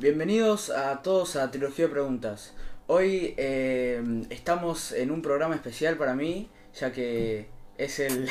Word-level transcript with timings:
Bienvenidos 0.00 0.70
a 0.70 1.02
todos 1.02 1.34
a 1.34 1.50
Trilogía 1.50 1.86
de 1.86 1.90
Preguntas. 1.90 2.52
Hoy 2.86 3.34
eh, 3.36 4.00
estamos 4.30 4.92
en 4.92 5.10
un 5.10 5.22
programa 5.22 5.56
especial 5.56 5.96
para 5.96 6.14
mí, 6.14 6.48
ya 6.78 6.92
que 6.92 7.48
es 7.78 7.98
el 7.98 8.28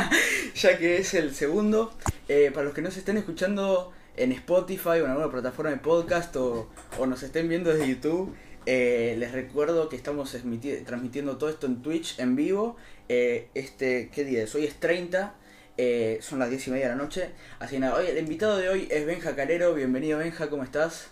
ya 0.56 0.76
que 0.76 0.96
es 0.96 1.14
el 1.14 1.32
segundo. 1.32 1.92
Eh, 2.28 2.50
para 2.52 2.64
los 2.64 2.74
que 2.74 2.82
nos 2.82 2.96
estén 2.96 3.16
escuchando 3.16 3.92
en 4.16 4.32
Spotify 4.32 4.88
o 4.88 5.04
en 5.04 5.12
alguna 5.12 5.30
plataforma 5.30 5.70
de 5.70 5.76
podcast 5.76 6.34
o, 6.34 6.68
o 6.98 7.06
nos 7.06 7.22
estén 7.22 7.48
viendo 7.48 7.72
desde 7.72 7.88
YouTube, 7.90 8.34
eh, 8.66 9.14
les 9.16 9.30
recuerdo 9.30 9.88
que 9.88 9.94
estamos 9.94 10.32
transmitiendo 10.32 11.36
todo 11.36 11.48
esto 11.48 11.68
en 11.68 11.80
Twitch 11.80 12.18
en 12.18 12.34
vivo. 12.34 12.76
este, 13.06 14.10
¿qué 14.12 14.24
día 14.24 14.42
es? 14.42 14.52
Hoy 14.56 14.64
es 14.64 14.80
30 14.80 15.32
eh, 15.76 16.18
son 16.22 16.38
las 16.38 16.50
10 16.50 16.68
y 16.68 16.70
media 16.70 16.88
de 16.88 16.96
la 16.96 17.02
noche. 17.02 17.30
Así 17.58 17.78
nada, 17.78 17.96
hoy, 17.96 18.06
el 18.06 18.18
invitado 18.18 18.56
de 18.58 18.68
hoy 18.68 18.86
es 18.90 19.06
Benja 19.06 19.34
Calero. 19.34 19.74
Bienvenido, 19.74 20.18
Benja, 20.18 20.48
¿cómo 20.48 20.62
estás? 20.62 21.08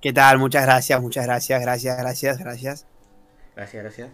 ¿Qué 0.00 0.12
tal? 0.12 0.38
Muchas 0.38 0.64
gracias, 0.64 1.00
muchas 1.00 1.24
gracias, 1.26 1.60
gracias, 1.60 1.98
gracias, 1.98 2.38
gracias. 2.38 2.86
Gracias, 3.54 3.82
gracias. 3.82 4.10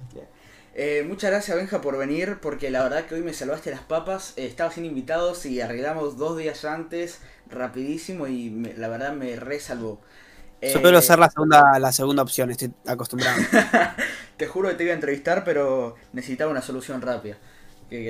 Eh, 0.75 1.05
muchas 1.07 1.31
gracias, 1.31 1.57
Benja, 1.57 1.81
por 1.81 1.99
venir, 1.99 2.39
porque 2.41 2.71
la 2.71 2.83
verdad 2.83 3.05
que 3.05 3.17
hoy 3.17 3.23
me 3.23 3.35
salvaste 3.35 3.71
las 3.71 3.81
papas. 3.81 4.33
Eh, 4.37 4.47
estaba 4.47 4.71
sin 4.71 4.85
invitados 4.85 5.45
y 5.45 5.61
arreglamos 5.61 6.17
dos 6.17 6.39
días 6.39 6.65
antes, 6.65 7.19
rapidísimo, 7.49 8.27
y 8.27 8.51
la 8.77 8.89
verdad 8.89 9.13
me 9.13 9.37
resalvó. 9.37 10.01
Suelo 10.63 11.03
ser 11.03 11.19
la 11.19 11.29
segunda, 11.29 11.79
la 11.81 11.93
segunda 11.93 12.23
opción, 12.23 12.51
estoy 12.51 12.73
acostumbrado. 12.87 13.43
te 14.37 14.47
juro 14.47 14.69
que 14.69 14.77
te 14.77 14.85
iba 14.85 14.93
a 14.93 14.95
entrevistar, 14.95 15.43
pero 15.45 15.97
necesitaba 16.13 16.53
una 16.53 16.63
solución 16.63 17.03
rápida 17.03 17.37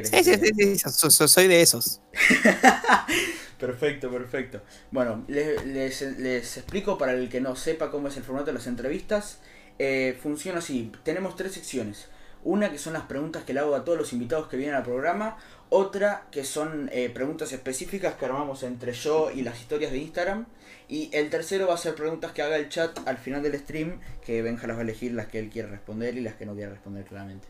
sí, 0.04 0.24
sí, 0.24 0.78
sí, 0.78 1.28
soy 1.28 1.48
de 1.48 1.62
esos. 1.62 2.00
perfecto, 3.62 4.10
perfecto. 4.10 4.60
Bueno, 4.90 5.24
les, 5.28 6.02
explico 6.02 6.98
para 6.98 7.12
el 7.12 7.28
que 7.28 7.40
no 7.40 7.54
sepa 7.54 7.92
cómo 7.92 8.08
es 8.08 8.16
el 8.16 8.24
formato 8.24 8.46
de 8.46 8.54
las 8.54 8.66
entrevistas. 8.66 9.38
Eh, 9.78 10.18
funciona 10.20 10.58
así, 10.58 10.90
tenemos 11.04 11.36
tres 11.36 11.52
secciones. 11.52 12.08
Una 12.42 12.72
que 12.72 12.78
son 12.78 12.92
las 12.92 13.04
preguntas 13.04 13.44
que 13.44 13.54
le 13.54 13.60
hago 13.60 13.76
a 13.76 13.84
todos 13.84 13.96
los 13.96 14.12
invitados 14.12 14.48
que 14.48 14.56
vienen 14.56 14.74
al 14.74 14.82
programa. 14.82 15.36
Otra 15.68 16.26
que 16.32 16.42
son 16.42 16.90
eh, 16.92 17.08
preguntas 17.14 17.52
específicas 17.52 18.14
que 18.14 18.24
armamos 18.24 18.64
entre 18.64 18.92
yo 18.94 19.30
y 19.30 19.42
las 19.42 19.60
historias 19.60 19.92
de 19.92 19.98
Instagram. 19.98 20.46
Y 20.88 21.08
el 21.12 21.30
tercero 21.30 21.68
va 21.68 21.74
a 21.74 21.78
ser 21.78 21.94
preguntas 21.94 22.32
que 22.32 22.42
haga 22.42 22.56
el 22.56 22.68
chat 22.68 22.98
al 23.06 23.16
final 23.16 23.44
del 23.44 23.56
stream, 23.60 24.00
que 24.26 24.42
Benja 24.42 24.66
las 24.66 24.76
va 24.76 24.80
a 24.80 24.82
elegir 24.82 25.12
las 25.12 25.28
que 25.28 25.38
él 25.38 25.50
quiere 25.50 25.68
responder 25.68 26.16
y 26.16 26.20
las 26.20 26.34
que 26.34 26.46
no 26.46 26.54
quiere 26.54 26.70
responder 26.70 27.04
claramente. 27.04 27.46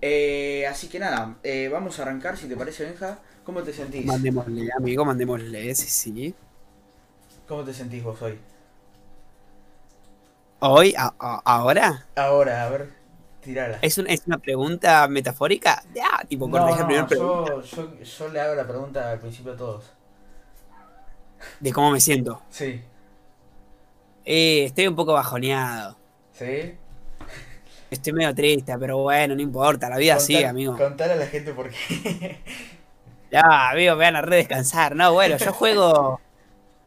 Eh, 0.00 0.64
así 0.68 0.86
que 0.86 1.00
nada, 1.00 1.38
vamos 1.72 1.98
a 1.98 2.02
arrancar, 2.02 2.36
si 2.36 2.46
te 2.46 2.56
parece, 2.56 2.84
Benja. 2.84 3.18
¿Cómo 3.44 3.62
te 3.62 3.72
sentís? 3.72 4.06
Mandémosle, 4.06 4.70
amigo, 4.76 5.04
mandémosle, 5.04 5.74
sí, 5.74 5.88
sí. 5.88 6.34
¿Cómo 7.46 7.62
te 7.62 7.74
sentís 7.74 8.02
vos 8.02 8.20
hoy? 8.22 8.38
¿Hoy? 10.60 10.94
¿Ahora? 11.18 12.06
Ahora, 12.16 12.66
a 12.66 12.70
ver, 12.70 12.88
tirala. 13.40 13.78
¿Es, 13.82 13.98
¿Es 13.98 14.26
una 14.26 14.38
pregunta 14.38 15.06
metafórica? 15.08 15.84
Ya, 15.94 16.24
tipo, 16.26 16.48
no, 16.48 16.58
no, 16.58 17.08
yo, 17.08 17.62
yo, 17.62 18.00
yo, 18.02 18.28
le 18.30 18.40
hago 18.40 18.54
la 18.54 18.66
pregunta 18.66 19.10
al 19.10 19.20
principio 19.20 19.52
a 19.52 19.56
todos. 19.56 19.92
¿De 21.60 21.70
cómo 21.70 21.90
me 21.90 22.00
siento? 22.00 22.40
Sí. 22.48 22.82
Eh, 24.24 24.64
estoy 24.64 24.86
un 24.86 24.96
poco 24.96 25.12
bajoneado. 25.12 25.98
¿Sí? 26.32 26.78
Estoy 27.90 28.12
medio 28.14 28.34
triste, 28.34 28.76
pero 28.78 28.98
bueno, 28.98 29.34
no 29.34 29.42
importa, 29.42 29.90
la 29.90 29.98
vida 29.98 30.18
sigue, 30.18 30.46
amigo. 30.46 30.78
Contar 30.78 31.10
a 31.10 31.16
la 31.16 31.26
gente 31.26 31.52
por 31.52 31.68
qué. 31.68 32.40
Ya, 33.34 33.70
amigo, 33.70 33.96
me 33.96 34.04
van 34.04 34.14
a 34.14 34.22
re 34.22 34.36
descansar. 34.36 34.94
No, 34.94 35.12
bueno, 35.12 35.36
yo 35.38 35.52
juego. 35.52 36.20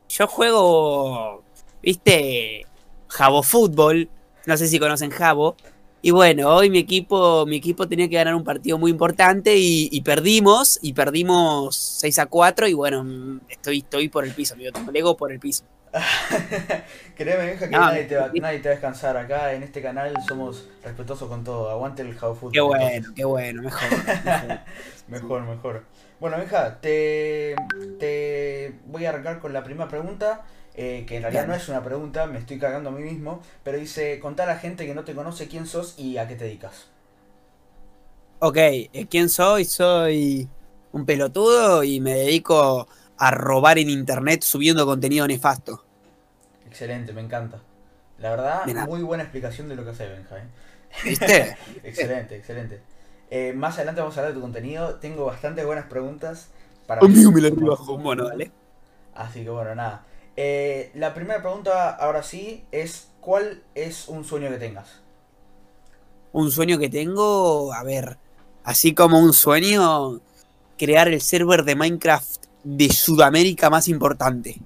Yo 0.08 0.28
juego. 0.28 1.44
¿Viste? 1.84 2.66
Jabo 3.09 3.44
Fútbol. 3.44 4.09
No 4.45 4.56
sé 4.56 4.67
si 4.67 4.80
conocen 4.80 5.12
Jabo. 5.12 5.58
Y 6.02 6.12
bueno, 6.12 6.56
hoy 6.56 6.70
mi 6.70 6.78
equipo, 6.78 7.45
mi 7.45 7.58
equipo 7.58 7.86
tenía 7.89 8.08
que 8.08 8.16
ganar 8.16 8.33
un 8.33 8.45
partido 8.45 8.77
muy 8.77 8.92
importante 8.92 9.55
y, 9.58 9.99
perdimos, 10.02 10.80
y 10.82 10.94
perdimos 10.94 11.76
6 11.76 12.20
a 12.20 12.26
4 12.27 12.67
y 12.67 12.73
bueno, 12.73 13.42
estoy, 13.50 13.80
estoy 13.80 14.08
por 14.08 14.23
el 14.23 14.32
piso, 14.32 14.54
amigo, 14.54 14.71
tengo 14.71 14.92
el 14.92 14.95
ego 14.95 15.17
por 15.17 15.33
el 15.33 15.39
piso. 15.39 15.66
Créeme, 17.16 17.58
que 17.58 17.67
nadie, 17.67 18.04
te 18.04 18.16
va, 18.16 18.30
nadie, 18.33 18.60
te 18.60 18.70
va, 18.70 18.71
a 18.71 18.76
descansar. 18.76 19.17
Acá 19.17 19.54
en 19.54 19.64
este 19.64 19.82
canal 19.82 20.14
somos 20.27 20.70
respetuosos 20.83 21.27
con 21.27 21.44
todo. 21.44 21.70
Aguante 21.70 22.04
el 22.04 22.16
How 22.21 22.36
Food. 22.36 22.52
Qué 22.54 22.61
bueno, 22.61 23.10
qué 23.16 23.26
bueno, 23.26 23.64
mejor. 23.64 23.89
Mejor, 25.08 25.42
mejor. 25.48 25.83
Bueno, 26.20 26.38
Benja, 26.38 26.82
te, 26.82 27.55
te 28.00 28.76
voy 28.88 29.05
a 29.05 29.10
arrancar 29.10 29.39
con 29.39 29.54
la 29.54 29.64
primera 29.64 29.88
pregunta. 29.88 30.45
Eh, 30.76 31.05
que 31.08 31.17
en 31.17 31.23
realidad 31.23 31.48
no 31.48 31.55
es 31.55 31.67
una 31.70 31.83
pregunta, 31.83 32.28
me 32.28 32.38
estoy 32.38 32.60
cagando 32.60 32.89
a 32.89 32.94
mí 32.94 33.04
mismo. 33.04 33.42
Pero 33.64 33.78
dice: 33.78 34.20
Contá 34.20 34.44
a 34.44 34.48
la 34.48 34.58
gente 34.58 34.86
que 34.86 34.95
no 34.95 35.04
te 35.04 35.16
conoce 35.16 35.48
quién 35.48 35.66
sos 35.66 35.98
y 35.98 36.17
a 36.17 36.27
qué 36.27 36.36
te 36.36 36.45
dedicas. 36.45 36.88
Ok, 38.39 38.58
eh, 38.58 39.08
¿quién 39.10 39.30
soy? 39.30 39.66
Soy 39.66 40.48
un 40.92 41.06
pelotudo 41.06 41.83
y 41.83 42.00
me 42.00 42.14
dedico 42.14 42.88
a 43.17 43.32
robar 43.32 43.80
en 43.80 43.89
internet 43.89 44.44
subiendo 44.44 44.86
contenido 44.86 45.27
nefasto. 45.27 45.83
Excelente, 46.67 47.14
me 47.14 47.22
encanta. 47.22 47.60
La 48.20 48.32
verdad, 48.32 48.66
muy 48.67 49.02
buena 49.02 49.23
explicación 49.23 49.70
de 49.70 49.76
lo 49.76 49.83
que 49.83 49.92
hace 49.92 50.08
Benja. 50.08 50.38
¿eh? 50.38 50.48
¿Viste? 51.04 51.58
excelente, 51.83 52.36
excelente. 52.36 52.82
Eh, 53.30 53.54
más 53.54 53.76
adelante 53.76 54.02
vamos 54.02 54.17
a 54.17 54.21
hablar 54.21 54.33
de 54.33 54.39
tu 54.39 54.42
contenido. 54.42 54.95
Tengo 54.95 55.26
bastantes 55.26 55.65
buenas 55.65 55.86
preguntas 55.86 56.49
para... 56.86 57.02
Amigo, 57.02 57.32
me 57.32 57.42
lo 57.42 57.77
Bueno, 57.98 58.27
dale. 58.27 58.52
Así 59.14 59.43
que 59.43 59.49
bueno, 59.49 59.76
nada. 59.76 60.05
Eh, 60.36 60.92
la 60.93 61.14
primera 61.14 61.42
pregunta, 61.42 61.89
ahora 61.89 62.21
sí, 62.21 62.64
es 62.71 63.10
¿cuál 63.20 63.64
es 63.76 64.08
un 64.08 64.23
sueño 64.23 64.49
que 64.49 64.58
tengas? 64.58 65.02
Un 66.32 66.52
sueño 66.52 66.77
que 66.77 66.89
tengo, 66.89 67.73
a 67.73 67.83
ver, 67.83 68.17
así 68.64 68.93
como 68.93 69.20
un 69.20 69.33
sueño, 69.33 70.21
crear 70.77 71.08
el 71.08 71.21
server 71.21 71.64
de 71.64 71.76
Minecraft 71.76 72.45
de 72.64 72.89
Sudamérica 72.89 73.70
más 73.70 73.88
importante. 73.88 74.61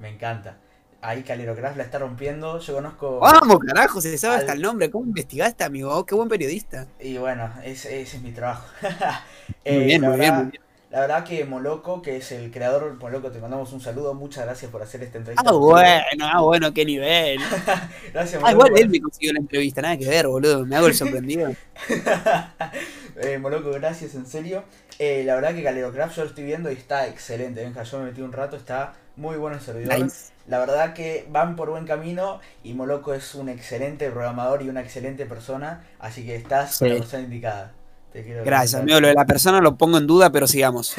Me 0.00 0.08
encanta. 0.08 0.56
Ahí 1.02 1.22
Calerograph 1.22 1.76
la 1.76 1.84
está 1.84 1.98
rompiendo. 1.98 2.58
Yo 2.60 2.74
conozco. 2.74 3.20
Vamos, 3.20 3.58
carajo, 3.60 4.00
se 4.00 4.18
sabe 4.18 4.36
hasta 4.36 4.52
el 4.52 4.60
nombre. 4.60 4.90
¿Cómo 4.90 5.06
investigaste, 5.06 5.64
amigo? 5.64 6.04
Qué 6.04 6.14
buen 6.14 6.28
periodista. 6.28 6.86
Y 6.98 7.16
bueno, 7.16 7.50
ese, 7.64 8.02
es 8.02 8.20
mi 8.20 8.32
trabajo. 8.32 8.66
muy 8.82 8.90
eh, 9.64 9.78
bien, 9.78 10.02
muy 10.02 10.18
bien, 10.18 10.34
muy 10.34 10.44
bien. 10.46 10.60
La 10.90 11.02
verdad 11.02 11.24
que 11.24 11.44
Moloco, 11.44 12.02
que 12.02 12.16
es 12.16 12.32
el 12.32 12.50
creador, 12.50 12.98
Moloco, 13.00 13.30
te 13.30 13.38
mandamos 13.38 13.72
un 13.72 13.80
saludo. 13.80 14.12
Muchas 14.12 14.44
gracias 14.44 14.70
por 14.72 14.82
hacer 14.82 15.02
esta 15.02 15.18
entrevista. 15.18 15.48
Ah, 15.48 15.52
bueno, 15.52 16.28
ah, 16.30 16.40
bueno, 16.40 16.74
qué 16.74 16.84
nivel. 16.84 17.38
gracias, 18.12 18.42
Moloco. 18.42 18.46
Ah, 18.46 18.68
igual 18.68 18.72
él 18.82 18.88
me 18.90 19.00
consiguió 19.00 19.32
la 19.32 19.38
entrevista, 19.38 19.80
nada 19.80 19.96
que 19.96 20.08
ver, 20.08 20.26
boludo. 20.26 20.66
Me 20.66 20.76
hago 20.76 20.88
el 20.88 20.94
sorprendido. 20.94 21.54
eh, 23.22 23.38
Moloco, 23.38 23.70
gracias, 23.70 24.16
en 24.16 24.26
serio. 24.26 24.64
Eh, 24.98 25.22
la 25.24 25.36
verdad 25.36 25.54
que 25.54 25.62
Calerocraft 25.62 26.16
yo 26.16 26.24
lo 26.24 26.28
estoy 26.28 26.44
viendo 26.44 26.70
y 26.70 26.74
está 26.74 27.06
excelente. 27.06 27.62
Venga, 27.62 27.84
yo 27.84 28.00
me 28.00 28.06
metí 28.06 28.20
un 28.20 28.32
rato, 28.32 28.56
está 28.56 28.92
muy 29.20 29.36
bueno 29.36 29.56
el 29.56 29.62
servidor. 29.62 30.10
La 30.48 30.58
verdad 30.58 30.94
que 30.94 31.28
van 31.30 31.54
por 31.54 31.70
buen 31.70 31.86
camino 31.86 32.40
y 32.64 32.72
Moloco 32.74 33.14
es 33.14 33.34
un 33.34 33.48
excelente 33.48 34.10
programador 34.10 34.62
y 34.62 34.68
una 34.68 34.80
excelente 34.80 35.26
persona. 35.26 35.84
Así 36.00 36.24
que 36.24 36.34
estás 36.34 36.78
con 36.78 36.88
la 36.88 36.96
persona 36.96 37.22
indicada. 37.22 37.72
Gracias, 38.12 38.80
amigo. 38.80 38.98
Lo 38.98 39.06
de 39.06 39.14
la 39.14 39.24
persona 39.24 39.60
lo 39.60 39.76
pongo 39.76 39.98
en 39.98 40.06
duda, 40.06 40.32
pero 40.32 40.48
sigamos. 40.48 40.96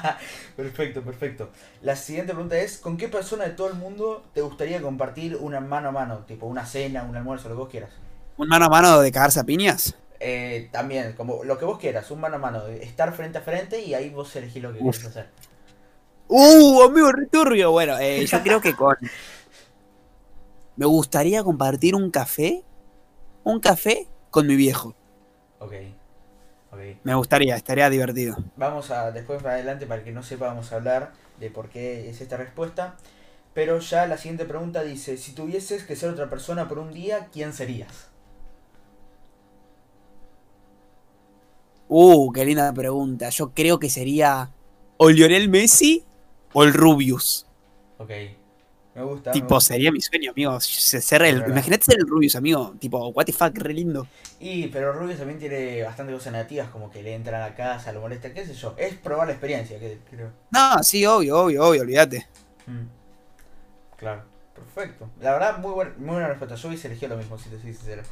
perfecto, 0.56 1.02
perfecto. 1.02 1.50
La 1.82 1.94
siguiente 1.94 2.32
pregunta 2.32 2.56
es: 2.56 2.78
¿con 2.78 2.96
qué 2.96 3.08
persona 3.08 3.44
de 3.44 3.50
todo 3.50 3.68
el 3.68 3.74
mundo 3.74 4.24
te 4.32 4.40
gustaría 4.40 4.80
compartir 4.80 5.36
una 5.36 5.60
mano 5.60 5.90
a 5.90 5.92
mano? 5.92 6.18
Tipo 6.26 6.46
una 6.46 6.64
cena, 6.64 7.02
un 7.02 7.14
almuerzo, 7.16 7.50
lo 7.50 7.56
que 7.56 7.60
vos 7.60 7.68
quieras. 7.68 7.90
¿Un 8.38 8.48
mano 8.48 8.64
a 8.64 8.68
mano 8.70 9.00
de 9.00 9.12
cagarse 9.12 9.40
a 9.40 9.44
piñas? 9.44 9.94
Eh, 10.20 10.70
también, 10.72 11.12
como 11.12 11.44
lo 11.44 11.58
que 11.58 11.66
vos 11.66 11.78
quieras, 11.78 12.10
un 12.10 12.20
mano 12.20 12.36
a 12.36 12.38
mano. 12.38 12.66
Estar 12.66 13.12
frente 13.12 13.38
a 13.38 13.42
frente 13.42 13.82
y 13.82 13.92
ahí 13.92 14.08
vos 14.08 14.34
elegís 14.34 14.62
lo 14.62 14.72
que 14.72 14.78
quieres 14.78 15.04
hacer. 15.04 15.28
¡Uh, 16.28 16.82
amigo 16.82 17.12
returbio! 17.12 17.70
Bueno, 17.70 17.98
eh, 17.98 18.24
yo 18.26 18.42
creo 18.42 18.60
que 18.60 18.74
con. 18.74 18.96
Me 20.76 20.86
gustaría 20.86 21.44
compartir 21.44 21.94
un 21.94 22.10
café. 22.10 22.64
Un 23.44 23.60
café 23.60 24.08
con 24.30 24.46
mi 24.46 24.56
viejo. 24.56 24.94
Ok. 25.58 25.72
Me 27.02 27.14
gustaría, 27.14 27.56
estaría 27.56 27.88
divertido. 27.90 28.36
Vamos 28.56 28.90
a, 28.90 29.10
después 29.12 29.42
para 29.42 29.54
adelante, 29.54 29.86
para 29.86 30.02
que 30.02 30.12
no 30.12 30.22
sepa, 30.22 30.46
vamos 30.46 30.72
a 30.72 30.76
hablar 30.76 31.12
de 31.38 31.50
por 31.50 31.68
qué 31.68 32.08
es 32.08 32.20
esta 32.20 32.36
respuesta. 32.36 32.96
Pero 33.52 33.78
ya 33.78 34.06
la 34.06 34.18
siguiente 34.18 34.44
pregunta 34.44 34.82
dice, 34.82 35.16
si 35.16 35.32
tuvieses 35.32 35.84
que 35.84 35.94
ser 35.94 36.10
otra 36.10 36.28
persona 36.28 36.68
por 36.68 36.78
un 36.78 36.92
día, 36.92 37.28
¿quién 37.32 37.52
serías? 37.52 38.08
Uh, 41.88 42.32
qué 42.32 42.44
linda 42.44 42.72
pregunta. 42.72 43.28
Yo 43.28 43.52
creo 43.52 43.78
que 43.78 43.90
sería 43.90 44.50
o 44.96 45.10
Lionel 45.10 45.48
Messi 45.48 46.04
o 46.54 46.64
el 46.64 46.72
Rubius. 46.72 47.46
Ok. 47.98 48.10
Me 48.94 49.02
gusta. 49.02 49.32
Tipo, 49.32 49.60
sería 49.60 49.90
mi 49.92 50.00
sueño, 50.00 50.30
amigo. 50.30 50.60
Ser 50.60 51.22
el, 51.22 51.44
imagínate 51.48 51.84
ser 51.84 51.98
el 51.98 52.06
Rubius, 52.08 52.36
amigo. 52.36 52.76
Tipo, 52.78 53.08
what 53.08 53.26
the 53.26 53.32
fuck, 53.32 53.56
re 53.58 53.74
lindo. 53.74 54.08
Y, 54.38 54.68
pero 54.68 54.92
Rubius 54.92 55.18
también 55.18 55.38
tiene 55.40 55.82
bastante 55.82 56.12
cosas 56.12 56.32
negativas, 56.32 56.68
como 56.70 56.90
que 56.90 57.02
le 57.02 57.14
entran 57.14 57.40
a 57.42 57.48
la 57.48 57.54
casa, 57.56 57.92
lo 57.92 58.00
molesta, 58.00 58.32
qué 58.32 58.46
sé 58.46 58.54
yo. 58.54 58.74
Es 58.78 58.94
probar 58.94 59.26
la 59.26 59.32
experiencia, 59.32 59.78
creo. 59.78 60.32
No, 60.50 60.82
sí, 60.82 61.04
obvio, 61.06 61.38
obvio, 61.40 61.64
obvio, 61.66 61.82
olvídate. 61.82 62.26
Mm. 62.66 62.88
Claro. 63.96 64.24
Perfecto. 64.54 65.10
La 65.20 65.32
verdad, 65.32 65.58
muy, 65.58 65.72
buen, 65.72 65.94
muy 65.98 66.12
buena 66.14 66.28
respuesta. 66.28 66.54
Yo 66.56 66.68
hubiese 66.68 66.86
elegido 66.88 67.10
lo 67.10 67.16
mismo, 67.16 67.38
si 67.38 67.50
te 67.50 67.60
soy 67.60 67.74
sincero. 67.74 68.02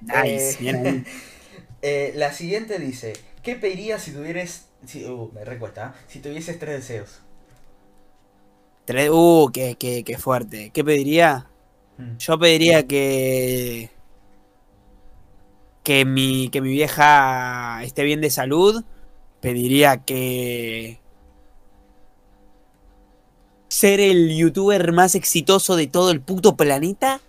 Nice, 0.00 0.56
Eh, 0.56 0.56
bien 0.60 1.06
eh, 1.82 2.12
la 2.16 2.32
siguiente 2.32 2.78
dice: 2.78 3.14
¿Qué 3.42 3.56
pedirías 3.56 4.02
si 4.02 4.12
tuvieras. 4.12 4.68
Si, 4.86 5.04
uh, 5.06 5.32
me 5.32 5.44
recuesta. 5.44 5.94
¿eh? 5.96 6.04
Si 6.08 6.20
tuvieses 6.20 6.58
tres 6.58 6.76
deseos. 6.80 7.22
Tres- 8.86 9.10
Uh, 9.12 9.50
qué, 9.52 9.76
qué, 9.78 10.02
qué 10.04 10.16
fuerte. 10.16 10.70
¿Qué 10.70 10.82
pediría? 10.84 11.46
Mm. 11.98 12.16
Yo 12.16 12.38
pediría 12.38 12.86
que. 12.86 13.90
Que 15.82 16.04
mi, 16.04 16.48
que 16.48 16.60
mi 16.60 16.70
vieja 16.70 17.82
esté 17.82 18.02
bien 18.04 18.20
de 18.20 18.30
salud. 18.30 18.82
Pediría 19.40 19.98
que. 19.98 21.00
Ser 23.68 24.00
el 24.00 24.34
youtuber 24.36 24.92
más 24.92 25.14
exitoso 25.14 25.76
de 25.76 25.86
todo 25.86 26.10
el 26.10 26.20
puto 26.20 26.56
planeta. 26.56 27.20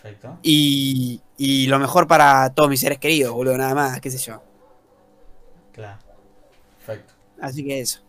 Perfecto. 0.00 0.38
Y, 0.42 1.20
y 1.36 1.66
lo 1.66 1.78
mejor 1.78 2.06
para 2.06 2.50
todos 2.54 2.70
mis 2.70 2.80
seres 2.80 2.98
queridos, 2.98 3.32
boludo, 3.34 3.58
nada 3.58 3.74
más, 3.74 4.00
qué 4.00 4.10
sé 4.10 4.18
yo. 4.18 4.42
Claro. 5.72 5.98
Perfecto. 6.78 7.12
Así 7.40 7.64
que 7.64 7.80
eso. 7.80 8.00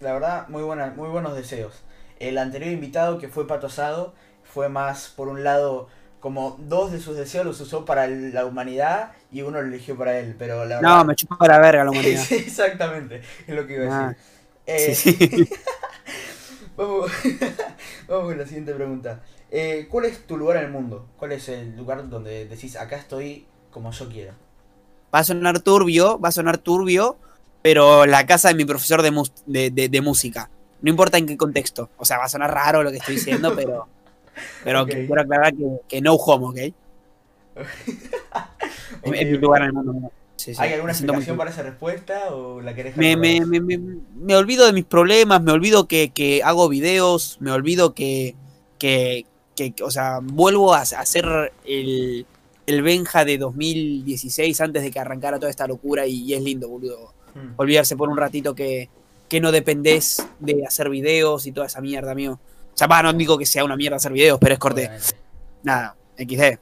La 0.00 0.12
verdad, 0.12 0.48
muy, 0.48 0.62
buena, 0.62 0.92
muy 0.96 1.08
buenos 1.08 1.34
deseos. 1.34 1.82
El 2.28 2.38
anterior 2.38 2.72
invitado, 2.72 3.18
que 3.18 3.28
fue 3.28 3.46
Pato 3.46 3.66
Asado, 3.68 4.14
fue 4.44 4.68
más, 4.68 5.08
por 5.08 5.28
un 5.28 5.44
lado, 5.44 5.88
como 6.20 6.56
dos 6.60 6.92
de 6.92 7.00
sus 7.00 7.16
deseos 7.16 7.44
los 7.46 7.60
usó 7.60 7.84
para 7.84 8.06
la 8.06 8.46
humanidad 8.46 9.12
y 9.30 9.42
uno 9.42 9.60
lo 9.62 9.68
eligió 9.68 9.96
para 9.96 10.18
él. 10.18 10.36
Pero 10.38 10.64
la 10.64 10.76
verdad. 10.82 10.88
No, 10.88 11.04
me 11.04 11.14
chupa 11.16 11.46
la 11.48 11.58
verga 11.58 11.84
la 11.84 11.90
humanidad. 11.92 12.28
Sí, 12.28 12.36
exactamente, 12.36 13.22
es 13.46 13.54
lo 13.54 13.66
que 13.66 13.74
iba 13.74 13.82
a 13.82 13.86
Ah, 13.86 13.86
decir. 13.86 14.16
Eh, 14.66 14.94
sí, 14.94 15.14
sí. 15.14 15.48
Vamos, 16.76 17.10
vamos 18.08 18.24
con 18.28 18.38
la 18.38 18.46
siguiente 18.46 18.74
pregunta. 18.74 19.22
Eh, 19.50 19.86
¿Cuál 19.90 20.06
es 20.06 20.26
tu 20.26 20.36
lugar 20.36 20.56
en 20.58 20.64
el 20.64 20.70
mundo? 20.70 21.08
¿Cuál 21.16 21.32
es 21.32 21.48
el 21.48 21.76
lugar 21.76 22.08
donde 22.08 22.46
decís, 22.46 22.76
acá 22.76 22.96
estoy 22.96 23.46
como 23.70 23.90
yo 23.92 24.08
quiero? 24.08 24.34
Va 25.14 25.20
a 25.20 25.24
sonar 25.24 25.58
turbio, 25.68 26.18
va 26.20 26.28
a 26.30 26.32
sonar 26.32 26.58
turbio, 26.58 27.16
pero 27.62 28.06
la 28.06 28.26
casa 28.26 28.48
de 28.48 28.54
mi 28.54 28.64
profesor 28.64 29.02
de, 29.02 29.12
de, 29.46 29.70
de- 29.70 29.88
de 29.88 30.00
música. 30.00 30.50
No 30.82 30.90
importa 30.90 31.16
en 31.18 31.26
qué 31.26 31.36
contexto. 31.36 31.90
O 31.96 32.04
sea, 32.04 32.18
va 32.18 32.24
a 32.24 32.28
sonar 32.28 32.52
raro 32.52 32.82
lo 32.82 32.90
que 32.90 32.98
estoy 32.98 33.14
diciendo, 33.16 33.52
pero, 33.56 33.86
pero 34.64 34.82
Ok. 34.82 34.88
que 34.90 35.06
quiero 35.06 35.22
aclarar 35.22 35.54
que, 35.54 35.64
que 35.88 36.00
no 36.00 36.14
homo, 36.14 36.48
¿ok? 36.50 36.56
Es- 39.02 39.08
Ok, 39.10 39.14
es 39.16 39.26
mi 39.26 39.38
lugar 39.38 39.62
en 39.62 39.68
el 39.68 39.72
mundo. 39.74 40.12
Sí, 40.36 40.54
sí, 40.54 40.60
¿Hay 40.62 40.72
alguna 40.72 40.92
explicación 40.92 41.36
para 41.36 41.50
esa 41.50 41.62
respuesta 41.62 42.34
o 42.34 42.60
la 42.60 42.74
querés 42.74 42.96
me, 42.96 43.16
me, 43.16 43.44
me, 43.46 43.60
me- 43.60 43.78
me 43.78 44.34
olvido 44.36 44.66
de 44.66 44.72
mis 44.72 44.84
problemas, 44.84 45.40
me 45.42 45.52
olvido 45.52 45.86
que, 45.86 46.10
que 46.10 46.42
hago 46.42 46.68
videos, 46.68 47.36
me 47.40 47.52
olvido 47.52 47.94
que, 47.94 48.34
que, 48.78 49.24
que- 49.54 49.74
o 49.82 49.90
sea, 49.90 50.18
vuelvo 50.22 50.74
a, 50.74 50.84
ser 50.84 51.52
el, 51.64 52.26
el 52.66 52.82
Benja 52.82 53.24
de 53.24 53.38
2016 53.38 54.60
antes 54.60 54.82
de 54.82 54.90
que 54.90 54.98
arrancara 54.98 55.38
toda 55.38 55.50
esta 55.50 55.66
locura 55.68 56.06
y, 56.06 56.22
y 56.24 56.34
es 56.34 56.42
lindo, 56.42 56.68
boludo. 56.68 56.98
vos? 57.00 57.14
Mm, 57.34 57.52
olvidarse 57.56 57.96
por 57.96 58.08
un 58.08 58.16
ratito 58.16 58.54
que, 58.54 58.88
que 59.32 59.40
no 59.40 59.50
dependés 59.50 60.22
de 60.40 60.66
hacer 60.66 60.90
videos 60.90 61.46
y 61.46 61.52
toda 61.52 61.66
esa 61.66 61.80
mierda, 61.80 62.12
amigo. 62.12 62.34
O 62.34 62.76
sea, 62.76 62.86
no 63.02 63.14
digo 63.14 63.38
que 63.38 63.46
sea 63.46 63.64
una 63.64 63.76
mierda 63.76 63.96
hacer 63.96 64.12
videos, 64.12 64.38
pero 64.38 64.52
es 64.52 64.58
corte. 64.58 64.82
obviamente. 64.82 65.06
Nada, 65.62 65.96
XD. 66.18 66.58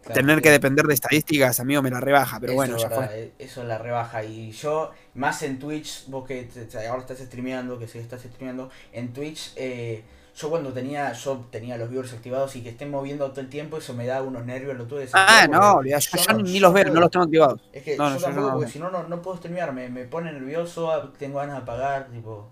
Claro, 0.00 0.14
Tener 0.14 0.40
que 0.40 0.50
depender 0.50 0.86
de 0.86 0.94
estadísticas, 0.94 1.60
amigo, 1.60 1.82
me 1.82 1.90
la 1.90 2.00
rebaja, 2.00 2.40
pero 2.40 2.52
Eso 2.52 2.56
bueno, 2.56 2.78
ya 2.78 2.88
verdad, 2.88 3.06
fue. 3.10 3.18
eh, 3.22 3.32
Eso 3.38 3.64
la 3.64 3.76
rebaja. 3.76 4.24
Y 4.24 4.50
yo, 4.52 4.92
más 5.12 5.42
en 5.42 5.58
Twitch, 5.58 6.04
vos 6.06 6.26
que 6.26 6.44
te- 6.44 6.86
ahora 6.86 7.02
estás 7.02 7.18
streameando, 7.18 7.78
que 7.78 7.86
sí 7.86 7.98
estás 7.98 8.22
streameando, 8.22 8.70
en 8.94 9.12
Twitch, 9.12 9.52
eh, 9.56 10.02
yo 10.36 10.50
cuando 10.50 10.72
tenía 10.72 11.12
yo 11.12 11.46
tenía 11.50 11.76
los 11.78 11.88
viewers 11.90 12.12
activados 12.12 12.54
y 12.56 12.62
que 12.62 12.70
estén 12.70 12.90
moviendo 12.90 13.28
todo 13.30 13.40
el 13.40 13.48
tiempo, 13.48 13.78
eso 13.78 13.94
me 13.94 14.06
da 14.06 14.22
unos 14.22 14.44
nervios, 14.44 14.76
lo 14.76 14.86
tuve 14.86 15.08
Ah, 15.12 15.46
no, 15.50 15.82
yo, 15.84 15.98
yo 15.98 16.18
yo 16.26 16.32
no- 16.34 16.42
ni 16.42 16.60
los 16.60 16.72
veo, 16.74 16.84
no 16.92 17.00
los 17.00 17.10
tengo 17.10 17.24
activados. 17.24 17.60
Es 17.72 17.82
que 17.82 17.96
No, 17.96 18.08
yo 18.14 18.20
tampoco, 18.20 18.46
no- 18.48 18.52
porque 18.54 18.72
si 18.72 18.78
no, 18.78 18.90
no, 18.90 19.08
no 19.08 19.22
puedo 19.22 19.36
streamear, 19.36 19.72
me, 19.72 19.88
me 19.88 20.04
pone 20.06 20.32
nervioso, 20.32 20.90
ah, 20.90 21.12
tengo 21.18 21.38
ganas 21.38 21.56
de 21.56 21.62
apagar, 21.62 22.08
tipo... 22.10 22.48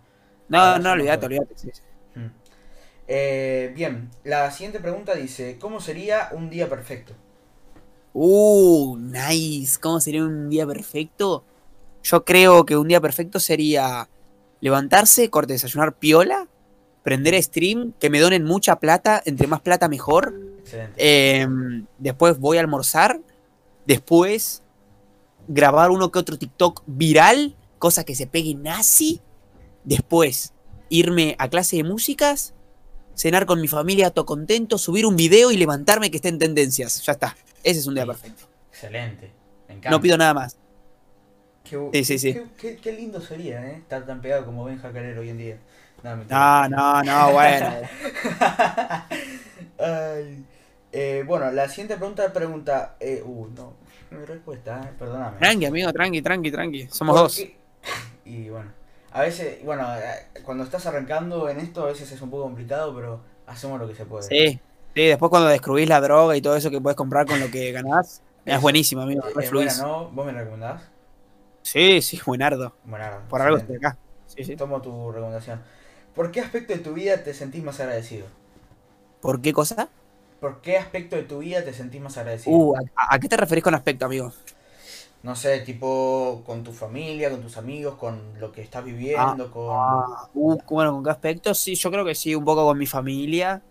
No, 0.48 0.58
Ah, 0.58 0.78
no, 0.78 0.92
olvídate, 0.92 1.26
olvídate. 1.26 1.54
sí, 1.56 1.70
sí. 1.72 1.82
hmm. 2.14 2.26
Eh, 3.08 3.72
bien, 3.74 4.10
la 4.24 4.50
siguiente 4.50 4.80
pregunta 4.80 5.14
dice, 5.14 5.58
¿cómo 5.60 5.80
sería 5.80 6.28
un 6.32 6.50
día 6.50 6.68
perfecto? 6.68 7.14
Uh, 8.12 8.96
nice. 8.98 9.78
¿Cómo 9.80 10.00
sería 10.00 10.24
un 10.24 10.48
día 10.50 10.66
perfecto? 10.66 11.44
Yo 12.02 12.24
creo 12.24 12.64
que 12.66 12.76
un 12.76 12.88
día 12.88 13.00
perfecto 13.00 13.40
sería 13.40 14.10
levantarse, 14.60 15.30
corte, 15.30 15.54
desayunar 15.54 15.98
piola, 15.98 16.48
prender 17.04 17.40
stream, 17.40 17.92
que 18.00 18.10
me 18.10 18.18
donen 18.18 18.42
mucha 18.42 18.80
plata, 18.80 19.22
entre 19.26 19.46
más 19.46 19.60
plata 19.60 19.88
mejor. 19.88 20.34
Eh, 20.96 21.46
después 21.98 22.40
voy 22.40 22.56
a 22.56 22.60
almorzar. 22.60 23.20
Después 23.86 24.62
grabar 25.46 25.90
uno 25.90 26.10
que 26.10 26.18
otro 26.18 26.38
TikTok 26.38 26.82
viral, 26.86 27.54
cosa 27.78 28.02
que 28.04 28.14
se 28.16 28.26
pegue 28.26 28.54
nazi. 28.54 29.20
Después 29.84 30.54
irme 30.88 31.36
a 31.38 31.48
clase 31.50 31.76
de 31.76 31.84
músicas, 31.84 32.54
cenar 33.14 33.44
con 33.44 33.60
mi 33.60 33.68
familia, 33.68 34.10
todo 34.10 34.24
contento, 34.24 34.78
subir 34.78 35.04
un 35.04 35.14
video 35.16 35.52
y 35.52 35.56
levantarme 35.58 36.10
que 36.10 36.16
esté 36.16 36.30
en 36.30 36.38
tendencias. 36.38 37.02
Ya 37.04 37.12
está. 37.12 37.36
Ese 37.62 37.80
es 37.80 37.86
un 37.86 37.94
día 37.94 38.06
perfecto. 38.06 38.44
Excelente. 38.70 39.30
Me 39.68 39.74
encanta. 39.74 39.90
No 39.90 40.00
pido 40.00 40.16
nada 40.16 40.32
más. 40.32 40.56
Qué, 41.62 41.78
Sí, 41.92 42.04
sí, 42.04 42.18
sí. 42.18 42.32
Qué, 42.34 42.46
qué- 42.58 42.76
qué 42.76 42.92
lindo 42.92 43.20
sería, 43.20 43.66
¿eh? 43.66 43.76
Estar 43.76 44.06
tan 44.06 44.20
pegado 44.20 44.44
como 44.46 44.64
Ben 44.64 44.80
hoy 45.18 45.28
en 45.30 45.38
día. 45.38 45.58
No. 46.04 46.16
No, 46.28 46.68
no, 46.68 47.02
no, 47.02 47.32
bueno. 47.32 47.66
Ay. 49.78 50.44
Eh, 50.92 51.24
bueno, 51.26 51.50
la 51.50 51.68
siguiente 51.68 51.96
pregunta 51.96 52.32
pregunta. 52.32 52.96
Eh, 53.00 53.22
uh, 53.24 53.48
no. 53.56 53.72
Mi 54.10 54.24
respuesta, 54.24 54.82
eh, 54.84 54.92
perdóname. 54.98 55.38
Tranqui, 55.38 55.66
amigo, 55.66 55.92
tranqui, 55.92 56.22
tranqui, 56.22 56.50
tranqui. 56.52 56.88
Somos 56.88 57.14
¿Por 57.14 57.22
dos. 57.22 57.42
Y 58.24 58.48
bueno, 58.48 58.70
a 59.12 59.22
veces, 59.22 59.64
bueno, 59.64 59.86
eh, 59.96 60.40
cuando 60.44 60.62
estás 60.64 60.86
arrancando 60.86 61.48
en 61.48 61.58
esto, 61.58 61.82
a 61.82 61.86
veces 61.86 62.12
es 62.12 62.20
un 62.20 62.30
poco 62.30 62.44
complicado, 62.44 62.94
pero 62.94 63.20
hacemos 63.46 63.80
lo 63.80 63.88
que 63.88 63.94
se 63.94 64.04
puede. 64.04 64.22
Sí. 64.24 64.60
Sí, 64.94 65.06
después 65.06 65.28
cuando 65.30 65.48
descubrís 65.48 65.88
la 65.88 66.00
droga 66.00 66.36
y 66.36 66.40
todo 66.40 66.54
eso 66.54 66.70
que 66.70 66.80
puedes 66.80 66.96
comprar 66.96 67.26
con 67.26 67.40
lo 67.40 67.50
que 67.50 67.72
ganás, 67.72 68.22
es 68.44 68.60
buenísimo, 68.60 69.02
amigo. 69.02 69.26
Eh, 69.26 69.32
es 69.40 69.50
buena. 69.50 69.76
¿no? 69.78 70.10
¿Vos 70.10 70.26
me 70.26 70.32
recomendás? 70.32 70.82
Sí, 71.62 72.00
sí, 72.02 72.20
buenardo. 72.24 72.76
Bueno, 72.84 73.06
Por 73.28 73.40
algo 73.40 73.56
estoy 73.56 73.76
acá. 73.76 73.96
Sí, 74.26 74.44
sí. 74.44 74.54
Tomo 74.54 74.80
tu 74.80 75.10
recomendación. 75.10 75.60
¿Por 76.14 76.30
qué 76.30 76.40
aspecto 76.40 76.72
de 76.72 76.78
tu 76.78 76.94
vida 76.94 77.22
te 77.22 77.34
sentís 77.34 77.62
más 77.62 77.80
agradecido? 77.80 78.26
¿Por 79.20 79.40
qué 79.40 79.52
cosa? 79.52 79.88
¿Por 80.40 80.60
qué 80.60 80.78
aspecto 80.78 81.16
de 81.16 81.22
tu 81.24 81.38
vida 81.38 81.64
te 81.64 81.72
sentís 81.72 82.00
más 82.00 82.16
agradecido? 82.18 82.58
Uh, 82.58 82.74
¿a, 82.76 83.14
a 83.14 83.18
qué 83.18 83.28
te 83.28 83.36
referís 83.36 83.64
con 83.64 83.74
aspecto, 83.74 84.04
amigo? 84.06 84.32
No 85.22 85.34
sé, 85.34 85.60
tipo 85.60 86.42
con 86.46 86.62
tu 86.62 86.72
familia, 86.72 87.30
con 87.30 87.40
tus 87.40 87.56
amigos, 87.56 87.94
con 87.96 88.38
lo 88.38 88.52
que 88.52 88.60
estás 88.62 88.84
viviendo, 88.84 89.50
con... 89.50 89.74
Ah, 89.74 90.28
uh, 90.34 90.58
bueno, 90.68 90.92
¿con 90.92 91.04
qué 91.04 91.10
aspecto? 91.10 91.54
Sí, 91.54 91.74
yo 91.74 91.90
creo 91.90 92.04
que 92.04 92.14
sí, 92.14 92.34
un 92.34 92.44
poco 92.44 92.64
con 92.64 92.76
mi 92.78 92.86
familia. 92.86 93.62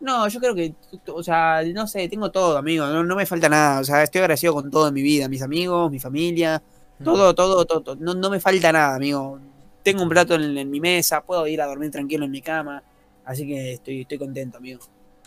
No, 0.00 0.28
yo 0.28 0.40
creo 0.40 0.54
que, 0.54 0.74
o 1.12 1.22
sea, 1.22 1.62
no 1.74 1.86
sé, 1.86 2.08
tengo 2.08 2.30
todo, 2.30 2.56
amigo, 2.56 2.86
no, 2.86 3.04
no 3.04 3.16
me 3.16 3.26
falta 3.26 3.48
nada, 3.50 3.80
o 3.80 3.84
sea, 3.84 4.02
estoy 4.02 4.20
agradecido 4.22 4.54
con 4.54 4.70
todo 4.70 4.88
en 4.88 4.94
mi 4.94 5.02
vida, 5.02 5.28
mis 5.28 5.42
amigos, 5.42 5.90
mi 5.90 6.00
familia, 6.00 6.62
todo, 7.02 7.34
todo, 7.34 7.66
todo, 7.66 7.82
todo. 7.82 7.96
No, 7.96 8.14
no 8.14 8.30
me 8.30 8.40
falta 8.40 8.72
nada, 8.72 8.94
amigo. 8.96 9.38
Tengo 9.82 10.02
un 10.02 10.08
plato 10.08 10.34
en, 10.34 10.56
en 10.58 10.70
mi 10.70 10.80
mesa, 10.80 11.22
puedo 11.22 11.46
ir 11.46 11.60
a 11.62 11.66
dormir 11.66 11.90
tranquilo 11.90 12.24
en 12.26 12.30
mi 12.30 12.42
cama, 12.42 12.82
así 13.24 13.46
que 13.46 13.72
estoy, 13.74 14.02
estoy 14.02 14.18
contento, 14.18 14.58
amigo. 14.58 14.80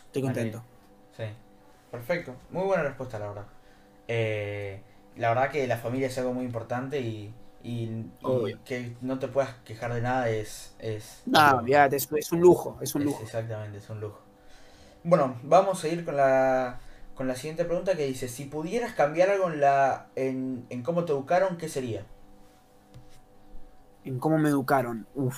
Estoy 0.06 0.22
contento. 0.22 0.64
Sí, 1.18 1.24
perfecto. 1.92 2.36
Muy 2.52 2.64
buena 2.66 2.84
respuesta, 2.84 3.20
la 3.20 3.28
verdad. 3.28 3.46
Eh, 4.08 4.82
la 5.18 5.30
verdad 5.30 5.52
que 5.52 5.68
la 5.68 5.78
familia 5.78 6.08
es 6.08 6.18
algo 6.18 6.34
muy 6.34 6.46
importante 6.46 7.00
y, 7.00 7.34
y, 7.64 8.06
que 8.66 8.96
no 9.02 9.20
te 9.20 9.28
puedas 9.28 9.56
quejar 9.66 9.94
de 9.94 10.02
nada 10.02 10.30
es... 10.30 10.74
es 10.80 11.24
No, 11.26 11.58
olvídate, 11.58 11.96
es, 11.96 12.10
es 12.16 12.32
un 12.32 12.42
lujo, 12.42 12.78
es 12.82 12.96
un 12.96 13.04
Es- 13.04 13.06
lujo. 13.06 13.22
exactamente, 13.22 13.78
es 13.78 13.90
un 13.90 14.00
lujo. 14.00 14.20
Bueno, 15.04 15.38
vamos 15.44 15.84
a 15.84 15.88
ir 15.90 16.06
con 16.06 16.18
la, 16.18 16.80
con 17.16 17.28
la 17.28 17.36
siguiente 17.36 17.66
pregunta 17.66 17.96
que 17.96 18.06
dice, 18.08 18.28
si 18.30 18.46
pudieras 18.46 18.94
cambiar 18.94 19.30
algo 19.30 19.52
en, 19.52 19.60
la, 19.62 20.08
en, 20.16 20.66
en 20.70 20.84
cómo 20.84 21.06
te 21.06 21.12
educaron, 21.12 21.58
¿qué 21.58 21.70
sería? 21.70 22.06
En 24.06 24.20
cómo 24.20 24.38
me 24.38 24.50
educaron. 24.50 25.08
Uf. 25.16 25.38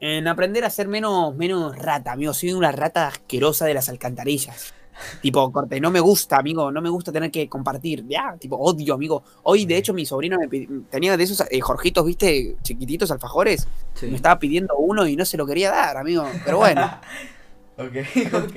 En 0.00 0.28
aprender 0.28 0.64
a 0.64 0.70
ser 0.70 0.88
menos, 0.88 1.34
menos 1.34 1.76
rata, 1.78 2.12
amigo. 2.12 2.34
Soy 2.34 2.52
una 2.52 2.72
rata 2.72 3.08
asquerosa 3.08 3.66
de 3.66 3.74
las 3.74 3.88
alcantarillas. 3.88 4.74
Tipo, 5.22 5.50
corte, 5.50 5.80
no 5.80 5.90
me 5.90 5.98
gusta, 6.00 6.36
amigo. 6.36 6.70
No 6.70 6.80
me 6.80 6.88
gusta 6.88 7.10
tener 7.10 7.30
que 7.30 7.48
compartir. 7.48 8.06
Ya, 8.06 8.36
tipo, 8.38 8.56
odio, 8.56 8.94
amigo. 8.94 9.24
Hoy, 9.42 9.66
de 9.66 9.76
hecho, 9.76 9.92
mi 9.92 10.06
sobrino 10.06 10.38
me 10.38 10.48
tenía 10.90 11.16
de 11.16 11.24
esos 11.24 11.44
eh, 11.50 11.60
jorjitos, 11.60 12.06
viste, 12.06 12.56
chiquititos, 12.62 13.10
alfajores. 13.10 13.66
Sí. 13.94 14.06
Me 14.06 14.16
estaba 14.16 14.38
pidiendo 14.38 14.76
uno 14.76 15.06
y 15.06 15.16
no 15.16 15.24
se 15.24 15.36
lo 15.36 15.46
quería 15.46 15.70
dar, 15.70 15.96
amigo. 15.96 16.24
Pero 16.44 16.58
bueno. 16.58 16.82
ok, 17.76 17.96
ok. 18.34 18.56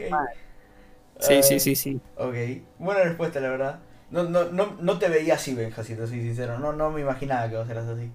Sí, 1.19 1.41
sí, 1.41 1.59
sí, 1.59 1.75
sí. 1.75 1.99
Ok, 2.17 2.35
buena 2.77 3.03
respuesta, 3.03 3.39
la 3.39 3.49
verdad. 3.49 3.79
No, 4.11 4.23
no, 4.23 4.45
no, 4.45 4.77
no 4.79 4.99
te 4.99 5.09
veía 5.09 5.33
así, 5.33 5.55
Benja, 5.55 5.83
si 5.83 5.95
te 5.95 6.07
soy 6.07 6.21
sincero. 6.21 6.59
No, 6.59 6.71
no 6.73 6.91
me 6.91 7.01
imaginaba 7.01 7.49
que 7.49 7.57
vos 7.57 7.69
eras 7.69 7.87
así. 7.87 8.11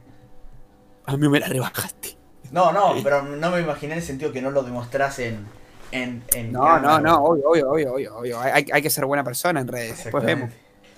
A 1.07 1.17
mí 1.17 1.29
me 1.29 1.41
la 1.41 1.49
rebajaste. 1.49 2.17
No, 2.51 2.73
no, 2.73 2.95
pero 3.03 3.23
no 3.23 3.51
me 3.51 3.61
imaginé 3.61 3.95
en 3.95 3.99
el 3.99 4.05
sentido 4.05 4.33
que 4.33 4.43
no 4.43 4.51
lo 4.51 4.63
demostrás 4.63 5.19
en, 5.19 5.47
en, 5.91 6.23
en 6.35 6.53
No, 6.53 6.79
no, 6.79 7.01
no, 7.01 7.25
obvio, 7.25 7.49
obvio, 7.49 7.71
obvio, 7.71 7.95
obvio, 7.95 8.17
obvio. 8.17 8.41
Hay, 8.41 8.67
hay 8.71 8.83
que 8.83 8.91
ser 8.91 9.07
buena 9.07 9.25
persona 9.25 9.61
en 9.61 9.69
redes. 9.69 10.05
Después 10.05 10.25
vemos. 10.25 10.51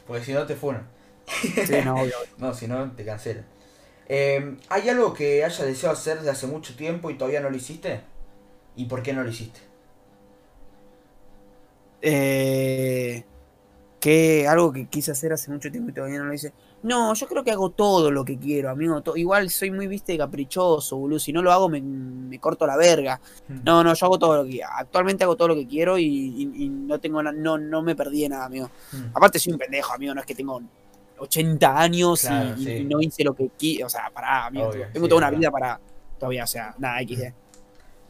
Porque 0.07 0.25
si 0.25 0.33
no 0.33 0.45
te 0.47 0.57
funan. 0.57 0.87
Sí, 1.27 1.77
no, 1.85 1.95
obvio. 1.95 2.03
obvio. 2.03 2.17
No, 2.39 2.53
si 2.55 2.67
no 2.67 2.91
te 2.93 3.05
cancelan. 3.05 3.47
Eh, 4.09 4.57
¿Hay 4.69 4.89
algo 4.89 5.15
que 5.15 5.45
hayas 5.45 5.67
deseado 5.67 5.95
hacer 5.95 6.19
desde 6.19 6.31
hace 6.31 6.47
mucho 6.47 6.77
tiempo 6.77 7.11
y 7.11 7.15
todavía 7.15 7.41
no 7.41 7.51
lo 7.51 7.57
hiciste? 7.57 8.01
¿Y 8.77 8.87
por 8.87 9.03
qué 9.03 9.13
no 9.13 9.23
lo 9.23 9.31
hiciste? 9.31 9.61
Eh, 12.03 12.54
que 14.05 14.47
algo 14.47 14.71
que 14.71 14.85
quise 14.87 15.13
hacer 15.13 15.33
hace 15.33 15.51
mucho 15.51 15.71
tiempo 15.71 15.89
y 15.89 15.95
todavía 15.95 16.19
no 16.19 16.27
lo 16.27 16.35
hice. 16.35 16.53
No, 16.83 17.15
yo 17.15 17.27
creo 17.27 17.43
que 17.43 17.51
hago 17.53 17.71
todo 17.71 18.11
lo 18.11 18.23
que 18.23 18.37
quiero, 18.39 18.69
amigo. 18.69 19.03
Igual 19.17 19.49
soy 19.49 19.71
muy, 19.71 19.87
viste, 19.87 20.19
caprichoso, 20.19 20.99
boludo. 20.99 21.19
Si 21.19 21.33
no 21.33 21.41
lo 21.41 21.51
hago, 21.51 21.71
me, 21.71 21.81
me 21.81 22.39
corto 22.39 22.67
la 22.67 22.77
verga. 22.77 23.19
No, 23.49 23.83
no, 23.83 23.95
yo 23.95 24.05
hago 24.05 24.19
todo 24.19 24.43
lo 24.43 24.45
que 24.45 24.61
Actualmente 24.63 25.25
hago 25.25 25.37
todo 25.37 25.49
lo 25.49 25.55
que 25.55 25.67
quiero 25.67 25.97
y, 25.97 26.05
y- 26.05 26.65
y 26.65 26.69
no 26.69 27.01
tengo 27.01 27.23
no, 27.23 27.57
no 27.57 27.83
me 27.83 27.97
perdí 27.97 28.25
de 28.25 28.29
nada, 28.29 28.45
amigo. 28.45 28.71
Mm. 28.93 29.17
Aparte 29.17 29.39
soy 29.39 29.55
un 29.55 29.59
pendejo, 29.59 29.95
amigo. 29.95 30.13
No 30.13 30.21
es 30.21 30.27
que 30.27 30.35
tengo 30.35 30.61
80 31.19 31.81
años 31.81 32.25
y- 32.25 32.27
Claro, 32.27 32.61
y, 32.61 32.65
sí. 32.65 32.73
y 32.73 32.85
no 32.85 33.01
hice 33.01 33.25
lo 33.25 33.35
que 33.35 33.49
quiero. 33.59 33.87
O 33.87 33.89
sea, 33.89 34.11
pará, 34.13 34.45
amigo. 34.45 34.69
Obvio, 34.69 34.87
tengo 34.93 35.07
sí, 35.07 35.09
toda 35.09 35.27
una 35.27 35.31
vida 35.31 35.51
para. 35.51 35.81
Todavía, 36.19 36.45
o 36.45 36.47
sea, 36.47 36.75
nada, 36.77 36.99
XD. 37.01 37.33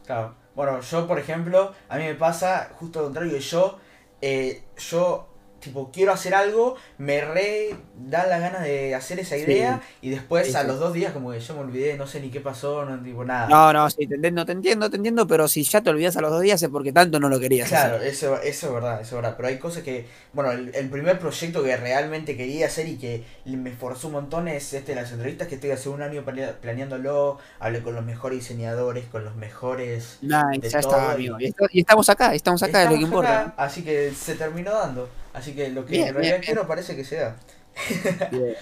Claro. 0.05 0.35
Bueno, 0.55 0.81
yo, 0.81 1.07
por 1.07 1.19
ejemplo, 1.19 1.71
a 1.87 1.97
mí 1.97 2.03
me 2.03 2.15
pasa 2.15 2.69
justo 2.77 2.99
lo 2.99 3.05
contrario. 3.05 3.37
Yo, 3.37 3.77
eh, 4.21 4.63
yo, 4.77 5.27
tipo, 5.65 5.91
quiero 5.91 6.13
hacer 6.13 6.33
algo, 6.33 6.75
me 6.97 7.21
re 7.21 7.75
dan 7.97 8.29
las 8.29 8.39
ganas 8.39 8.63
de 8.63 8.95
hacer 8.95 9.19
esa 9.19 9.35
Sí. 9.35 9.41
idea 9.41 9.81
y 10.01 10.09
después 10.09 10.47
Sí, 10.47 10.55
a 10.55 10.61
sí. 10.61 10.67
los 10.67 10.79
dos 10.79 10.93
días 10.93 11.11
como 11.11 11.31
que 11.31 11.39
yo 11.41 11.53
me 11.55 11.59
olvidé, 11.61 11.97
no 11.97 12.07
sé 12.07 12.21
ni 12.21 12.29
qué 12.29 12.39
pasó, 12.39 12.85
no 12.85 13.01
tipo 13.03 13.25
nada. 13.25 13.47
No, 13.49 13.73
no, 13.73 13.89
sí, 13.89 14.07
te 14.07 14.15
entiendo, 14.15 14.45
te 14.45 14.53
entiendo, 14.53 14.89
te 14.89 14.95
entiendo, 14.97 15.27
pero 15.27 15.47
si 15.49 15.63
ya 15.63 15.81
te 15.81 15.89
olvidas 15.89 16.15
a 16.17 16.21
los 16.21 16.31
dos 16.31 16.41
días 16.41 16.61
es 16.63 16.69
porque 16.69 16.93
tanto 16.93 17.19
no 17.19 17.27
lo 17.29 17.39
querías. 17.39 17.67
Claro, 17.67 17.97
hacer. 17.97 18.07
eso, 18.07 18.41
eso 18.41 18.67
es 18.67 18.73
verdad, 18.73 19.01
eso 19.01 19.15
es 19.15 19.21
verdad. 19.21 19.33
Pero 19.37 19.49
hay 19.49 19.57
cosas 19.59 19.83
que, 19.83 20.05
bueno, 20.33 20.51
el, 20.51 20.73
el 20.73 20.89
primer 20.89 21.19
proyecto 21.19 21.63
que 21.63 21.75
realmente 21.77 22.37
quería 22.37 22.67
hacer 22.67 22.87
y 22.87 22.97
que 22.97 23.23
me 23.45 23.69
esforzó 23.71 24.07
un 24.07 24.13
montón 24.13 24.47
es 24.47 24.73
este, 24.73 24.95
las 24.95 25.11
entrevistas 25.11 25.47
que 25.47 25.55
estoy 25.55 25.71
hace 25.71 25.89
un 25.89 26.01
año 26.01 26.23
planeándolo. 26.61 27.37
Hablé 27.59 27.81
con 27.81 27.95
los 27.95 28.05
mejores 28.05 28.39
diseñadores, 28.39 29.05
con 29.05 29.25
los 29.25 29.35
mejores. 29.35 30.19
Nah, 30.21 30.49
de 30.57 30.69
ya 30.69 30.81
todo 30.81 30.91
está, 30.95 31.11
y- 31.11 31.27
amigo. 31.27 31.37
Y, 31.71 31.79
estamos 31.79 32.09
acá, 32.09 32.33
estamos 32.35 32.61
acá, 32.63 32.83
es 32.83 32.89
lo 32.89 32.95
que 32.97 33.03
Estamos 33.03 33.25
importa. 33.25 33.53
así 33.57 33.83
que 33.83 34.11
se 34.11 34.35
terminó 34.35 34.71
dando. 34.71 35.09
Así 35.35 35.53
que 35.53 35.69
lo 35.69 35.85
que 35.85 35.91
Bien, 35.91 36.07
en 36.09 36.13
realidad 36.15 36.39
bien, 36.39 36.41
bien. 36.41 36.55
quiero 36.55 36.67
parece 36.67 36.95
que 36.95 37.03
se 37.05 37.17
da. 37.17 37.35
Bien. 38.31 38.55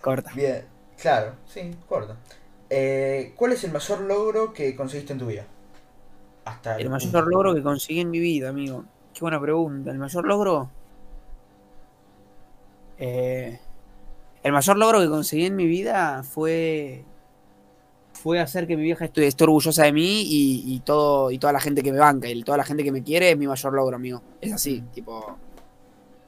Corta. 0.00 0.32
Bien, 0.34 0.64
claro, 0.96 1.36
sí, 1.46 1.76
corta. 1.88 2.16
Eh, 2.70 3.32
¿Cuál 3.36 3.52
es 3.52 3.64
el 3.64 3.72
mayor 3.72 4.00
logro 4.00 4.52
que 4.52 4.74
conseguiste 4.76 5.12
en 5.12 5.18
tu 5.20 5.26
vida? 5.26 5.46
Hasta 6.44 6.80
El 6.80 6.90
punto. 6.90 6.90
mayor 6.90 7.28
logro 7.28 7.54
que 7.54 7.62
conseguí 7.62 8.00
en 8.00 8.10
mi 8.10 8.18
vida, 8.20 8.48
amigo. 8.50 8.84
Qué 9.14 9.20
buena 9.20 9.40
pregunta. 9.40 9.90
¿El 9.90 9.98
mayor 9.98 10.24
logro? 10.26 10.70
Eh, 12.98 13.60
el 14.42 14.52
mayor 14.52 14.76
logro 14.78 15.00
que 15.00 15.08
conseguí 15.08 15.46
en 15.46 15.56
mi 15.56 15.66
vida 15.66 16.22
fue. 16.22 17.04
Fue 18.12 18.40
hacer 18.40 18.66
que 18.66 18.76
mi 18.76 18.82
vieja 18.82 19.04
esté, 19.04 19.26
esté 19.28 19.44
orgullosa 19.44 19.84
de 19.84 19.92
mí 19.92 20.22
y, 20.22 20.74
y 20.74 20.80
todo, 20.80 21.30
y 21.30 21.38
toda 21.38 21.52
la 21.52 21.60
gente 21.60 21.82
que 21.84 21.92
me 21.92 21.98
banca 22.00 22.28
y 22.28 22.42
toda 22.42 22.58
la 22.58 22.64
gente 22.64 22.82
que 22.82 22.90
me 22.90 23.04
quiere 23.04 23.30
es 23.30 23.38
mi 23.38 23.46
mayor 23.46 23.72
logro, 23.72 23.94
amigo. 23.96 24.22
Es 24.40 24.52
así, 24.52 24.82
tipo. 24.92 25.38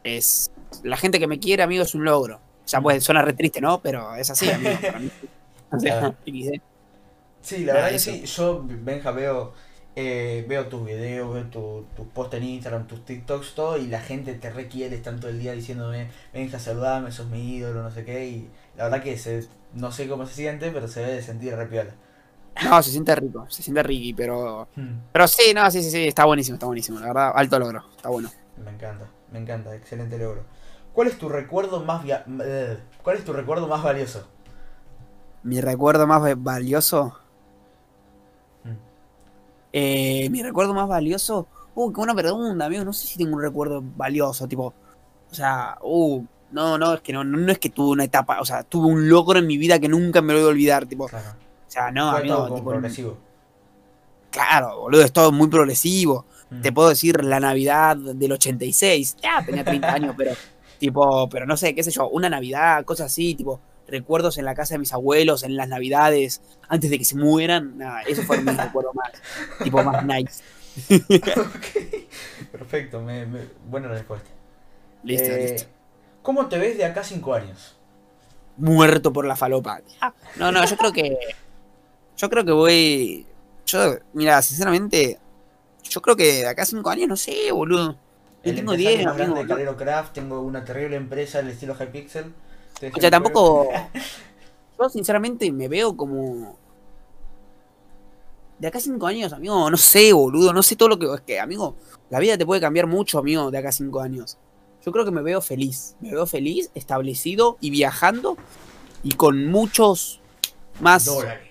Es. 0.02 0.50
La 0.82 0.96
gente 0.96 1.18
que 1.18 1.26
me 1.26 1.38
quiere, 1.40 1.62
amigo, 1.62 1.82
es 1.84 1.94
un 1.94 2.04
logro. 2.04 2.40
Sea, 2.64 2.80
pues 2.80 3.04
suena 3.04 3.22
re 3.22 3.34
triste, 3.34 3.60
¿no? 3.60 3.80
Pero 3.82 4.14
es 4.14 4.30
así, 4.30 4.50
amigo. 4.52 4.82
para 4.84 5.00
mí. 5.00 5.10
O 5.72 5.78
sea. 5.80 6.14
Sí, 7.40 7.64
la 7.64 7.74
verdad 7.74 7.90
que 7.90 7.98
sí. 7.98 8.24
Yo, 8.26 8.62
Benja, 8.66 9.12
veo, 9.12 9.54
eh, 9.94 10.44
veo 10.48 10.68
tus 10.68 10.84
videos, 10.84 11.32
veo 11.34 11.48
tu- 11.50 11.86
tus 11.94 12.06
posts 12.08 12.36
en 12.36 12.44
Instagram, 12.44 12.86
tus 12.86 13.04
TikToks, 13.04 13.54
todo, 13.54 13.78
y 13.78 13.86
la 13.86 14.00
gente 14.00 14.34
te 14.34 14.50
requiere, 14.50 14.96
están 14.96 15.20
todo 15.20 15.30
el 15.30 15.38
día 15.38 15.52
diciéndome, 15.52 16.10
Benja, 16.32 16.58
saludame, 16.58 17.10
sos 17.12 17.28
mi 17.28 17.56
ídolo, 17.56 17.82
no 17.82 17.90
sé 17.90 18.04
qué, 18.04 18.26
y 18.28 18.50
la 18.76 18.84
verdad 18.84 19.02
que 19.02 19.16
se, 19.18 19.48
no 19.72 19.90
sé 19.92 20.08
cómo 20.08 20.26
se 20.26 20.34
siente, 20.34 20.70
pero 20.70 20.86
se 20.88 21.00
debe 21.00 21.14
de 21.14 21.22
sentir 21.22 21.54
re 21.56 21.66
piola. 21.66 21.94
No, 22.62 22.82
se 22.82 22.90
siente 22.90 23.14
rico, 23.14 23.46
se 23.48 23.62
siente 23.62 23.82
riqui, 23.82 24.12
pero. 24.12 24.68
Hmm, 24.76 24.98
Pero 25.12 25.26
sí, 25.28 25.54
no, 25.54 25.70
sí, 25.70 25.82
sí, 25.82 25.90
sí, 25.90 26.06
está 26.08 26.24
buenísimo, 26.26 26.54
está 26.56 26.66
buenísimo. 26.66 27.00
La 27.00 27.06
verdad, 27.08 27.32
alto 27.34 27.58
logro, 27.58 27.84
está 27.96 28.08
bueno. 28.10 28.30
Me 28.64 28.70
encanta, 28.70 29.06
me 29.32 29.38
encanta, 29.38 29.74
excelente 29.74 30.18
logro. 30.18 30.44
¿Cuál 30.92 31.08
es 31.08 31.18
tu 31.18 31.28
recuerdo 31.28 31.84
más 31.84 32.02
via- 32.02 32.24
¿Cuál 33.02 33.16
es 33.16 33.24
tu 33.24 33.32
recuerdo 33.32 33.68
más 33.68 33.82
valioso? 33.82 34.26
Mi 35.42 35.60
recuerdo 35.60 36.06
más 36.06 36.22
va- 36.22 36.34
valioso. 36.36 37.16
Hmm. 38.64 38.74
Eh, 39.72 40.28
mi 40.30 40.42
recuerdo 40.42 40.74
más 40.74 40.88
valioso. 40.88 41.46
Uh, 41.74 41.92
qué 41.92 41.96
buena 41.98 42.14
pregunta, 42.14 42.66
amigo. 42.66 42.84
No 42.84 42.92
sé 42.92 43.06
si 43.06 43.18
tengo 43.18 43.36
un 43.36 43.42
recuerdo 43.42 43.82
valioso, 43.96 44.46
tipo. 44.48 44.74
O 45.30 45.34
sea, 45.34 45.78
uh, 45.82 46.24
no, 46.50 46.76
no, 46.76 46.94
es 46.94 47.00
que 47.00 47.12
no, 47.12 47.22
no, 47.22 47.38
no 47.38 47.52
es 47.52 47.58
que 47.60 47.70
tuve 47.70 47.90
una 47.92 48.04
etapa, 48.04 48.40
o 48.40 48.44
sea, 48.44 48.64
tuve 48.64 48.88
un 48.88 49.08
logro 49.08 49.38
en 49.38 49.46
mi 49.46 49.56
vida 49.56 49.78
que 49.78 49.88
nunca 49.88 50.20
me 50.20 50.32
lo 50.32 50.40
voy 50.40 50.48
a 50.48 50.50
olvidar, 50.50 50.86
tipo. 50.86 51.06
Claro. 51.06 51.30
O 51.30 51.70
sea, 51.70 51.92
no, 51.92 52.10
Fue 52.10 52.20
amigo, 52.20 52.36
todo 52.46 52.54
tipo, 52.56 52.70
progresivo. 52.70 53.16
claro, 54.30 54.80
boludo, 54.80 55.02
es 55.02 55.12
todo 55.12 55.30
muy 55.30 55.46
progresivo. 55.48 56.24
Te 56.62 56.72
puedo 56.72 56.88
decir 56.88 57.22
la 57.24 57.38
Navidad 57.40 57.96
del 57.96 58.32
86. 58.32 59.16
Ya, 59.22 59.42
tenía 59.44 59.64
30 59.64 59.92
años, 59.94 60.14
pero 60.16 60.32
tipo, 60.78 61.28
pero 61.28 61.46
no 61.46 61.56
sé, 61.56 61.74
qué 61.74 61.82
sé 61.82 61.90
yo, 61.90 62.08
una 62.08 62.28
Navidad, 62.28 62.84
cosas 62.84 63.06
así, 63.06 63.34
tipo, 63.34 63.60
recuerdos 63.86 64.38
en 64.38 64.44
la 64.44 64.54
casa 64.54 64.74
de 64.74 64.78
mis 64.78 64.92
abuelos, 64.92 65.42
en 65.42 65.56
las 65.56 65.68
Navidades, 65.68 66.40
antes 66.68 66.90
de 66.90 66.98
que 66.98 67.04
se 67.04 67.16
mueran, 67.16 67.76
nada, 67.78 68.02
eso 68.02 68.22
fue 68.22 68.40
mi 68.40 68.52
recuerdo 68.56 68.92
más, 68.94 69.10
tipo, 69.62 69.82
más 69.82 70.04
nice. 70.04 70.42
Ok, 71.36 72.06
Perfecto, 72.52 73.00
me- 73.02 73.26
me- 73.26 73.46
buena 73.68 73.88
respuesta. 73.88 74.28
Listo, 75.02 75.30
Eh, 75.32 75.38
listo. 75.52 75.68
¿Cómo 76.22 76.46
te 76.48 76.58
ves 76.58 76.76
de 76.78 76.84
acá 76.84 77.02
cinco 77.04 77.34
años? 77.34 77.76
Muerto 78.56 79.12
por 79.12 79.24
la 79.26 79.36
falopa. 79.36 79.80
Ah, 80.00 80.12
No, 80.36 80.52
no, 80.52 80.64
yo 80.66 80.76
creo 80.76 80.92
que, 80.92 81.16
yo 82.16 82.28
creo 82.30 82.44
que 82.44 82.52
voy, 82.52 83.26
yo, 83.66 83.94
mira, 84.12 84.40
sinceramente, 84.42 85.18
yo 85.90 86.00
creo 86.00 86.16
que 86.16 86.24
de 86.24 86.46
acá 86.46 86.62
a 86.62 86.66
cinco 86.66 86.88
años, 86.88 87.08
no 87.08 87.16
sé, 87.16 87.50
boludo. 87.52 87.96
Yo 88.44 88.54
tengo 88.54 88.72
empresario 88.72 88.98
10, 88.98 89.04
más 89.04 89.16
grande 89.16 89.24
amigo, 89.24 89.36
de 89.36 89.42
¿no? 89.42 89.48
Calero 89.48 89.76
Craft, 89.76 90.12
tengo 90.14 90.40
una 90.40 90.64
terrible 90.64 90.96
empresa 90.96 91.38
del 91.38 91.48
estilo 91.48 91.74
Hypixel. 91.74 92.32
O 92.94 93.00
sea, 93.00 93.10
tampoco. 93.10 93.68
Yo, 94.78 94.88
sinceramente, 94.88 95.50
me 95.52 95.68
veo 95.68 95.94
como. 95.96 96.56
De 98.58 98.68
acá 98.68 98.78
a 98.78 98.80
cinco 98.80 99.06
años, 99.06 99.32
amigo, 99.32 99.70
no 99.70 99.76
sé, 99.76 100.12
boludo. 100.12 100.52
No 100.52 100.62
sé 100.62 100.76
todo 100.76 100.88
lo 100.88 100.98
que. 100.98 101.12
Es 101.12 101.20
que, 101.22 101.40
amigo, 101.40 101.74
la 102.08 102.20
vida 102.20 102.38
te 102.38 102.46
puede 102.46 102.60
cambiar 102.60 102.86
mucho, 102.86 103.18
amigo, 103.18 103.50
de 103.50 103.58
acá 103.58 103.70
a 103.70 103.72
cinco 103.72 104.00
años. 104.00 104.38
Yo 104.84 104.92
creo 104.92 105.04
que 105.04 105.10
me 105.10 105.22
veo 105.22 105.42
feliz. 105.42 105.96
Me 106.00 106.10
veo 106.12 106.26
feliz, 106.26 106.70
establecido 106.74 107.58
y 107.60 107.70
viajando. 107.70 108.38
Y 109.02 109.12
con 109.12 109.46
muchos 109.46 110.20
más. 110.80 111.04
Dólares. 111.04 111.49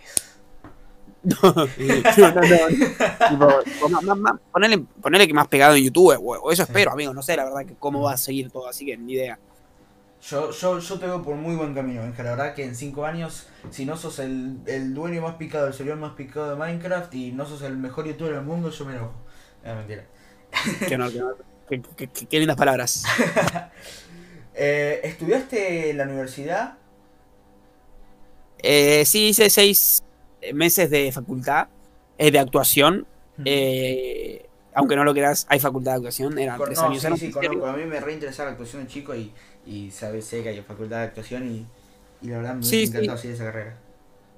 no, 3.32 4.02
no, 4.02 4.16
no. 4.16 4.40
Ponele, 4.52 4.80
ponele 5.02 5.28
que 5.28 5.34
más 5.34 5.48
pegado 5.48 5.76
en 5.76 5.84
YouTube, 5.84 6.18
o, 6.24 6.52
eso 6.52 6.64
espero, 6.64 6.92
amigo. 6.92 7.14
No 7.14 7.22
sé, 7.22 7.36
la 7.36 7.46
verdad, 7.46 7.66
que 7.66 7.76
cómo 7.76 8.02
va 8.02 8.14
a 8.14 8.18
seguir 8.18 8.52
todo, 8.52 8.68
así 8.68 8.86
que 8.86 8.98
ni 8.98 9.14
idea. 9.14 9.40
Yo, 10.22 10.52
yo, 10.52 10.80
yo 10.80 11.00
te 11.00 11.06
veo 11.06 11.24
por 11.24 11.36
muy 11.36 11.56
buen 11.56 11.74
camino, 11.74 12.02
Benja. 12.02 12.24
La 12.24 12.32
verdad 12.32 12.54
que 12.54 12.66
en 12.66 12.76
5 12.76 13.06
años, 13.06 13.48
si 13.72 13.86
no 13.86 13.96
sos 13.96 14.20
el, 14.20 14.58
el 14.66 14.94
dueño 14.94 15.22
más 15.22 15.36
picado, 15.36 15.68
el 15.68 15.74
servidor 15.74 15.98
más 15.98 16.14
picado 16.14 16.50
de 16.50 16.56
Minecraft 16.58 17.14
y 17.16 17.32
no 17.32 17.46
sos 17.46 17.62
el 17.62 17.78
mejor 17.78 18.06
youtuber 18.06 18.34
del 18.34 18.44
mundo, 18.44 18.70
yo 18.70 18.86
me 18.86 18.96
enojo. 18.96 19.14
Es 19.64 19.76
mentira. 19.76 20.06
Qué 20.88 20.96
honor, 20.96 21.12
qué 21.14 21.22
honor. 21.22 21.38
Qué- 21.70 21.82
qué- 21.96 22.08
qué- 22.08 22.26
qué 22.26 22.40
lindas 22.40 22.58
palabras. 22.58 23.04
Eh, 24.62 25.00
¿Estudiaste 25.06 25.92
en 25.92 25.98
la 26.00 26.04
universidad? 26.04 26.74
Eh, 28.58 29.06
sí, 29.06 29.28
hice 29.30 29.50
seis 29.50 30.04
meses 30.54 30.90
de 30.90 31.12
facultad 31.12 31.68
eh, 32.18 32.32
de 32.32 32.40
actuación. 32.40 33.06
Eh, 33.46 34.46
aunque 34.74 34.96
no 34.96 35.04
lo 35.04 35.14
creas, 35.14 35.46
hay 35.50 35.60
facultad 35.60 35.92
de 35.92 35.98
actuación. 35.98 36.38
Eran 36.38 36.58
Con- 36.58 36.68
tres 36.68 36.80
no, 36.80 36.86
años. 36.88 37.02
sí, 37.02 37.18
sí, 37.18 37.32
conozco. 37.32 37.66
A 37.68 37.74
mí 37.74 37.86
me 37.86 38.00
reinteresa 38.00 38.46
la 38.46 38.52
actuación 38.52 38.84
de 38.84 38.90
chico 38.90 39.16
y, 39.16 39.34
y 39.66 39.92
sabes, 39.92 40.26
sé 40.26 40.44
que 40.44 40.50
hay 40.50 40.62
facultad 40.62 40.98
de 40.98 41.04
actuación 41.04 41.48
y, 41.50 41.66
y 42.22 42.28
la 42.30 42.38
verdad 42.38 42.56
me 42.56 42.64
Sí, 42.64 42.88
seguir 42.88 43.12
esa 43.12 43.44
carrera. 43.46 43.78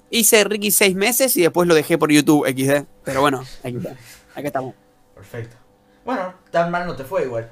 Hice 0.09 0.43
Ricky 0.43 0.71
seis 0.71 0.95
meses 0.95 1.35
y 1.37 1.41
después 1.41 1.67
lo 1.67 1.73
dejé 1.75 1.97
por 1.97 2.11
YouTube 2.11 2.45
XD. 2.47 2.85
Pero 3.03 3.21
bueno, 3.21 3.43
aquí 3.63 3.77
está. 3.77 3.91
Acá 4.35 4.47
estamos. 4.47 4.75
Perfecto. 5.15 5.55
Bueno, 6.03 6.33
tan 6.49 6.69
mal 6.71 6.85
no 6.85 6.95
te 6.95 7.03
fue 7.03 7.23
igual. 7.23 7.49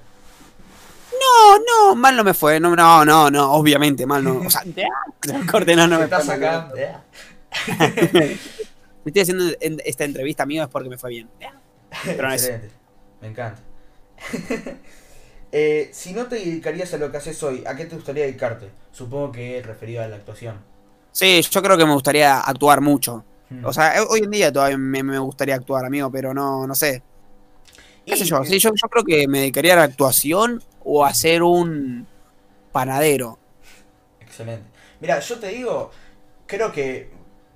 No, 1.12 1.58
no, 1.60 1.96
mal 1.96 2.16
no 2.16 2.24
me 2.24 2.34
fue. 2.34 2.60
No, 2.60 2.76
no, 2.76 3.06
no, 3.06 3.30
no, 3.32 3.52
obviamente, 3.54 4.06
mal 4.06 4.24
no. 4.24 4.40
O 4.46 4.50
sea, 4.50 4.64
corte, 5.50 5.76
no, 5.76 5.88
no 5.88 5.98
me 6.00 6.06
estás 6.06 6.28
acá. 6.30 6.72
Eh. 7.52 8.38
Me 9.06 9.10
estoy 9.12 9.22
haciendo 9.22 9.46
en- 9.62 9.82
esta 9.86 10.04
entrevista, 10.04 10.44
amigo, 10.44 10.64
es 10.64 10.70
porque 10.70 10.90
me 10.90 10.98
fue 10.98 11.10
bien. 11.12 11.30
Pero 12.06 12.28
no 12.28 12.34
es- 12.34 12.44
Excelente. 12.44 12.76
Me 13.22 13.28
encanta. 13.30 13.62
Eh, 15.52 15.90
si 15.94 16.14
no 16.14 16.28
te 16.28 16.36
dedicarías 16.36 16.94
a 16.94 16.98
lo 16.98 17.10
que 17.12 17.18
haces 17.18 17.42
hoy, 17.42 17.64
¿a 17.66 17.76
qué 17.76 17.86
te 17.86 17.96
gustaría 17.96 18.24
dedicarte? 18.26 18.70
Supongo 18.92 19.32
que 19.32 19.64
referido 19.64 20.04
a 20.04 20.08
la 20.08 20.18
actuación. 20.18 20.58
Sí, 21.12 21.42
yo 21.42 21.64
creo 21.64 21.76
que 21.76 21.86
me 21.88 21.94
gustaría 21.94 22.40
actuar 22.40 22.82
mucho. 22.82 23.26
Hmm. 23.50 23.66
O 23.66 23.74
sea, 23.74 23.98
eh, 23.98 24.06
hoy 24.08 24.20
en 24.20 24.30
día 24.30 24.54
todavía 24.54 24.78
me, 24.78 25.02
me 25.02 25.18
gustaría 25.18 25.56
actuar, 25.56 25.86
amigo, 25.86 26.12
pero 26.12 26.36
no, 26.36 26.68
no 26.68 26.76
sé. 26.76 27.02
¿Qué 28.06 28.16
sé 28.16 28.26
yo? 28.26 28.44
Sí, 28.46 28.60
yo? 28.60 28.70
Yo 28.76 28.88
creo 28.90 29.04
que 29.04 29.28
me 29.28 29.40
dedicaría 29.40 29.74
a 29.74 29.78
la 29.78 29.84
actuación 29.84 30.62
o 30.84 31.04
a 31.04 31.14
ser 31.16 31.42
un 31.42 32.06
panadero. 32.72 33.40
Excelente. 34.20 34.68
Mira, 35.00 35.20
yo 35.20 35.40
te 35.40 35.48
digo, 35.48 35.90
creo 36.46 36.72
que 36.72 37.10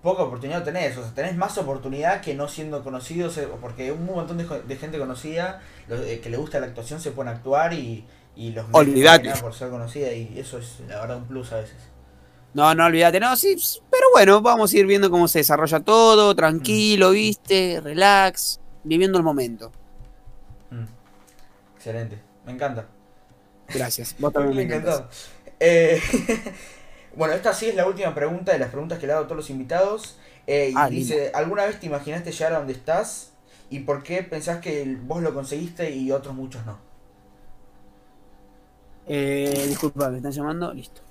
poca 0.03 0.23
oportunidad 0.23 0.63
tenés, 0.63 0.97
o 0.97 1.01
sea, 1.01 1.13
tenés 1.15 1.35
más 1.35 1.57
oportunidad 1.57 2.21
que 2.21 2.35
no 2.35 2.47
siendo 2.47 2.83
conocido, 2.83 3.29
se- 3.31 3.47
porque 3.47 3.91
un 3.91 4.05
montón 4.05 4.37
de, 4.37 4.75
gente 4.75 4.99
conocida 4.99 5.61
eh, 5.89 6.19
que 6.21 6.29
le 6.29 6.37
gusta 6.37 6.59
la 6.59 6.67
actuación 6.67 6.99
se 6.99 7.11
pone 7.11 7.31
a 7.31 7.33
actuar 7.33 7.73
y, 7.73 8.05
y 8.35 8.51
los 8.51 8.69
nada 8.69 9.41
por 9.41 9.53
ser 9.53 9.69
conocida 9.69 10.11
y 10.11 10.37
eso 10.37 10.57
es 10.59 10.81
la 10.87 10.99
verdad 10.99 11.17
un 11.17 11.25
plus 11.25 11.51
a 11.53 11.57
veces. 11.57 11.77
No, 12.53 12.75
no 12.75 12.85
olvídate, 12.85 13.19
no, 13.19 13.35
sí, 13.35 13.55
pero 13.89 14.05
bueno, 14.13 14.41
vamos 14.41 14.71
a 14.71 14.77
ir 14.77 14.85
viendo 14.85 15.09
cómo 15.09 15.27
se 15.27 15.39
desarrolla 15.39 15.79
todo, 15.79 16.35
tranquilo, 16.35 17.11
viste, 17.11 17.81
relax, 17.81 18.59
viviendo 18.83 19.17
el 19.17 19.23
momento. 19.23 19.71
Mm. 20.69 20.83
Excelente, 21.77 22.21
me 22.45 22.51
encanta. 22.51 22.85
Gracias, 23.73 24.15
vos 24.19 24.31
también 24.33 24.55
me 24.57 24.65
Me 24.65 24.75
encantó. 24.75 25.09
Eh, 25.59 25.99
bueno, 27.15 27.33
esta 27.33 27.53
sí 27.53 27.67
es 27.69 27.75
la 27.75 27.87
última 27.87 28.13
pregunta 28.15 28.51
de 28.53 28.59
las 28.59 28.69
preguntas 28.69 28.99
que 28.99 29.07
le 29.07 29.13
hago 29.13 29.23
a 29.23 29.27
todos 29.27 29.37
los 29.37 29.49
invitados. 29.49 30.17
Eh, 30.47 30.69
y 30.71 30.83
Ah, 30.83 30.89
dice, 30.89 31.31
¿alguna 31.33 31.65
vez 31.65 31.79
te 31.79 31.85
imaginaste 31.87 32.31
llegar 32.31 32.53
a 32.53 32.57
donde 32.59 32.73
estás? 32.73 33.31
¿Y 33.69 33.79
por 33.81 34.03
qué 34.03 34.23
pensás 34.23 34.59
que 34.61 34.97
vos 35.01 35.21
lo 35.21 35.33
conseguiste 35.33 35.91
y 35.91 36.11
otros 36.11 36.35
muchos 36.35 36.65
no? 36.65 36.79
Eh, 39.05 39.65
disculpa, 39.67 40.09
me 40.09 40.17
están 40.17 40.31
llamando, 40.31 40.73
listo. 40.73 41.01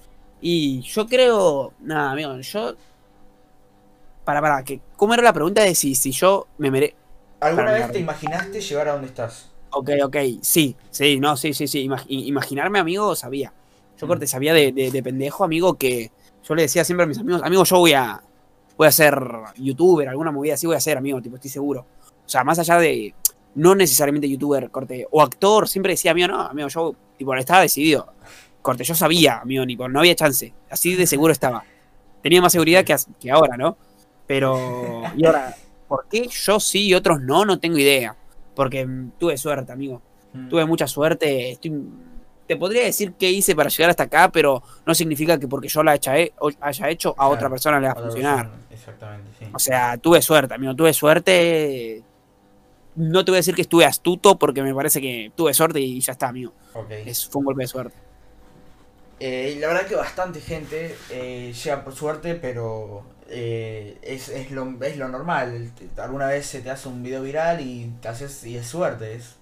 Y 0.41 0.83
yo 0.83 1.07
creo, 1.07 1.75
nada, 1.79 2.13
amigo, 2.13 2.39
yo... 2.41 2.75
Para, 4.25 4.41
para, 4.41 4.63
que, 4.65 4.81
¿cómo 4.97 5.15
era 5.15 5.23
la 5.23 5.33
pregunta 5.33 5.63
de 5.63 5.75
si, 5.75 5.95
si 5.95 6.13
yo 6.13 6.47
me 6.59 6.71
merezco? 6.71 6.97
¿Alguna 7.41 7.73
Para 7.73 7.75
vez 7.75 7.93
te 7.93 7.99
imaginaste 7.99 8.63
llegar 8.63 8.89
a 8.89 8.93
donde 8.93 9.09
estás? 9.09 9.51
Ok, 9.75 9.89
ok, 10.05 10.17
sí, 10.43 10.77
sí, 10.91 11.19
no, 11.19 11.37
sí, 11.37 11.55
sí, 11.55 11.67
sí. 11.67 11.87
Imag- 11.89 12.05
imaginarme, 12.09 12.79
amigo, 12.79 13.15
sabía. 13.17 13.53
Yo 14.03 14.09
corte 14.09 14.27
sabía 14.27 14.53
de, 14.53 14.73
de, 14.73 14.91
de 14.91 15.03
pendejo, 15.03 15.45
amigo, 15.45 15.75
que 15.75 16.11
yo 16.43 16.55
le 16.55 16.63
decía 16.63 16.85
siempre 16.85 17.05
a 17.05 17.07
mis 17.07 17.19
amigos, 17.19 17.41
amigo, 17.45 17.65
yo 17.65 17.79
voy 17.79 17.93
a 17.93 18.21
voy 18.77 18.89
a 18.89 18.93
ser 18.93 19.17
youtuber, 19.57 20.09
alguna 20.09 20.33
movida 20.33 20.55
así 20.55 20.67
voy 20.67 20.75
a 20.77 20.81
ser, 20.81 20.99
amigo, 20.99 21.23
tipo, 21.23 21.37
estoy 21.37 21.51
seguro. 21.51 21.87
O 22.25 22.29
sea, 22.29 22.43
más 22.43 22.59
allá 22.59 22.79
de 22.79 23.15
no 23.55 23.75
necesariamente 23.75 24.29
youtuber, 24.29 24.71
corte, 24.71 25.07
o 25.11 25.23
actor, 25.23 25.69
siempre 25.69 25.93
decía, 25.93 26.11
amigo, 26.11 26.29
no, 26.29 26.41
amigo, 26.41 26.69
yo, 26.69 26.95
tipo, 27.17 27.33
estaba 27.37 27.61
decidido. 27.61 28.13
Corte, 28.61 28.83
yo 28.83 28.95
sabía, 28.95 29.39
amigo, 29.39 29.65
tipo, 29.67 29.89
no 29.89 30.01
había 30.01 30.15
chance. 30.17 30.53
Así 30.69 30.95
de 30.97 31.07
seguro 31.07 31.33
estaba. 31.33 31.63
Tenía 32.23 32.41
más 32.43 32.53
seguridad 32.53 32.85
que, 32.85 32.97
que 33.21 33.31
ahora, 33.31 33.57
¿no? 33.57 33.77
Pero, 34.27 35.03
y 35.17 35.27
ahora, 35.27 35.55
¿por 35.87 36.07
qué 36.09 36.27
yo 36.29 36.59
sí 36.59 36.87
y 36.87 36.95
otros 36.95 37.21
no? 37.21 37.45
No 37.45 37.61
tengo 37.61 37.79
idea. 37.79 38.17
Porque 38.55 38.89
tuve 39.19 39.37
suerte, 39.37 39.71
amigo 39.73 40.03
Mm. 40.35 40.49
tuve 40.49 40.65
mucha 40.65 40.87
suerte. 40.87 41.51
Estoy, 41.51 41.71
te 42.53 42.59
podría 42.59 42.85
decir 42.85 43.15
qué 43.19 43.31
hice 43.31 43.55
para 43.57 43.71
llegar 43.71 43.91
hasta 43.91 44.05
acá, 44.05 44.31
pero 44.31 44.63
no 44.87 44.95
significa 44.95 45.39
que 45.39 45.49
porque 45.49 45.69
yo 45.69 45.83
la 45.83 45.93
haya, 45.93 46.15
haya 46.61 46.89
hecho, 46.91 47.15
a 47.19 47.29
Claro, 47.29 47.31
otra 47.31 47.49
persona 47.51 47.81
le 47.81 47.87
va 47.87 47.93
a 47.93 47.97
funcionar. 47.97 48.51
persona, 48.51 48.67
Exactamente, 48.71 49.31
sí. 49.39 49.47
O 49.55 49.59
sea, 49.59 49.97
tuve 49.99 50.21
suerte, 50.23 50.55
amigo, 50.55 50.75
tuve 50.77 50.93
suerte. 50.93 52.05
No 52.95 53.25
te 53.25 53.31
voy 53.31 53.37
a 53.37 53.41
decir 53.41 53.55
que 53.55 53.63
estuve 53.63 53.87
astuto 53.87 54.39
porque 54.39 54.63
me 54.63 54.75
parece 54.75 55.01
que 55.01 55.33
tuve 55.35 55.55
suerte 55.55 55.81
y 55.81 56.01
ya 56.01 56.13
está, 56.13 56.29
amigo. 56.29 56.53
Ok. 56.75 56.91
Es, 56.91 57.27
fue 57.29 57.41
un 57.41 57.47
golpe 57.47 57.63
de 57.63 57.69
suerte. 57.69 57.97
Eh, 59.21 59.57
la 59.61 59.69
verdad 59.69 59.87
que 59.87 59.95
bastante 59.95 60.41
gente 60.41 60.97
eh, 61.09 61.53
llega 61.53 61.85
por 61.85 61.95
suerte, 61.95 62.35
pero 62.35 63.05
eh, 63.29 63.99
es, 64.03 64.29
es, 64.29 64.51
lo, 64.51 64.83
es 64.83 64.97
lo 64.97 65.09
normal. 65.09 65.73
Alguna 65.97 66.27
vez 66.27 66.47
se 66.47 66.61
te 66.61 66.71
hace 66.71 66.89
un 66.89 67.03
video 67.03 67.23
viral 67.23 67.61
y 67.61 67.93
te 68.01 68.09
haces 68.09 68.45
y 68.45 68.57
es 68.57 68.67
suerte, 68.67 69.15
es 69.15 69.37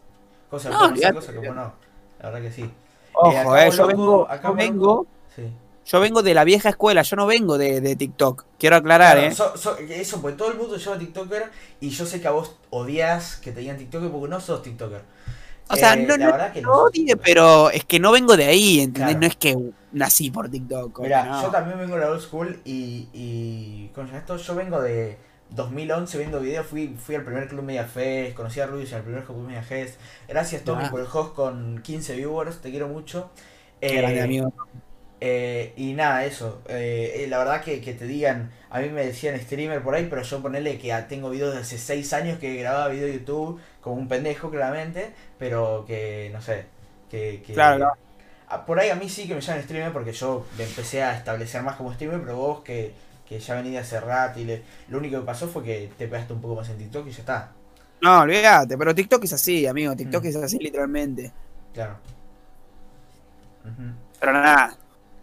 cosa 0.50 0.68
No, 0.70 0.90
cosa 1.14 1.32
no. 1.32 1.74
La 2.18 2.30
verdad 2.30 2.42
que 2.42 2.52
sí. 2.52 2.70
Ojo, 3.14 3.52
acá 3.52 3.66
eh, 3.66 3.70
yo 3.70 3.76
loco, 3.86 3.88
vengo, 3.88 4.28
yo 4.42 4.54
vengo, 4.54 5.06
Sí. 5.36 5.42
yo 5.86 6.00
vengo 6.00 6.22
de 6.22 6.34
la 6.34 6.44
vieja 6.44 6.68
escuela, 6.70 7.02
yo 7.02 7.16
no 7.16 7.26
vengo 7.26 7.58
de, 7.58 7.80
de 7.80 7.96
TikTok. 7.96 8.44
Quiero 8.58 8.76
aclarar, 8.76 9.16
Claro, 9.16 9.30
eh. 9.30 9.34
so- 9.34 9.56
so- 9.56 9.76
eso, 9.78 10.20
pues 10.20 10.36
todo 10.36 10.50
el 10.52 10.58
mundo 10.58 10.76
lleva 10.76 10.98
TikToker 10.98 11.50
y 11.80 11.90
yo 11.90 12.06
sé 12.06 12.20
que 12.20 12.28
a 12.28 12.32
vos 12.32 12.56
odias 12.70 13.36
que 13.36 13.52
te 13.52 13.60
digan 13.60 13.76
TikToker 13.78 14.10
porque 14.10 14.28
no 14.28 14.40
sos 14.40 14.62
TikToker. 14.62 15.02
O 15.72 15.76
sea, 15.76 15.94
Eh, 15.94 16.04
no, 16.04 16.16
la 16.16 16.26
no, 16.26 16.32
verdad 16.32 16.52
que 16.52 16.62
no 16.62 16.72
odie, 16.74 17.16
pero 17.16 17.70
es 17.70 17.84
que 17.84 18.00
no 18.00 18.10
vengo 18.10 18.36
de 18.36 18.46
ahí, 18.46 18.80
¿entendés? 18.80 19.12
Claro. 19.14 19.20
No 19.20 19.26
es 19.26 19.36
que 19.36 19.56
nací 19.92 20.30
por 20.30 20.48
TikTok. 20.50 20.98
Mira, 21.00 21.24
no. 21.24 21.42
yo 21.42 21.48
también 21.50 21.78
vengo 21.78 21.94
de 21.94 22.00
la 22.00 22.10
old 22.10 22.20
school 22.20 22.60
y, 22.64 23.08
y 23.12 23.90
¿cómo 23.94 24.06
se 24.08 24.12
llama 24.14 24.20
esto? 24.20 24.36
Yo 24.36 24.54
vengo 24.56 24.80
de 24.80 25.16
2011 25.50 26.18
viendo 26.18 26.40
videos, 26.40 26.66
fui, 26.66 26.96
fui 26.98 27.14
al 27.16 27.24
primer 27.24 27.48
Club 27.48 27.62
Media 27.64 27.84
Fest, 27.86 28.34
conocí 28.36 28.60
a 28.60 28.66
Rubius 28.66 28.92
el 28.92 29.02
primer 29.02 29.24
Club 29.24 29.38
Media 29.46 29.62
Fest. 29.62 29.98
Gracias 30.28 30.64
Tommy 30.64 30.84
Ah. 30.84 30.90
por 30.90 31.00
el 31.00 31.06
host 31.12 31.34
con 31.34 31.80
15 31.82 32.16
viewers, 32.16 32.60
te 32.60 32.70
quiero 32.70 32.88
mucho. 32.88 33.30
Eh, 33.80 33.96
grande, 33.96 34.20
amigo. 34.22 34.52
eh, 35.20 35.72
y 35.76 35.92
nada, 35.94 36.24
eso. 36.24 36.62
eh, 36.68 37.22
eh, 37.24 37.26
la 37.28 37.38
verdad 37.38 37.62
que, 37.62 37.80
que 37.80 37.92
te 37.94 38.06
digan, 38.06 38.50
a 38.70 38.80
mí 38.80 38.88
me 38.88 39.04
decían 39.04 39.38
streamer 39.40 39.82
por 39.82 39.94
ahí, 39.94 40.06
pero 40.08 40.22
yo 40.22 40.40
ponerle 40.42 40.78
que 40.78 40.94
tengo 41.08 41.30
videos 41.30 41.54
de 41.54 41.60
hace 41.60 41.78
6 41.78 42.12
años 42.14 42.38
que 42.38 42.56
grababa 42.56 42.88
video 42.88 43.06
de 43.06 43.14
YouTube 43.14 43.60
como 43.82 43.96
un 43.96 44.08
pendejo 44.08 44.50
claramente, 44.50 45.12
pero 45.38 45.84
que 45.86 46.30
no 46.32 46.40
sé, 46.40 46.64
que... 47.10 47.42
que 47.46 47.52
Claro, 47.54 47.78
claro. 47.78 47.94
Por 48.66 48.80
ahí 48.80 48.90
a 48.90 48.96
mí 48.96 49.08
sí 49.08 49.28
que 49.28 49.34
me 49.34 49.40
llaman 49.40 49.62
streamer 49.62 49.92
porque 49.92 50.12
yo 50.12 50.44
me 50.58 50.64
empecé 50.64 51.02
a 51.02 51.16
establecer 51.16 51.62
más 51.62 51.76
como 51.76 51.92
streamer, 51.94 52.20
pero 52.22 52.36
vos 52.36 52.60
que, 52.62 52.92
que 53.30 53.38
ya 53.38 53.54
venís 53.54 53.70
de 53.72 53.78
hace 53.78 54.00
rato 54.00 54.40
y 54.40 54.44
le, 54.44 54.62
lo 54.88 54.98
único 54.98 55.20
que 55.20 55.24
pasó 55.24 55.46
fue 55.46 55.62
que 55.62 55.88
te 55.96 56.08
pegaste 56.08 56.32
un 56.32 56.40
poco 56.40 56.56
más 56.56 56.68
en 56.68 56.78
TikTok 56.78 57.06
y 57.06 57.10
ya 57.12 57.20
está. 57.20 57.52
No, 58.02 58.22
olvídate, 58.22 58.76
pero 58.76 58.92
TikTok 58.92 59.22
es 59.22 59.32
así, 59.34 59.68
amigo. 59.68 59.94
TikTok 59.94 60.24
Mm. 60.24 60.26
es 60.26 60.36
así 60.36 60.58
literalmente. 60.58 61.32
Claro. 61.72 61.96
Pero 64.18 64.32
nada. 64.32 64.74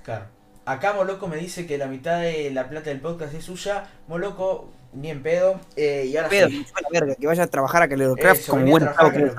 claro. 0.03 0.25
Acá 0.63 0.93
Moloco 0.93 1.27
me 1.27 1.35
dice 1.35 1.65
que 1.67 1.77
la 1.77 1.87
mitad 1.87 2.21
de 2.21 2.49
la 2.51 2.69
plata 2.69 2.89
del 2.89 3.01
podcast 3.01 3.33
es 3.33 3.43
suya. 3.43 3.85
Moloco, 4.07 4.69
ni 4.93 5.09
en 5.09 5.21
pedo. 5.21 5.59
Eh, 5.75 6.05
y 6.07 6.15
ahora 6.15 6.29
Pedo, 6.29 6.47
sí. 6.49 6.65
la 6.81 6.99
verga, 6.99 7.15
que 7.15 7.27
vaya 7.27 7.43
a 7.43 7.47
trabajar 7.47 7.83
a 7.83 7.89
Calorocraft 7.89 8.39
Eso, 8.41 8.51
como 8.53 8.67
buen 8.67 8.85
con 8.85 9.11
que 9.11 9.31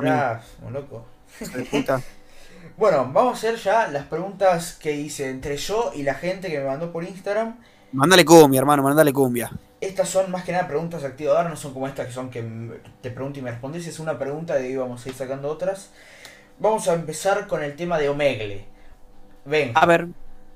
Moloco. 0.63 1.07
Puta. 1.71 2.03
Bueno, 2.79 3.11
vamos 3.13 3.35
a 3.35 3.37
hacer 3.37 3.57
ya 3.57 3.89
las 3.89 4.07
preguntas 4.07 4.75
que 4.81 4.93
hice 4.93 5.31
entre 5.31 5.57
yo 5.57 5.91
y 5.97 6.05
la 6.05 6.15
gente 6.15 6.49
que 6.49 6.61
me 6.61 6.67
mandó 6.67 6.93
por 6.93 7.03
Instagram. 7.03 7.57
Mándale 7.93 8.25
cumbia, 8.25 8.61
hermano, 8.61 8.83
mándale 8.83 9.13
cumbia. 9.13 9.51
Estas 9.81 10.09
son 10.09 10.31
más 10.33 10.45
que 10.45 10.51
nada 10.53 10.67
preguntas 10.67 11.05
activadoras, 11.05 11.51
no 11.51 11.57
son 11.57 11.73
como 11.73 11.87
estas 11.87 12.07
que 12.09 12.13
son 12.13 12.31
que 12.31 12.43
te 13.01 13.11
pregunto 13.13 13.39
y 13.39 13.43
me 13.43 13.51
respondes. 13.53 13.87
Es 13.87 14.01
una 14.01 14.19
pregunta 14.19 14.55
ahí 14.55 14.75
vamos 14.77 15.07
a 15.07 15.09
ir 15.09 15.15
sacando 15.15 15.49
otras. 15.49 15.91
Vamos 16.59 16.89
a 16.89 16.95
empezar 16.95 17.47
con 17.49 17.63
el 17.65 17.77
tema 17.77 17.99
de 17.99 18.09
Omegle. 18.09 18.67
Ven, 19.47 19.81
A 19.81 19.87
ver, 19.87 20.09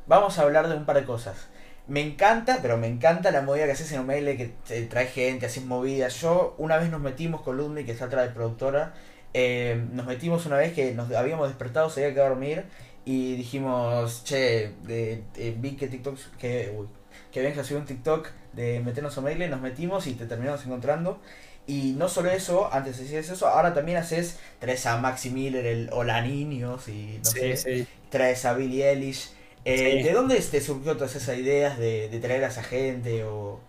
vamos 0.06 0.38
a 0.38 0.42
hablar 0.42 0.68
de 0.68 0.76
un 0.76 0.86
par 0.86 0.96
de 0.96 1.04
cosas. 1.06 1.48
Me 1.88 2.00
encanta, 2.02 2.60
pero 2.62 2.78
me 2.78 2.88
encanta 2.88 3.30
la 3.32 3.42
movida 3.42 3.66
que 3.66 3.72
haces 3.72 3.92
en 3.92 4.00
Omegle, 4.00 4.36
que 4.36 4.46
te 4.66 4.82
trae 4.86 5.06
gente, 5.08 5.46
haces 5.46 5.64
movidas. 5.64 6.20
Yo 6.20 6.54
una 6.58 6.78
vez 6.78 6.90
nos 6.90 7.00
metimos 7.02 7.42
con 7.42 7.56
Ludmi, 7.58 7.84
que 7.84 7.92
está 7.92 8.06
atrás 8.06 8.28
de 8.28 8.34
productora. 8.34 8.94
eh, 9.34 9.84
nos 9.92 10.06
metimos 10.06 10.46
una 10.46 10.56
vez 10.58 10.74
que 10.74 10.94
nos 10.94 11.12
habíamos 11.12 11.48
despertado, 11.48 11.90
se 11.90 12.04
había 12.04 12.14
que 12.14 12.20
dormir. 12.28 12.64
Y 13.04 13.36
dijimos, 13.36 14.24
che, 14.24 14.74
de, 14.84 15.24
de- 15.34 15.52
vi 15.58 15.76
que 15.76 15.88
TikTok, 15.88 16.18
que, 16.38 16.74
uy, 16.76 16.88
que 17.32 17.40
Benja 17.42 17.64
subió 17.64 17.78
un 17.80 17.86
TikTok 17.86 18.28
de 18.52 18.80
meternos 18.80 19.16
a 19.16 19.20
Omegle, 19.20 19.48
nos 19.48 19.60
metimos 19.60 20.06
y 20.06 20.14
te 20.14 20.26
terminamos 20.26 20.64
encontrando. 20.66 21.20
Y 21.66 21.92
no 21.92 22.08
solo 22.08 22.30
eso, 22.30 22.72
antes 22.72 23.00
hacías 23.00 23.28
eso, 23.28 23.46
ahora 23.48 23.72
también 23.74 23.98
haces, 23.98 24.38
traes 24.58 24.84
a 24.86 24.98
Maxi 24.98 25.30
Miller, 25.30 25.64
el 25.66 25.90
Hola 25.92 26.20
Niños 26.22 26.88
y 26.88 27.20
no 27.24 27.32
sé 27.32 27.56
sí. 27.56 27.88
traes 28.10 28.44
a 28.44 28.54
Billie 28.54 28.88
Eilish. 28.90 29.30
Eh, 29.64 30.00
Sí. 30.00 30.02
¿De 30.02 30.12
dónde 30.12 30.36
te 30.40 30.60
surgió 30.60 30.94
todas 30.96 31.14
esas 31.16 31.38
ideas 31.38 31.78
de, 31.78 32.08
de 32.08 32.20
traer 32.20 32.44
a 32.44 32.48
esa 32.48 32.62
gente 32.64 33.24
o, 33.24 33.60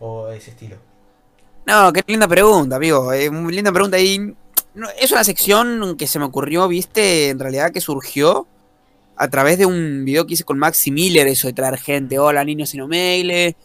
o 0.00 0.30
ese 0.30 0.50
estilo? 0.50 0.76
No, 1.66 1.92
qué 1.92 2.02
linda 2.06 2.28
pregunta, 2.28 2.76
amigo. 2.76 3.12
eh, 3.12 3.30
muy 3.30 3.52
linda 3.54 3.72
pregunta. 3.72 3.98
Y 3.98 4.18
no, 4.74 4.88
es 4.98 5.10
una 5.12 5.24
sección 5.24 5.96
que 5.96 6.06
se 6.06 6.18
me 6.18 6.24
ocurrió, 6.26 6.68
viste, 6.68 7.30
en 7.30 7.38
realidad 7.38 7.72
que 7.72 7.80
surgió 7.80 8.46
a 9.16 9.28
través 9.28 9.58
de 9.58 9.66
un 9.66 10.04
video 10.04 10.26
que 10.26 10.34
hice 10.34 10.44
con 10.44 10.58
Maxi 10.58 10.90
Miller, 10.90 11.26
eso 11.26 11.46
de 11.46 11.52
traer 11.54 11.78
gente, 11.78 12.18
hola 12.18 12.44
niños 12.44 12.70
sin 12.70 12.80
Omegle. 12.82 13.56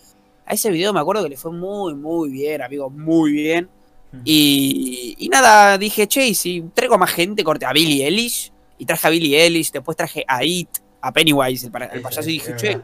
A 0.46 0.54
ese 0.54 0.70
video 0.72 0.94
me 0.94 1.00
acuerdo 1.00 1.24
que 1.24 1.30
le 1.30 1.38
fue 1.38 1.52
muy, 1.52 1.94
muy 1.96 2.30
bien, 2.30 2.62
amigo, 2.62 2.90
muy 2.90 3.32
bien. 3.32 3.70
Y, 4.26 5.16
y 5.18 5.30
nada, 5.30 5.78
dije, 5.78 6.08
che, 6.08 6.28
y 6.28 6.36
si 6.36 6.62
traigo 6.74 6.98
más 6.98 7.12
gente, 7.12 7.44
corte 7.44 7.66
a 7.66 7.72
Billie 7.72 8.06
Eilish, 8.06 8.52
y 8.78 8.86
traje 8.86 9.08
a 9.08 9.10
Billie 9.10 9.42
Eilish, 9.42 9.72
después 9.72 9.96
traje 9.96 10.26
a 10.28 10.44
It, 10.44 10.68
a 11.02 11.12
Pennywise, 11.14 11.66
el, 11.68 11.72
para- 11.72 11.86
el 11.86 12.02
payaso, 12.02 12.30
y 12.30 12.34
dije, 12.34 12.54
che, 12.58 12.82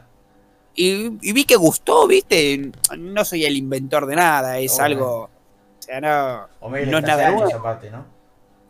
y, 0.74 1.18
y 1.20 1.32
vi 1.32 1.44
que 1.44 1.56
gustó, 1.56 2.06
viste, 2.06 2.70
no 2.98 3.24
soy 3.26 3.44
el 3.44 3.56
inventor 3.56 4.06
de 4.06 4.16
nada, 4.16 4.58
es 4.58 4.78
algo, 4.80 5.24
o 5.24 5.30
sea, 5.80 6.00
no, 6.00 6.46
no 6.86 6.98
es 6.98 7.04
nada 7.04 7.30
nuevo. 7.30 7.50
¿no? 7.90 8.06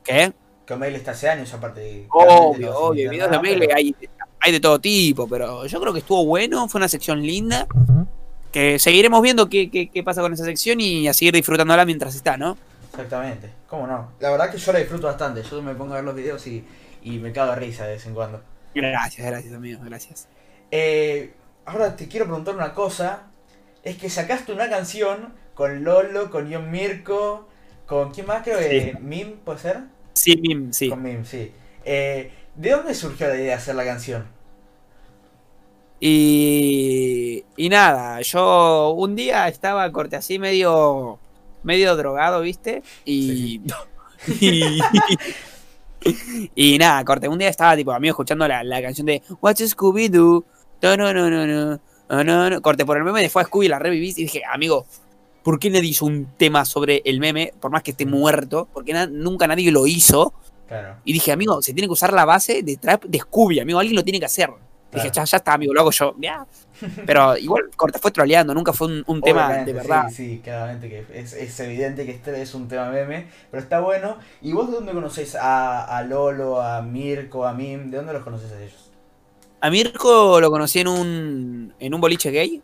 ¿qué? 0.02 0.32
Que 0.68 0.74
Omegle 0.74 0.98
está 0.98 1.12
hace 1.12 1.30
años 1.30 1.50
aparte. 1.54 2.04
Obvio, 2.10 2.76
obvio, 2.78 3.08
videos 3.10 3.30
de 3.30 3.36
Omegle 3.38 3.66
pero- 3.68 3.78
hay, 3.78 3.96
hay 4.38 4.52
de 4.52 4.60
todo 4.60 4.78
tipo, 4.78 5.26
pero 5.26 5.64
yo 5.64 5.80
creo 5.80 5.94
que 5.94 6.00
estuvo 6.00 6.26
bueno, 6.26 6.68
fue 6.68 6.78
una 6.78 6.88
sección 6.88 7.22
linda, 7.22 7.66
que 8.52 8.78
seguiremos 8.78 9.22
viendo 9.22 9.48
qué, 9.48 9.70
qué, 9.70 9.88
qué 9.88 10.02
pasa 10.02 10.20
con 10.20 10.34
esa 10.34 10.44
sección 10.44 10.78
y 10.78 11.08
a 11.08 11.14
seguir 11.14 11.32
disfrutándola 11.32 11.86
mientras 11.86 12.14
está, 12.14 12.36
¿no? 12.36 12.58
Exactamente, 12.90 13.48
¿cómo 13.66 13.86
no? 13.86 14.12
La 14.20 14.30
verdad 14.30 14.50
que 14.50 14.58
yo 14.58 14.70
la 14.74 14.80
disfruto 14.80 15.06
bastante, 15.06 15.42
yo 15.42 15.62
me 15.62 15.74
pongo 15.74 15.94
a 15.94 15.96
ver 15.96 16.04
los 16.04 16.14
videos 16.14 16.46
y, 16.46 16.62
y 17.02 17.18
me 17.18 17.32
cago 17.32 17.52
de 17.52 17.60
risa 17.60 17.86
de 17.86 17.94
vez 17.94 18.04
en 18.04 18.12
cuando. 18.12 18.42
Gracias, 18.74 19.26
gracias, 19.26 19.54
amigo, 19.54 19.80
gracias. 19.82 20.28
Eh, 20.70 21.32
ahora 21.64 21.96
te 21.96 22.08
quiero 22.08 22.26
preguntar 22.26 22.54
una 22.54 22.74
cosa, 22.74 23.22
es 23.82 23.96
que 23.96 24.10
sacaste 24.10 24.52
una 24.52 24.68
canción 24.68 25.32
con 25.54 25.82
Lolo, 25.82 26.30
con 26.30 26.50
Ion 26.50 26.70
Mirko, 26.70 27.48
con 27.86 28.10
quién 28.12 28.26
más 28.26 28.42
creo 28.42 28.58
que 28.58 28.92
Sí. 28.92 28.98
Mim, 29.00 29.36
¿puede 29.46 29.60
ser? 29.60 29.78
Sí, 30.18 30.36
Mim, 30.36 30.72
sí. 30.72 30.88
Con 30.88 31.02
Mim, 31.02 31.24
sí. 31.24 31.52
Eh, 31.84 32.30
¿De 32.54 32.70
dónde 32.70 32.94
surgió 32.94 33.28
la 33.28 33.36
idea 33.36 33.46
de 33.46 33.52
hacer 33.54 33.74
la 33.74 33.84
canción? 33.84 34.26
Y, 36.00 37.44
y 37.56 37.68
nada, 37.68 38.20
yo 38.20 38.90
un 38.96 39.16
día 39.16 39.48
estaba 39.48 39.90
corte 39.90 40.16
así 40.16 40.38
medio 40.38 41.18
medio 41.64 41.96
drogado, 41.96 42.40
¿viste? 42.40 42.82
Y 43.04 43.60
y, 44.40 44.80
y 46.54 46.78
nada, 46.78 47.04
corte, 47.04 47.28
un 47.28 47.38
día 47.38 47.48
estaba 47.48 47.76
tipo 47.76 47.92
amigo 47.92 48.12
escuchando 48.12 48.46
la, 48.46 48.62
la 48.62 48.80
canción 48.80 49.06
de 49.06 49.22
What's 49.40 49.68
Scooby 49.70 50.08
Doo. 50.08 50.44
No, 50.82 50.96
no, 50.96 51.12
no, 51.12 51.28
no, 51.28 51.46
no. 51.46 51.80
no, 52.08 52.24
no, 52.24 52.50
no. 52.50 52.62
Corte 52.62 52.84
por 52.86 52.96
el 52.96 53.04
meme 53.04 53.22
de 53.22 53.28
fue 53.28 53.42
a 53.42 53.44
Scooby 53.46 53.68
la 53.68 53.78
reviví 53.78 54.10
y 54.10 54.22
dije, 54.22 54.42
amigo, 54.50 54.86
¿por 55.48 55.58
qué 55.58 55.70
nadie 55.70 55.88
hizo 55.88 56.04
un 56.04 56.26
tema 56.36 56.66
sobre 56.66 57.00
el 57.06 57.20
meme? 57.20 57.54
Por 57.58 57.70
más 57.70 57.82
que 57.82 57.92
esté 57.92 58.04
muerto, 58.04 58.68
porque 58.70 58.92
na- 58.92 59.06
nunca 59.06 59.46
nadie 59.46 59.72
lo 59.72 59.86
hizo. 59.86 60.34
Claro. 60.66 60.96
Y 61.06 61.14
dije, 61.14 61.32
amigo, 61.32 61.62
se 61.62 61.72
tiene 61.72 61.88
que 61.88 61.92
usar 61.94 62.12
la 62.12 62.26
base 62.26 62.62
de 62.62 62.76
trap 62.76 63.04
de 63.06 63.18
Scooby, 63.18 63.58
amigo, 63.58 63.78
alguien 63.78 63.96
lo 63.96 64.04
tiene 64.04 64.18
que 64.20 64.26
hacer. 64.26 64.50
Dije, 64.92 65.10
ya, 65.10 65.24
ya 65.24 65.38
está, 65.38 65.54
amigo, 65.54 65.72
lo 65.72 65.80
hago 65.80 65.90
yo. 65.90 66.14
Ya. 66.20 66.46
Pero 67.06 67.34
igual, 67.38 67.70
corte, 67.76 67.98
fue 67.98 68.10
troleando, 68.10 68.52
nunca 68.52 68.74
fue 68.74 68.88
un, 68.88 69.04
un 69.06 69.22
tema 69.22 69.54
de 69.64 69.72
verdad. 69.72 70.10
Sí, 70.10 70.14
sí, 70.16 70.40
claramente 70.44 70.90
que 70.90 71.06
es, 71.18 71.32
es 71.32 71.60
evidente 71.60 72.04
que 72.04 72.12
este 72.12 72.42
es 72.42 72.54
un 72.54 72.68
tema 72.68 72.90
meme, 72.90 73.28
pero 73.50 73.62
está 73.62 73.80
bueno. 73.80 74.18
¿Y 74.42 74.52
vos 74.52 74.68
de 74.68 74.74
dónde 74.74 74.92
conocés 74.92 75.34
a, 75.34 75.84
a 75.96 76.02
Lolo, 76.02 76.60
a 76.60 76.82
Mirko, 76.82 77.46
a 77.46 77.54
Mim? 77.54 77.90
¿De 77.90 77.96
dónde 77.96 78.12
los 78.12 78.22
conoces 78.22 78.52
a 78.52 78.60
ellos? 78.62 78.90
A 79.62 79.70
Mirko 79.70 80.40
lo 80.42 80.50
conocí 80.50 80.80
en 80.80 80.88
un, 80.88 81.74
en 81.80 81.94
un 81.94 82.00
boliche 82.02 82.30
gay. 82.30 82.62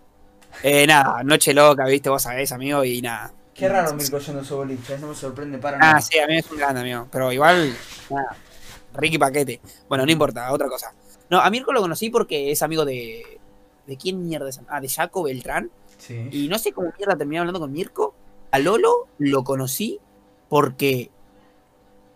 Eh, 0.62 0.86
nada, 0.86 1.22
noche 1.22 1.52
loca, 1.52 1.84
viste, 1.86 2.08
vos 2.08 2.22
sabés, 2.22 2.52
amigo, 2.52 2.84
y 2.84 3.02
nada. 3.02 3.32
Qué 3.54 3.68
raro 3.68 3.94
Mirko 3.94 4.18
yendo 4.18 4.40
a 4.40 4.44
su 4.44 4.56
boliche, 4.56 4.98
no 4.98 5.08
me 5.08 5.14
sorprende 5.14 5.58
para 5.58 5.78
nada. 5.78 5.96
Ah, 5.96 6.00
sí, 6.00 6.18
a 6.18 6.26
mí 6.26 6.38
es 6.38 6.50
un 6.50 6.58
grande, 6.58 6.80
amigo. 6.80 7.06
Pero 7.10 7.30
igual, 7.32 7.74
nada. 8.10 8.36
Ricky 8.94 9.18
Paquete. 9.18 9.60
Bueno, 9.88 10.04
no 10.04 10.12
importa, 10.12 10.50
otra 10.52 10.68
cosa. 10.68 10.92
No, 11.30 11.40
a 11.40 11.50
Mirko 11.50 11.72
lo 11.72 11.80
conocí 11.80 12.10
porque 12.10 12.50
es 12.50 12.62
amigo 12.62 12.84
de. 12.84 13.40
¿De 13.86 13.96
quién 13.96 14.24
mierda 14.24 14.48
es? 14.48 14.60
Ah, 14.68 14.80
de 14.80 14.88
Jaco 14.88 15.22
Beltrán. 15.22 15.70
Sí. 15.98 16.28
Y 16.32 16.48
no 16.48 16.58
sé 16.58 16.72
cómo 16.72 16.92
mierda 16.96 17.16
terminé 17.16 17.38
hablando 17.38 17.60
con 17.60 17.72
Mirko. 17.72 18.14
A 18.50 18.58
Lolo 18.58 19.08
lo 19.18 19.44
conocí 19.44 20.00
porque. 20.48 21.10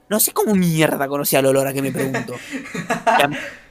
No 0.09 0.18
sé 0.20 0.33
cómo 0.33 0.55
mierda 0.55 1.07
conocí 1.07 1.37
a 1.37 1.42
Lolo 1.42 1.59
ahora 1.61 1.72
que 1.72 1.83
me 1.83 1.92
pregunto. 1.92 2.35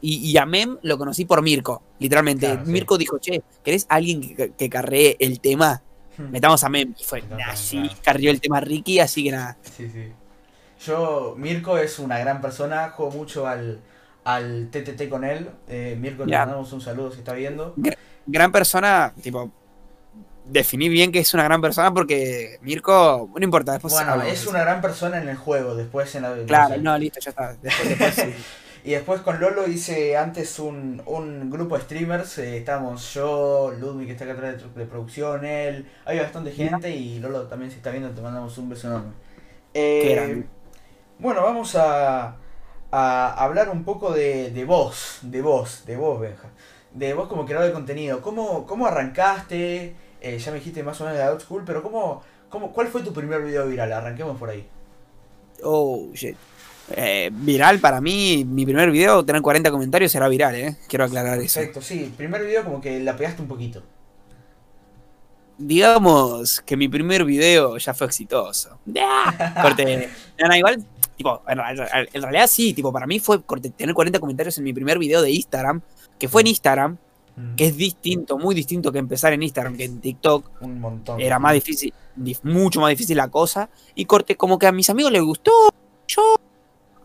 Y 0.00 0.14
a- 0.14 0.26
y, 0.26 0.30
y 0.32 0.36
a 0.38 0.46
Mem 0.46 0.78
lo 0.82 0.98
conocí 0.98 1.24
por 1.24 1.42
Mirko, 1.42 1.82
literalmente. 1.98 2.46
Claro, 2.46 2.64
sí. 2.66 2.72
Mirko 2.72 2.98
dijo, 2.98 3.18
che, 3.18 3.42
¿querés 3.64 3.86
alguien 3.88 4.34
que, 4.36 4.52
que 4.52 4.68
carree 4.70 5.16
el 5.20 5.40
tema? 5.40 5.82
Hmm. 6.18 6.30
Metamos 6.30 6.62
a 6.64 6.68
Mem. 6.68 6.94
Y 6.98 7.04
fue, 7.04 7.22
Metamos, 7.22 7.46
nah, 7.46 7.54
sí, 7.56 7.80
claro. 7.80 7.94
carrió 8.02 8.30
el 8.30 8.40
tema 8.40 8.60
Ricky, 8.60 9.00
así 9.00 9.24
que 9.24 9.30
nada. 9.32 9.56
Sí, 9.76 9.88
sí. 9.88 10.12
Yo, 10.84 11.34
Mirko 11.38 11.78
es 11.78 11.98
una 11.98 12.18
gran 12.18 12.40
persona, 12.40 12.90
juego 12.90 13.12
mucho 13.12 13.46
al, 13.46 13.80
al 14.24 14.68
TTT 14.70 15.08
con 15.08 15.24
él. 15.24 15.50
Eh, 15.68 15.96
Mirko, 15.98 16.24
le 16.26 16.36
mandamos 16.36 16.72
un 16.72 16.80
saludo 16.80 17.10
si 17.12 17.18
está 17.18 17.32
viendo. 17.32 17.74
Gran 18.26 18.52
persona, 18.52 19.14
tipo. 19.22 19.50
Definí 20.44 20.88
bien 20.88 21.10
que 21.10 21.18
es 21.18 21.34
una 21.34 21.42
gran 21.42 21.60
persona 21.60 21.92
porque 21.92 22.58
Mirko, 22.62 23.30
no 23.36 23.42
importa, 23.44 23.72
después 23.72 23.92
Bueno, 23.94 24.22
es 24.22 24.46
una 24.46 24.60
gran 24.60 24.80
persona 24.80 25.18
en 25.20 25.28
el 25.28 25.36
juego, 25.36 25.74
después 25.74 26.14
en 26.14 26.22
la... 26.22 26.36
no 26.36 26.46
Claro, 26.46 26.74
sé. 26.76 26.80
no, 26.80 26.96
listo, 26.98 27.18
ya 27.18 27.30
está. 27.30 27.54
Después, 27.60 27.88
después 27.88 28.14
sí. 28.14 28.22
Y 28.86 28.92
después 28.92 29.20
con 29.22 29.40
Lolo 29.40 29.66
hice 29.66 30.16
antes 30.16 30.60
un, 30.60 31.02
un 31.06 31.50
grupo 31.50 31.76
de 31.76 31.82
streamers. 31.82 32.38
eh, 32.38 32.58
estábamos 32.58 33.14
yo, 33.14 33.72
Ludwig 33.76 34.06
que 34.06 34.12
está 34.12 34.22
acá 34.26 34.34
atrás 34.34 34.62
de, 34.62 34.80
de 34.80 34.86
producción, 34.86 35.44
él. 35.44 35.90
Hay 36.04 36.20
bastante 36.20 36.52
gente 36.52 36.94
y 36.94 37.18
Lolo 37.18 37.48
también 37.48 37.72
si 37.72 37.78
está 37.78 37.90
viendo 37.90 38.10
te 38.10 38.20
mandamos 38.22 38.56
un 38.58 38.68
beso 38.68 38.86
enorme. 38.86 39.10
Eh, 39.74 40.44
bueno, 41.18 41.42
vamos 41.42 41.74
a, 41.74 42.36
a 42.92 43.44
hablar 43.44 43.70
un 43.70 43.82
poco 43.82 44.12
de, 44.12 44.52
de 44.52 44.64
vos, 44.64 45.18
de 45.22 45.42
vos, 45.42 45.82
de 45.84 45.96
vos, 45.96 46.20
Benja. 46.20 46.48
De 46.92 47.12
vos 47.12 47.26
como 47.26 47.44
creador 47.44 47.66
de 47.66 47.74
contenido. 47.74 48.22
¿Cómo, 48.22 48.66
cómo 48.68 48.86
arrancaste? 48.86 49.96
Eh, 50.20 50.38
ya 50.38 50.52
me 50.52 50.58
dijiste 50.58 50.84
más 50.84 51.00
o 51.00 51.04
menos 51.06 51.18
de 51.18 51.24
Out 51.24 51.40
School, 51.40 51.64
pero 51.66 51.82
¿cómo, 51.82 52.22
cómo, 52.48 52.72
¿cuál 52.72 52.86
fue 52.86 53.02
tu 53.02 53.12
primer 53.12 53.42
video 53.42 53.66
viral? 53.66 53.92
Arranquemos 53.92 54.38
por 54.38 54.50
ahí. 54.50 54.64
Oh, 55.64 56.12
shit. 56.14 56.36
Eh, 56.90 57.30
viral 57.32 57.80
para 57.80 58.00
mí, 58.00 58.44
mi 58.48 58.64
primer 58.64 58.90
video, 58.90 59.24
tener 59.24 59.42
40 59.42 59.70
comentarios 59.70 60.12
será 60.12 60.28
viral, 60.28 60.54
¿eh? 60.54 60.76
Quiero 60.88 61.04
aclarar 61.04 61.38
eso. 61.40 61.58
Perfecto, 61.58 61.80
sí. 61.82 62.12
Primer 62.16 62.44
video 62.44 62.62
como 62.64 62.80
que 62.80 63.00
la 63.00 63.16
pegaste 63.16 63.42
un 63.42 63.48
poquito. 63.48 63.82
Digamos 65.58 66.60
que 66.60 66.76
mi 66.76 66.88
primer 66.88 67.24
video 67.24 67.78
ya 67.78 67.94
fue 67.94 68.06
exitoso. 68.06 68.78
¡Ah! 69.00 69.54
Corte. 69.62 70.10
No, 70.38 70.48
no, 70.48 70.56
igual, 70.56 70.84
tipo, 71.16 71.42
en, 71.48 71.58
real- 71.58 72.08
en 72.12 72.22
realidad 72.22 72.46
sí, 72.46 72.74
tipo, 72.74 72.92
para 72.92 73.06
mí 73.06 73.18
fue 73.20 73.42
corte, 73.42 73.70
tener 73.70 73.94
40 73.94 74.18
comentarios 74.20 74.58
en 74.58 74.64
mi 74.64 74.72
primer 74.74 74.98
video 74.98 75.22
de 75.22 75.30
Instagram, 75.30 75.80
que 76.18 76.28
fue 76.28 76.42
en 76.42 76.48
Instagram, 76.48 76.98
Mm. 77.38 77.54
que 77.54 77.66
es 77.66 77.76
distinto, 77.76 78.38
muy 78.38 78.54
distinto 78.54 78.90
que 78.90 78.98
empezar 78.98 79.30
en 79.34 79.42
Instagram, 79.42 79.76
que 79.76 79.84
en 79.84 80.00
TikTok 80.00 80.52
Un 80.62 80.80
montón. 80.80 81.20
era 81.20 81.38
más 81.38 81.52
difícil, 81.52 81.92
dif- 82.18 82.40
mucho 82.42 82.80
más 82.80 82.88
difícil 82.88 83.14
la 83.18 83.28
cosa. 83.28 83.68
Y 83.94 84.06
corte, 84.06 84.36
como 84.36 84.58
que 84.58 84.66
a 84.66 84.72
mis 84.72 84.88
amigos 84.88 85.12
les 85.12 85.20
gustó. 85.20 85.52
Yo 86.08 86.36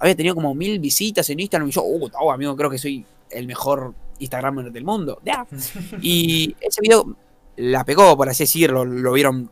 había 0.01 0.15
tenido 0.15 0.35
como 0.35 0.53
mil 0.55 0.79
visitas 0.79 1.29
en 1.29 1.39
Instagram 1.39 1.69
y 1.69 1.71
yo, 1.71 1.83
uh, 1.83 2.09
oh, 2.19 2.31
amigo, 2.31 2.55
creo 2.55 2.69
que 2.69 2.77
soy 2.77 3.05
el 3.29 3.47
mejor 3.47 3.93
Instagramer 4.19 4.71
del 4.71 4.83
mundo. 4.83 5.19
Ya. 5.23 5.45
Y 6.01 6.55
ese 6.59 6.81
video 6.81 7.15
la 7.57 7.83
pegó, 7.85 8.17
por 8.17 8.27
así 8.27 8.43
decirlo, 8.43 8.83
lo 8.83 9.13
vieron 9.13 9.49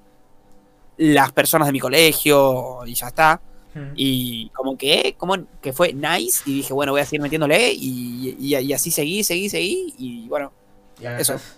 las 0.97 1.31
personas 1.31 1.67
de 1.67 1.71
mi 1.71 1.79
colegio 1.79 2.79
y 2.85 2.93
ya 2.93 3.07
está. 3.07 3.41
Mm. 3.73 3.91
Y 3.95 4.49
como 4.49 4.77
que, 4.77 5.15
como 5.17 5.35
que 5.61 5.71
fue 5.71 5.93
nice 5.93 6.41
y 6.45 6.55
dije, 6.55 6.73
bueno, 6.73 6.91
voy 6.91 7.01
a 7.01 7.05
seguir 7.05 7.21
metiéndole 7.21 7.71
y, 7.71 8.35
y- 8.39 8.55
y 8.57 8.73
así 8.73 8.89
seguí, 8.91 9.23
seguí, 9.23 9.47
seguí 9.49 9.93
y 9.97 10.27
bueno. 10.27 10.51
Y 10.99 11.05
acá 11.05 11.19
eso. 11.19 11.35
estás, 11.35 11.55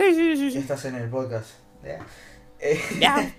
Sí, 0.00 0.12
sí, 0.36 0.50
sí, 0.50 0.58
estás 0.58 0.84
en 0.86 0.96
el 0.96 1.08
podcast. 1.08 1.50
Eh, 1.84 2.80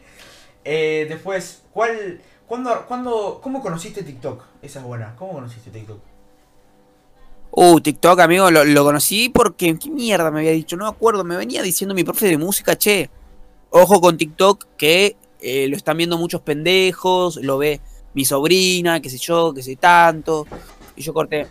eh, 0.63 1.05
después, 1.09 1.63
¿cuál, 1.71 2.21
cuándo, 2.47 2.85
cuándo, 2.87 3.39
¿cómo 3.41 3.61
conociste 3.61 4.03
TikTok? 4.03 4.43
Esa 4.61 4.79
es 4.79 4.85
buena. 4.85 5.15
¿Cómo 5.17 5.33
conociste 5.33 5.69
TikTok? 5.71 5.99
Uh, 7.51 7.79
TikTok, 7.79 8.19
amigo, 8.19 8.51
lo, 8.51 8.65
lo 8.65 8.83
conocí 8.83 9.29
porque, 9.29 9.77
¿qué 9.79 9.89
mierda 9.89 10.29
me 10.29 10.39
había 10.39 10.51
dicho? 10.51 10.75
No 10.75 10.83
me 10.83 10.89
acuerdo, 10.89 11.23
me 11.23 11.37
venía 11.37 11.61
diciendo 11.61 11.95
mi 11.95 12.03
profe 12.03 12.27
de 12.27 12.37
música, 12.37 12.75
che, 12.75 13.09
ojo 13.69 14.01
con 14.01 14.17
TikTok, 14.17 14.65
que 14.75 15.15
eh, 15.39 15.67
lo 15.69 15.77
están 15.77 15.95
viendo 15.95 16.17
muchos 16.17 16.41
pendejos, 16.41 17.37
lo 17.37 17.57
ve 17.57 17.79
mi 18.13 18.25
sobrina, 18.25 18.99
qué 18.99 19.09
sé 19.09 19.17
yo, 19.17 19.53
qué 19.53 19.63
sé 19.63 19.77
tanto. 19.77 20.45
Y 20.97 21.01
yo 21.01 21.13
corté, 21.13 21.47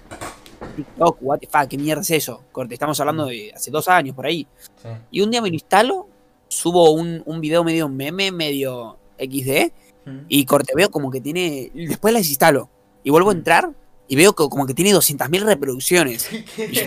TikTok, 0.76 1.18
what 1.22 1.38
the 1.38 1.46
fuck, 1.46 1.68
¿qué 1.68 1.78
mierda 1.78 2.02
es 2.02 2.10
eso? 2.10 2.42
Corte, 2.52 2.74
estamos 2.74 3.00
hablando 3.00 3.26
de 3.26 3.52
hace 3.54 3.70
dos 3.70 3.88
años 3.88 4.14
por 4.14 4.26
ahí. 4.26 4.46
Sí. 4.82 4.88
Y 5.10 5.20
un 5.22 5.30
día 5.30 5.40
me 5.40 5.48
lo 5.48 5.54
instalo, 5.54 6.08
subo 6.48 6.90
un, 6.90 7.22
un 7.24 7.40
video 7.40 7.64
medio 7.64 7.88
meme, 7.88 8.30
medio 8.30 8.98
XD, 9.18 9.72
Mm. 10.06 10.18
y 10.28 10.44
corte, 10.44 10.72
veo 10.76 10.90
como 10.90 11.10
que 11.10 11.20
tiene. 11.20 11.70
Después 11.74 12.12
la 12.12 12.18
desinstalo. 12.18 12.68
Y 13.02 13.10
vuelvo 13.10 13.30
a 13.30 13.32
entrar 13.34 13.70
y 14.08 14.16
veo 14.16 14.34
que 14.34 14.48
como 14.48 14.66
que 14.66 14.74
tiene 14.74 14.92
200.000 14.92 15.44
reproducciones. 15.44 16.28
Y 16.58 16.72
yo, 16.72 16.82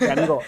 "Eh, 0.00 0.10
amigo, 0.10 0.40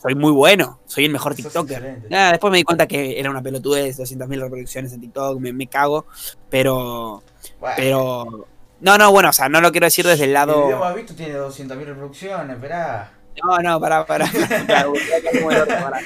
soy 0.00 0.14
muy 0.14 0.30
bueno, 0.32 0.80
soy 0.86 1.04
el 1.06 1.12
mejor 1.12 1.34
TikToker. 1.34 2.06
Nada, 2.10 2.30
después 2.32 2.50
me 2.50 2.58
di 2.58 2.64
cuenta 2.64 2.86
que 2.86 3.18
era 3.18 3.30
una 3.30 3.42
pelotudez, 3.42 3.98
200.000 3.98 4.40
reproducciones 4.40 4.92
en 4.92 5.00
TikTok, 5.00 5.40
me, 5.40 5.52
me 5.52 5.66
cago. 5.66 6.06
Pero, 6.50 7.22
Bueno, 7.60 7.74
pero. 7.76 8.46
No, 8.80 8.98
no, 8.98 9.10
bueno, 9.10 9.30
o 9.30 9.32
sea, 9.32 9.48
no 9.48 9.60
lo 9.60 9.70
quiero 9.72 9.86
decir 9.86 10.06
desde 10.06 10.24
el 10.24 10.36
El 10.36 10.46
video 10.46 10.68
lado. 10.68 10.78
más 10.80 10.94
visto 10.94 11.14
tiene 11.14 11.34
200.000 11.34 11.84
reproducciones, 11.86 12.54
esperá. 12.56 13.12
No, 13.42 13.58
no, 13.58 13.80
pará, 13.80 14.04
pará. 14.06 14.26
El 14.32 14.86
orto, 15.44 15.74
pará. 15.82 16.00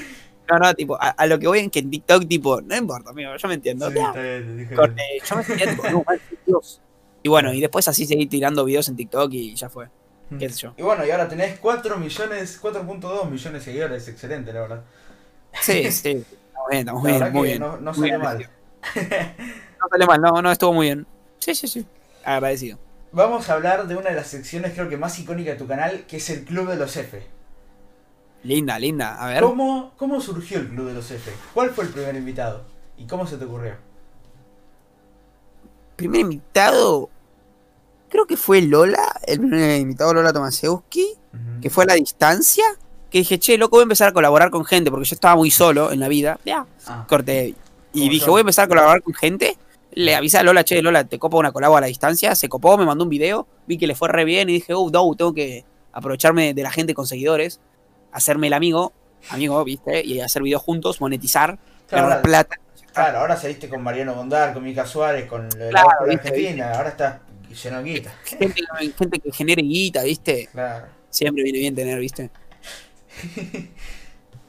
No, 0.51 0.59
no, 0.59 0.75
tipo, 0.75 0.97
a, 1.01 1.11
a 1.11 1.27
lo 1.27 1.39
que 1.39 1.47
voy 1.47 1.61
en 1.61 1.71
que 1.71 1.79
en 1.81 1.91
TikTok, 1.91 2.27
tipo, 2.27 2.61
no 2.61 2.77
importa, 2.77 3.11
amigo, 3.11 3.37
yo 3.37 3.49
me 3.49 3.55
entiendo. 3.55 3.89
Sí, 3.91 3.95
Ya, 3.97 4.07
está 4.09 4.23
bien, 4.23 4.47
te 4.47 4.57
dije 4.57 4.75
corte, 4.75 4.95
bien. 4.95 5.25
yo 5.25 5.37
me 5.37 5.45
sentía 5.45 5.71
tipo, 5.71 5.91
no, 5.91 6.05
mal, 6.07 6.21
Dios. 6.47 6.83
Y 7.23 7.29
bueno, 7.29 7.53
y 7.53 7.61
después 7.61 7.87
así 7.89 8.07
seguí 8.07 8.27
tirando 8.27 8.65
videos 8.65 8.89
en 8.89 8.97
TikTok 8.97 9.33
y 9.33 9.55
ya 9.55 9.69
fue. 9.69 9.89
qué 10.39 10.49
sé 10.49 10.59
yo. 10.63 10.75
Y 10.77 10.83
bueno, 10.83 11.05
y 11.07 11.11
ahora 11.11 11.29
tenés 11.29 11.59
4 11.61 11.97
millones, 11.99 12.61
4.2 12.63 13.31
millones 13.31 13.53
de 13.53 13.61
seguidores, 13.73 14.09
excelente, 14.09 14.53
la 14.53 14.61
verdad. 14.63 14.85
Sí, 15.61 15.83
sí, 15.93 16.09
estamos 16.11 16.69
bien, 16.71 16.81
estamos 16.81 17.03
bien, 17.05 17.33
muy 17.33 17.49
bien. 17.49 17.61
no, 17.61 17.77
no 17.79 17.93
bien, 17.93 18.19
mal. 18.21 18.49
No 19.81 19.89
salió 19.91 20.07
mal, 20.07 20.21
no, 20.21 20.43
no, 20.43 20.51
estuvo 20.53 20.73
muy 20.73 20.87
bien. 20.87 21.07
Sí, 21.39 21.55
sí, 21.55 21.69
sí. 21.69 21.87
Agradecido. 22.25 22.79
Vamos 23.13 23.49
a 23.49 23.55
hablar 23.55 23.87
de 23.89 23.97
una 23.97 24.11
de 24.11 24.17
las 24.17 24.29
secciones 24.29 24.73
creo 24.75 24.89
que 24.89 24.97
más 24.97 25.19
icónicas 25.19 25.55
de 25.55 25.59
tu 25.59 25.67
canal, 25.67 26.05
que 26.07 26.19
es 26.19 26.31
el 26.31 26.45
Club 26.45 26.69
de 26.69 26.77
los 26.77 26.97
F. 26.97 27.23
Linda, 28.43 28.79
linda. 28.79 29.23
A 29.23 29.29
ver. 29.29 29.43
¿Cómo, 29.43 29.93
¿Cómo 29.97 30.21
surgió 30.21 30.59
el 30.61 30.69
Club 30.69 30.89
de 30.89 30.95
los 30.95 31.11
F? 31.11 31.31
¿Cuál 31.53 31.71
fue 31.71 31.85
el 31.85 31.91
primer 31.91 32.15
invitado? 32.17 32.65
¿Y 32.97 33.07
cómo 33.07 33.27
se 33.27 33.37
te 33.37 33.45
ocurrió? 33.45 33.75
primer 35.97 36.23
invitado, 36.23 37.11
creo 38.09 38.25
que 38.27 38.39
fue 38.39 38.63
Lola, 38.63 39.07
el 39.27 39.39
primer 39.41 39.81
invitado 39.83 40.15
Lola 40.15 40.33
Tomasewski, 40.33 41.07
que 41.61 41.69
fue 41.69 41.85
a 41.85 41.89
la 41.89 41.95
distancia, 41.95 42.65
que 43.11 43.19
dije, 43.19 43.39
che, 43.39 43.59
loco, 43.59 43.77
voy 43.77 43.81
a 43.81 43.83
empezar 43.83 44.09
a 44.09 44.13
colaborar 44.15 44.51
con 44.51 44.65
gente, 44.65 44.91
porque 44.91 45.07
yo 45.07 45.15
estaba 45.15 45.37
muy 45.37 45.51
solo 45.51 45.93
en 45.93 46.01
la 46.01 46.09
vida. 46.09 46.39
Ya, 46.47 46.65
Ah, 46.87 47.05
corté. 47.07 47.55
Y 47.93 48.09
dije, 48.09 48.25
yo. 48.25 48.33
voy 48.33 48.39
a 48.39 48.41
empezar 48.41 48.65
a 48.65 48.69
colaborar 48.69 49.03
con 49.03 49.13
gente. 49.13 49.59
Le 49.93 50.15
avisé 50.15 50.39
a 50.39 50.43
Lola, 50.43 50.65
che, 50.65 50.81
Lola, 50.81 51.05
te 51.05 51.19
copo 51.19 51.37
una 51.39 51.53
colabo 51.53 51.77
a 51.77 51.83
la 51.83 51.89
distancia. 51.89 52.35
Se 52.35 52.49
copó, 52.49 52.79
me 52.79 52.87
mandó 52.87 53.05
un 53.05 53.11
video, 53.11 53.47
vi 53.67 53.77
que 53.77 53.87
le 53.87 53.95
fue 53.95 54.09
re 54.09 54.25
bien 54.25 54.49
y 54.49 54.55
dije, 54.55 54.73
oh, 54.73 54.89
no, 54.91 55.15
tengo 55.17 55.35
que 55.35 55.67
aprovecharme 55.93 56.55
de 56.55 56.63
la 56.63 56.71
gente 56.71 56.95
con 56.95 57.07
seguidores, 57.07 57.61
hacerme 58.13 58.47
el 58.49 58.53
amigo, 58.55 58.93
amigo, 59.31 59.63
viste, 59.65 60.05
y 60.05 60.21
hacer 60.21 60.43
videos 60.43 60.63
juntos, 60.63 61.01
monetizar, 61.01 61.59
Claro, 61.89 62.05
ganar 62.05 62.11
ahora- 62.19 62.23
plata. 62.23 62.57
Claro, 62.93 63.19
ahora 63.21 63.37
saliste 63.37 63.69
con 63.69 63.83
Mariano 63.83 64.15
Bondar, 64.15 64.53
con 64.53 64.65
Mica 64.65 64.85
Suárez, 64.85 65.27
con 65.29 65.49
la 65.57 65.69
Claro, 65.71 66.07
la 66.07 66.13
Argentina, 66.15 66.73
ahora 66.75 66.89
estás 66.89 67.21
lleno 67.63 67.83
de 67.83 67.85
guita. 67.85 68.13
Gente, 68.25 68.63
gente 68.99 69.19
que 69.21 69.33
genere 69.33 69.63
guita, 69.63 70.03
viste. 70.03 70.49
Claro. 70.51 70.87
Siempre 71.09 71.43
viene 71.45 71.59
bien 71.61 71.75
tener, 71.75 71.99
viste. 71.99 72.31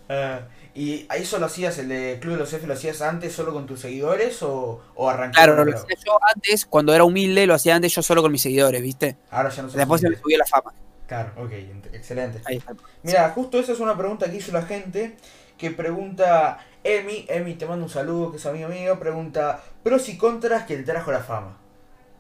Ah, 0.10 0.42
¿Y 0.76 1.06
eso 1.16 1.38
lo 1.40 1.46
hacías, 1.46 1.78
el 1.78 1.88
de 1.88 2.18
Club 2.22 2.34
de 2.34 2.40
los 2.40 2.52
F, 2.52 2.68
lo 2.68 2.74
hacías 2.74 3.02
antes 3.02 3.34
solo 3.34 3.54
con 3.54 3.66
tus 3.66 3.80
seguidores 3.80 4.44
o, 4.44 4.82
o 4.96 5.10
arrancaste? 5.10 5.46
Claro, 5.54 5.64
lo 5.66 5.74
hacía 5.78 5.96
yo 6.06 6.18
antes, 6.36 6.66
cuando 6.66 6.94
era 6.94 7.04
humilde, 7.06 7.46
lo 7.48 7.54
hacía 7.54 7.76
antes 7.76 7.94
yo 7.94 8.02
solo 8.02 8.22
con 8.22 8.32
mis 8.32 8.42
seguidores, 8.42 8.82
viste. 8.82 9.16
Ahora 9.30 9.50
ya 9.50 9.62
no 9.62 9.70
sos 9.70 9.78
Después 9.78 10.02
se 10.02 10.10
me 10.10 10.18
subió 10.18 10.38
la 10.38 10.46
fama. 10.46 10.74
Claro, 11.12 11.34
ok, 11.44 11.52
ent- 11.52 11.90
excelente. 11.94 12.40
Ahí 12.46 12.56
está. 12.56 12.74
Mira, 13.04 13.30
justo 13.32 13.60
esa 13.60 13.74
es 13.74 13.82
una 13.82 13.98
pregunta 13.98 14.32
que 14.32 14.38
hizo 14.38 14.54
la 14.54 14.62
gente, 14.62 15.18
que 15.58 15.70
pregunta 15.70 16.60
Emi, 16.86 17.26
Emi 17.28 17.56
te 17.56 17.66
mando 17.66 17.84
un 17.84 17.92
saludo, 17.92 18.32
que 18.32 18.38
es 18.38 18.46
amigo 18.46 18.70
mío, 18.70 18.98
pregunta 18.98 19.62
pros 19.84 20.08
y 20.08 20.18
contras 20.18 20.64
que 20.64 20.78
te 20.78 20.84
trajo 20.84 21.12
la 21.12 21.20
fama, 21.20 21.58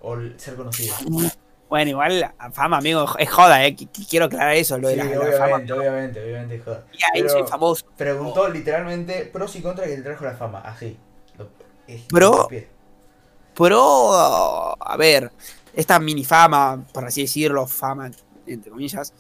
o 0.02 0.16
el 0.16 0.38
ser 0.38 0.56
conocido. 0.56 0.94
Bueno, 1.70 1.90
igual 1.92 2.20
la 2.20 2.34
fama, 2.52 2.80
amigo, 2.80 3.06
es 3.18 3.30
joda, 3.30 3.66
eh. 3.66 3.78
qu- 3.78 3.90
qu- 3.90 4.10
Quiero 4.10 4.26
aclarar 4.26 4.56
eso, 4.56 4.78
lo 4.78 4.90
Sí, 4.90 4.98
la 4.98 5.06
obviamente, 5.06 5.38
fama. 5.38 5.56
obviamente, 5.56 6.22
obviamente, 6.22 6.60
joder. 6.60 6.84
Y 6.92 6.98
ahí 6.98 7.22
Pero 7.22 7.30
soy 7.30 7.44
famoso. 7.48 7.86
Preguntó 7.96 8.50
literalmente 8.50 9.24
pros 9.32 9.56
y 9.56 9.62
contras 9.62 9.88
que 9.88 9.96
te 9.96 10.02
trajo 10.02 10.26
la 10.26 10.36
fama, 10.36 10.60
así. 10.66 10.98
Lo- 11.38 11.48
es- 11.88 12.02
pie. 12.50 12.68
Pero, 13.56 14.76
a 14.86 14.98
ver, 14.98 15.32
esta 15.74 15.98
mini 15.98 16.26
fama, 16.26 16.84
por 16.94 17.06
así 17.06 17.22
decirlo, 17.22 17.66
fama, 17.68 18.12
entre 18.54 18.72
comillas, 18.72 19.14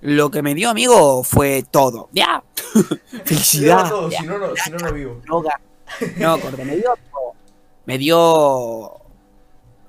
lo 0.00 0.30
que 0.30 0.42
me 0.42 0.54
dio, 0.54 0.70
amigo, 0.70 1.24
fue 1.24 1.64
todo. 1.70 2.08
Ya. 2.12 2.42
Felicidad. 3.24 3.80
Era 3.80 3.88
todo, 3.88 4.10
ya, 4.10 4.20
si 4.20 4.26
no, 4.26 4.38
no, 4.38 4.56
si 4.56 4.70
no, 4.70 4.78
no 4.78 4.92
vivo. 4.92 5.20
droga. 5.24 5.60
No, 6.18 6.38
corte, 6.40 6.64
me 6.64 6.76
dio, 6.76 6.94
me 7.86 7.98
dio 7.98 8.92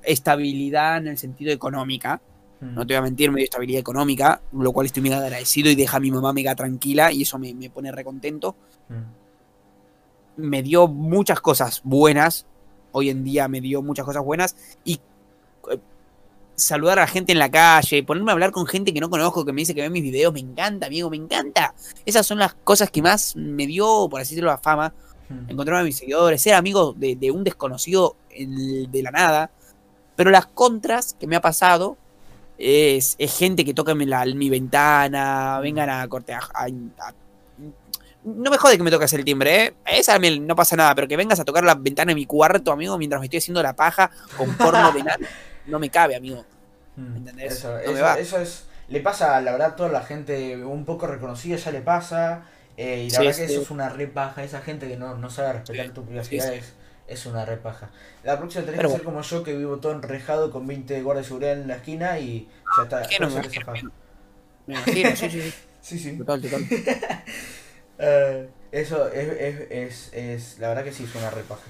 estabilidad 0.03 0.97
en 0.97 1.07
el 1.07 1.17
sentido 1.17 1.51
económica. 1.51 2.21
No 2.61 2.87
te 2.87 2.93
voy 2.93 2.99
a 2.99 3.01
mentir, 3.01 3.29
me 3.29 3.41
dio 3.41 3.43
estabilidad 3.43 3.81
económica, 3.81 4.41
lo 4.53 4.71
cual 4.71 4.85
estoy 4.85 5.03
mega 5.03 5.17
agradecido 5.17 5.69
y 5.69 5.75
deja 5.75 5.97
a 5.97 5.99
mi 5.99 6.09
mamá 6.09 6.33
mega 6.33 6.55
tranquila 6.55 7.11
y 7.11 7.23
eso 7.23 7.37
me, 7.37 7.53
me 7.53 7.69
pone 7.69 7.91
recontento. 7.91 8.55
Mm. 8.89 10.47
Me 10.47 10.63
dio 10.63 10.87
muchas 10.87 11.41
cosas 11.41 11.81
buenas, 11.83 12.47
hoy 12.91 13.09
en 13.09 13.23
día 13.23 13.47
me 13.47 13.61
dio 13.61 13.81
muchas 13.81 14.05
cosas 14.05 14.23
buenas 14.23 14.55
y 14.83 14.99
eh, 15.69 15.79
saludar 16.55 16.99
a 16.99 17.01
la 17.03 17.07
gente 17.07 17.31
en 17.31 17.39
la 17.39 17.49
calle, 17.51 18.03
ponerme 18.03 18.31
a 18.31 18.33
hablar 18.33 18.51
con 18.51 18.65
gente 18.65 18.93
que 18.93 18.99
no 18.99 19.09
conozco, 19.09 19.43
que 19.45 19.51
me 19.53 19.61
dice 19.61 19.75
que 19.75 19.81
ve 19.81 19.89
mis 19.89 20.03
videos, 20.03 20.33
me 20.33 20.39
encanta, 20.39 20.87
amigo, 20.87 21.09
me 21.09 21.17
encanta. 21.17 21.73
Esas 22.05 22.25
son 22.25 22.39
las 22.39 22.53
cosas 22.53 22.89
que 22.91 23.01
más 23.01 23.35
me 23.35 23.67
dio, 23.67 24.07
por 24.09 24.21
así 24.21 24.35
decirlo, 24.35 24.49
la 24.51 24.57
fama. 24.57 24.93
Mm. 25.27 25.49
encontrarme 25.49 25.81
a 25.81 25.83
mis 25.85 25.97
seguidores, 25.97 26.39
ser 26.39 26.53
amigo 26.53 26.93
de, 26.95 27.15
de 27.15 27.31
un 27.31 27.43
desconocido 27.43 28.15
en- 28.29 28.91
de 28.91 29.01
la 29.01 29.09
nada. 29.09 29.49
Pero 30.15 30.29
las 30.29 30.45
contras 30.45 31.15
que 31.19 31.25
me 31.25 31.35
ha 31.35 31.41
pasado 31.41 31.97
es, 32.59 33.15
es 33.17 33.35
gente 33.37 33.65
que 33.65 33.73
toca 33.73 33.91
en, 33.93 34.07
la- 34.07 34.23
en 34.23 34.37
mi 34.37 34.49
ventana, 34.51 35.59
vengan 35.61 35.89
a 35.89 36.07
cortear. 36.07 36.43
a- 36.53 36.65
a- 36.65 37.13
no 38.23 38.49
me 38.51 38.57
jode 38.57 38.77
que 38.77 38.83
me 38.83 38.91
toques 38.91 39.13
el 39.13 39.23
timbre, 39.23 39.65
¿eh? 39.65 39.73
Esa 39.85 40.13
también 40.13 40.45
no 40.47 40.55
pasa 40.55 40.75
nada, 40.75 40.95
pero 40.95 41.07
que 41.07 41.15
vengas 41.17 41.39
a 41.39 41.45
tocar 41.45 41.63
la 41.63 41.75
ventana 41.75 42.09
de 42.11 42.15
mi 42.15 42.25
cuarto, 42.25 42.71
amigo, 42.71 42.97
mientras 42.97 43.19
me 43.19 43.25
estoy 43.27 43.37
haciendo 43.37 43.61
la 43.61 43.75
paja 43.75 44.09
con 44.37 44.55
porno 44.55 44.91
de 44.93 45.03
nada, 45.03 45.17
no 45.65 45.79
me 45.79 45.89
cabe, 45.89 46.15
amigo. 46.15 46.45
Mm, 46.95 47.17
¿Entendés? 47.17 47.53
Eso, 47.57 47.77
No 47.83 47.91
me 47.93 48.01
eso, 48.01 48.01
va. 48.01 48.15
eso 48.15 48.39
es. 48.39 48.67
Le 48.87 49.01
pasa, 49.01 49.41
la 49.41 49.51
verdad, 49.51 49.69
a 49.71 49.75
toda 49.75 49.89
la 49.89 50.03
gente 50.03 50.63
un 50.63 50.85
poco 50.85 51.07
reconocida 51.07 51.57
ya 51.57 51.71
le 51.71 51.81
pasa. 51.81 52.45
eh, 52.77 53.03
y 53.07 53.09
la 53.09 53.19
Sí, 53.19 53.23
verdad 53.23 53.37
que 53.37 53.45
sí. 53.47 53.53
eso 53.53 53.61
es 53.61 53.71
una 53.71 53.89
repaja. 53.89 54.43
Esa 54.43 54.61
gente 54.61 54.87
que 54.87 54.97
no, 54.97 55.15
no 55.17 55.29
sabe 55.29 55.53
respetar 55.53 55.91
tu 55.93 56.05
privacidad 56.05 56.53
sí. 56.53 56.59
es, 56.59 56.73
es 57.07 57.25
una 57.25 57.45
repaja. 57.45 57.89
La 58.23 58.37
próxima 58.37 58.65
tenés 58.65 58.77
Pero 58.77 58.89
que 58.89 58.97
ser 58.97 59.03
como 59.03 59.21
yo, 59.21 59.43
que 59.43 59.55
vivo 59.57 59.77
todo 59.79 59.93
enrejado 59.93 60.51
con 60.51 60.67
20 60.67 61.01
guardias 61.01 61.25
de 61.25 61.27
seguridad 61.29 61.53
en 61.53 61.67
la 61.67 61.75
esquina 61.77 62.19
y 62.19 62.49
ya 62.71 62.83
está. 62.83 63.01
Es 63.01 63.07
que 63.07 63.19
no 63.19 63.27
me 63.27 63.33
imagino. 63.33 63.91
Me 64.67 64.75
imagino, 64.75 65.15
sí, 65.15 65.29
sí, 65.29 65.41
sí. 65.41 65.53
Sí, 65.81 65.99
sí. 65.99 66.17
Total, 66.17 66.41
total. 66.41 66.67
Eh, 67.97 68.49
eso 68.71 69.07
es, 69.11 69.29
es, 69.39 69.71
es, 69.71 70.13
es- 70.13 70.59
La 70.59 70.69
verdad 70.69 70.83
que 70.83 70.91
sí 70.91 71.05
es 71.05 71.15
una 71.15 71.29
repaja. 71.29 71.61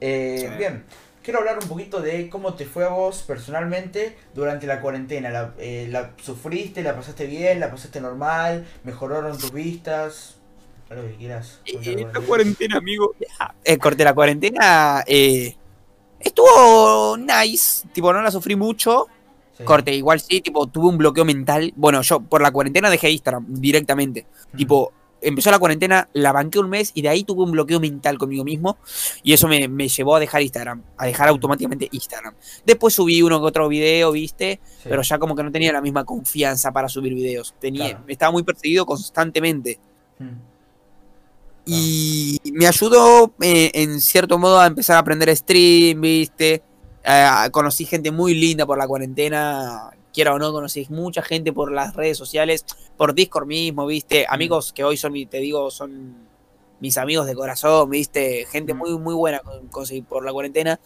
Eh, 0.00 0.50
Sí. 0.50 0.54
Bien, 0.56 0.84
quiero 1.30 1.48
hablar 1.48 1.62
un 1.62 1.68
poquito 1.68 2.00
de 2.02 2.28
cómo 2.28 2.54
te 2.54 2.66
fue 2.66 2.84
a 2.84 2.88
vos 2.88 3.22
personalmente 3.24 4.16
durante 4.34 4.66
la 4.66 4.80
cuarentena. 4.80 5.30
¿La, 5.30 5.54
eh, 5.58 5.86
la 5.88 6.10
sufriste? 6.20 6.82
¿La 6.82 6.96
pasaste 6.96 7.26
bien? 7.26 7.60
¿La 7.60 7.70
pasaste 7.70 8.00
normal? 8.00 8.66
¿Mejoraron 8.82 9.38
tus 9.38 9.52
vistas? 9.52 10.34
Algo 10.90 11.06
que 11.06 11.14
quieras. 11.14 11.60
Eh, 11.66 12.04
la 12.12 12.20
cuarentena, 12.20 12.78
amigo. 12.78 13.14
Eh, 13.62 13.78
corté 13.78 14.02
la 14.02 14.12
cuarentena. 14.12 15.04
eh, 15.06 15.54
estuvo 16.18 17.16
nice. 17.16 17.86
Tipo, 17.92 18.12
no 18.12 18.22
la 18.22 18.32
sufrí 18.32 18.56
mucho. 18.56 19.06
Sí. 19.56 19.62
Corte, 19.62 19.94
igual 19.94 20.18
sí, 20.18 20.40
tipo, 20.40 20.66
tuve 20.66 20.88
un 20.88 20.98
bloqueo 20.98 21.24
mental. 21.24 21.72
Bueno, 21.76 22.02
yo 22.02 22.18
por 22.18 22.42
la 22.42 22.50
cuarentena 22.50 22.90
dejé 22.90 23.08
Instagram 23.08 23.46
directamente. 23.46 24.26
Mm. 24.52 24.56
Tipo, 24.56 24.92
empezó 25.22 25.50
la 25.50 25.58
cuarentena, 25.58 26.08
la 26.12 26.32
banqué 26.32 26.58
un 26.58 26.68
mes 26.68 26.92
y 26.94 27.02
de 27.02 27.08
ahí 27.08 27.24
tuve 27.24 27.42
un 27.44 27.52
bloqueo 27.52 27.80
mental 27.80 28.18
conmigo 28.18 28.44
mismo. 28.44 28.78
Y 29.22 29.32
eso 29.32 29.48
me, 29.48 29.68
me 29.68 29.88
llevó 29.88 30.16
a 30.16 30.20
dejar 30.20 30.42
Instagram, 30.42 30.82
a 30.96 31.06
dejar 31.06 31.28
automáticamente 31.28 31.88
Instagram. 31.92 32.34
Después 32.64 32.94
subí 32.94 33.22
uno 33.22 33.40
que 33.40 33.46
otro 33.46 33.68
video, 33.68 34.12
viste, 34.12 34.60
Sí. 34.82 34.88
pero 34.88 35.02
ya 35.02 35.18
como 35.18 35.34
que 35.36 35.42
no 35.42 35.52
tenía 35.52 35.72
la 35.72 35.80
misma 35.80 36.04
confianza 36.04 36.72
para 36.72 36.88
subir 36.88 37.14
videos. 37.14 37.54
Tenía, 37.60 37.90
Claro. 37.90 38.04
estaba 38.08 38.32
muy 38.32 38.42
perseguido 38.42 38.86
constantemente. 38.86 39.78
Mm. 40.18 40.50
Y 41.66 42.38
me 42.52 42.66
ayudó 42.66 43.32
eh, 43.40 43.70
en 43.74 44.00
cierto 44.00 44.38
modo 44.38 44.58
a 44.58 44.66
empezar 44.66 44.96
a 44.96 45.00
aprender 45.00 45.34
stream, 45.36 46.00
¿viste? 46.00 46.62
Eh, 47.04 47.28
conocí 47.52 47.84
gente 47.84 48.10
muy 48.10 48.34
linda 48.34 48.66
por 48.66 48.78
la 48.78 48.86
cuarentena. 48.88 49.90
Quiera 50.12 50.34
o 50.34 50.38
no, 50.38 50.52
conocí 50.52 50.86
mucha 50.90 51.22
gente 51.22 51.52
por 51.52 51.70
las 51.72 51.94
redes 51.94 52.18
sociales, 52.18 52.64
por 52.96 53.14
Discord 53.14 53.46
mismo, 53.46 53.86
¿viste? 53.86 54.26
Amigos 54.28 54.72
que 54.72 54.82
hoy 54.84 54.96
son, 54.96 55.12
mi- 55.12 55.26
te 55.26 55.38
digo, 55.38 55.70
son 55.70 56.28
mis 56.80 56.98
amigos 56.98 57.26
de 57.26 57.34
corazón, 57.34 57.90
¿viste? 57.90 58.46
Gente 58.46 58.74
Mm. 58.74 58.78
muy, 58.78 58.98
muy 58.98 59.14
buena 59.14 59.38
con- 59.40 59.68
conseguí 59.68 60.02
por 60.02 60.24
la 60.24 60.32
cuarentena. 60.32 60.80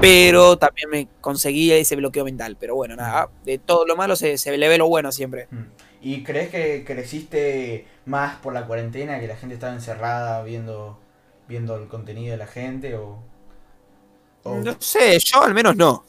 Pero 0.00 0.56
también 0.58 0.88
me 0.90 1.08
conseguí 1.20 1.72
ese 1.72 1.96
bloqueo 1.96 2.24
mental. 2.24 2.56
Pero 2.60 2.76
bueno, 2.76 2.94
nada, 2.94 3.30
de 3.44 3.58
todo 3.58 3.84
lo 3.84 3.96
malo 3.96 4.14
se, 4.14 4.38
se 4.38 4.56
le 4.56 4.68
ve 4.68 4.78
lo 4.78 4.86
bueno 4.88 5.10
siempre. 5.10 5.48
Mm. 5.50 5.62
¿Y 6.02 6.22
crees 6.22 6.50
que 6.50 6.84
creciste 6.84 7.84
más 8.06 8.36
por 8.36 8.52
la 8.54 8.64
cuarentena, 8.68 9.18
que 9.18 9.26
la 9.26 9.34
gente 9.36 9.54
estaba 9.56 9.72
encerrada 9.72 10.44
viendo, 10.44 11.00
viendo 11.48 11.74
el 11.76 11.88
contenido 11.88 12.30
de 12.30 12.36
la 12.36 12.46
gente? 12.46 12.94
O, 12.94 13.18
o- 14.44 14.54
No 14.58 14.76
sé, 14.78 15.18
yo 15.18 15.42
al 15.42 15.52
menos 15.54 15.74
no. 15.74 16.04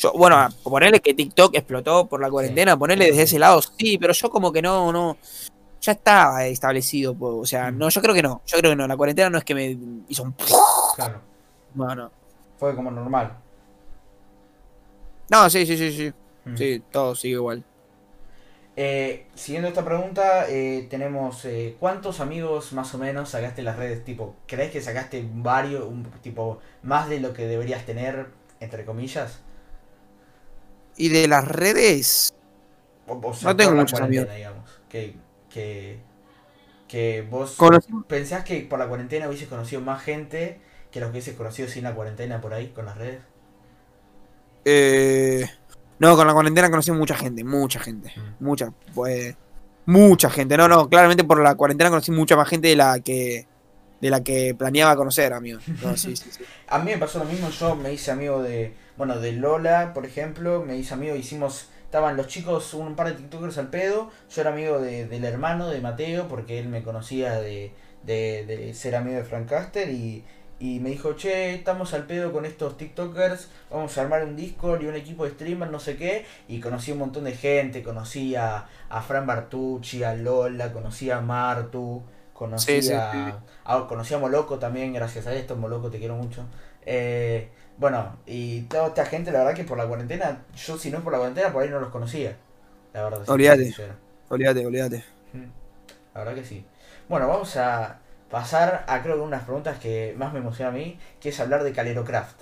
Yo, 0.00 0.12
bueno, 0.14 0.48
ponerle 0.62 1.00
que 1.00 1.12
TikTok 1.12 1.54
explotó 1.54 2.06
por 2.06 2.22
la 2.22 2.30
cuarentena, 2.30 2.74
ponerle 2.78 3.08
desde 3.08 3.22
ese 3.24 3.38
lado, 3.38 3.60
sí, 3.60 3.98
pero 3.98 4.14
yo 4.14 4.30
como 4.30 4.50
que 4.50 4.62
no, 4.62 4.90
no. 4.92 5.18
Ya 5.82 5.92
estaba 5.92 6.46
establecido, 6.46 7.14
o 7.18 7.44
sea, 7.44 7.70
no, 7.70 7.88
yo 7.90 8.00
creo 8.00 8.14
que 8.14 8.22
no, 8.22 8.40
yo 8.46 8.58
creo 8.58 8.72
que 8.72 8.76
no, 8.76 8.86
la 8.86 8.96
cuarentena 8.96 9.28
no 9.28 9.36
es 9.38 9.44
que 9.44 9.54
me 9.54 9.76
hizo 10.08 10.22
un... 10.22 10.34
Claro, 10.96 11.20
No, 11.74 11.94
no. 11.94 12.10
fue 12.58 12.74
como 12.74 12.90
normal. 12.90 13.36
No, 15.30 15.48
sí, 15.50 15.66
sí, 15.66 15.76
sí, 15.76 15.92
sí, 15.92 16.12
Mm. 16.44 16.56
sí, 16.56 16.82
todo 16.90 17.14
sigue 17.14 17.34
igual. 17.34 17.62
Eh, 18.76 19.26
siguiendo 19.34 19.68
esta 19.68 19.84
pregunta, 19.84 20.48
eh, 20.48 20.86
tenemos 20.88 21.44
eh, 21.44 21.76
¿cuántos 21.78 22.20
amigos 22.20 22.72
más 22.72 22.94
o 22.94 22.98
menos 22.98 23.28
sacaste 23.28 23.60
en 23.60 23.66
las 23.66 23.76
redes? 23.76 24.02
Tipo, 24.04 24.36
¿crees 24.46 24.70
que 24.70 24.80
sacaste 24.80 25.28
varios, 25.34 25.84
un, 25.84 26.04
tipo, 26.22 26.60
más 26.82 27.10
de 27.10 27.20
lo 27.20 27.34
que 27.34 27.46
deberías 27.46 27.84
tener, 27.84 28.28
entre 28.60 28.86
comillas? 28.86 29.40
Y 31.00 31.08
de 31.08 31.28
las 31.28 31.48
redes, 31.48 32.34
No 33.42 33.56
tengo 33.56 33.72
muchos 33.72 33.98
cuarentena, 33.98 34.34
digamos. 34.34 34.70
Que, 34.88 35.14
que, 35.48 35.98
que 36.88 37.26
vos 37.30 37.56
conocí, 37.56 37.92
pensás 38.08 38.44
que 38.44 38.60
por 38.62 38.78
la 38.78 38.88
cuarentena 38.88 39.28
hubieses 39.28 39.48
conocido 39.48 39.80
más 39.82 40.02
gente 40.02 40.60
que 40.90 41.00
los 41.00 41.08
que 41.08 41.12
hubieses 41.12 41.34
conocido 41.36 41.68
sin 41.68 41.84
la 41.84 41.94
cuarentena 41.94 42.40
por 42.40 42.52
ahí, 42.54 42.68
con 42.68 42.86
las 42.86 42.96
redes. 42.98 43.20
eh, 44.64 45.46
no, 45.98 46.16
con 46.16 46.26
la 46.26 46.32
cuarentena 46.32 46.70
conocí 46.70 46.92
mucha 46.92 47.14
gente, 47.16 47.44
mucha 47.44 47.80
gente, 47.80 48.12
Mm. 48.16 48.44
mucha, 48.44 48.72
pues, 48.94 49.36
mucha 49.86 50.30
gente. 50.30 50.56
No, 50.56 50.68
no, 50.68 50.88
claramente 50.88 51.24
por 51.24 51.42
la 51.42 51.54
cuarentena 51.54 51.90
conocí 51.90 52.10
mucha 52.12 52.36
más 52.36 52.48
gente 52.48 52.68
de 52.68 52.76
la 52.76 53.00
que, 53.00 53.48
de 54.00 54.10
la 54.10 54.22
que 54.22 54.54
planeaba 54.54 54.96
conocer, 54.96 55.32
amigo. 55.32 55.60
No, 55.82 55.96
sí, 55.96 56.16
sí, 56.16 56.30
sí. 56.32 56.44
A 56.68 56.78
mí 56.78 56.92
me 56.92 56.98
pasó 56.98 57.18
lo 57.18 57.24
mismo, 57.26 57.50
yo 57.50 57.74
me 57.76 57.92
hice 57.92 58.10
amigo 58.10 58.42
de 58.42 58.74
bueno, 59.00 59.18
de 59.20 59.32
Lola, 59.32 59.92
por 59.94 60.06
ejemplo, 60.06 60.62
me 60.64 60.76
hice 60.76 60.94
amigo, 60.94 61.16
hicimos, 61.16 61.68
estaban 61.84 62.16
los 62.16 62.28
chicos, 62.28 62.74
un 62.74 62.96
par 62.96 63.08
de 63.08 63.14
TikTokers 63.14 63.58
al 63.58 63.68
pedo, 63.70 64.10
yo 64.30 64.40
era 64.42 64.50
amigo 64.52 64.78
de, 64.80 65.06
del 65.06 65.24
hermano 65.24 65.68
de 65.68 65.80
Mateo, 65.80 66.28
porque 66.28 66.58
él 66.58 66.68
me 66.68 66.82
conocía 66.82 67.40
de, 67.40 67.72
de, 68.04 68.44
de 68.46 68.74
ser 68.74 68.96
amigo 68.96 69.16
de 69.18 69.24
Frank 69.24 69.48
Caster 69.48 69.88
y, 69.90 70.24
y 70.58 70.80
me 70.80 70.90
dijo, 70.90 71.14
che, 71.14 71.54
estamos 71.54 71.94
al 71.94 72.06
pedo 72.06 72.32
con 72.32 72.44
estos 72.44 72.76
TikTokers, 72.76 73.48
vamos 73.70 73.96
a 73.96 74.02
armar 74.02 74.24
un 74.24 74.36
Discord 74.36 74.82
y 74.82 74.86
un 74.86 74.94
equipo 74.96 75.24
de 75.24 75.30
streamers, 75.30 75.72
no 75.72 75.80
sé 75.80 75.96
qué. 75.96 76.26
Y 76.48 76.60
conocí 76.60 76.92
un 76.92 76.98
montón 76.98 77.24
de 77.24 77.32
gente, 77.32 77.82
conocí 77.82 78.34
a, 78.36 78.66
a 78.90 79.02
Fran 79.02 79.26
Bartucci, 79.26 80.04
a 80.04 80.14
Lola, 80.14 80.72
conocí 80.72 81.10
a 81.10 81.20
Martu, 81.20 82.02
conocí, 82.34 82.72
Sí, 82.72 82.82
sí, 82.82 82.92
a, 82.92 83.10
sí. 83.10 83.34
a- 83.64 83.86
conocí 83.88 84.14
a 84.14 84.18
Moloco 84.18 84.58
también, 84.58 84.92
gracias 84.92 85.26
a 85.26 85.34
esto, 85.34 85.56
Moloco 85.56 85.90
te 85.90 85.98
quiero 85.98 86.16
mucho. 86.16 86.44
Eh, 86.84 87.48
bueno, 87.80 88.18
y 88.26 88.62
toda 88.64 88.88
esta 88.88 89.06
gente, 89.06 89.32
la 89.32 89.40
verdad 89.40 89.54
que 89.56 89.64
por 89.64 89.78
la 89.78 89.88
cuarentena, 89.88 90.44
yo 90.56 90.78
si 90.78 90.90
no 90.90 90.98
es 90.98 91.04
por 91.04 91.12
la 91.12 91.18
cuarentena, 91.18 91.52
por 91.52 91.62
ahí 91.62 91.70
no 91.70 91.80
los 91.80 91.90
conocía. 91.90 92.36
La 92.94 93.04
verdad, 93.04 93.26
Olvídate. 93.26 93.74
Olvídate, 94.28 94.66
olvídate. 94.66 95.04
La 96.14 96.20
verdad 96.20 96.34
que 96.34 96.44
sí. 96.44 96.64
Bueno, 97.08 97.28
vamos 97.28 97.56
a 97.56 97.98
pasar 98.30 98.84
a 98.86 99.02
creo 99.02 99.16
que 99.16 99.22
unas 99.22 99.44
preguntas 99.44 99.78
que 99.78 100.14
más 100.16 100.32
me 100.32 100.38
emociona 100.40 100.70
a 100.70 100.74
mí, 100.74 100.98
que 101.20 101.30
es 101.30 101.40
hablar 101.40 101.64
de 101.64 101.72
Calerocraft. 101.72 102.40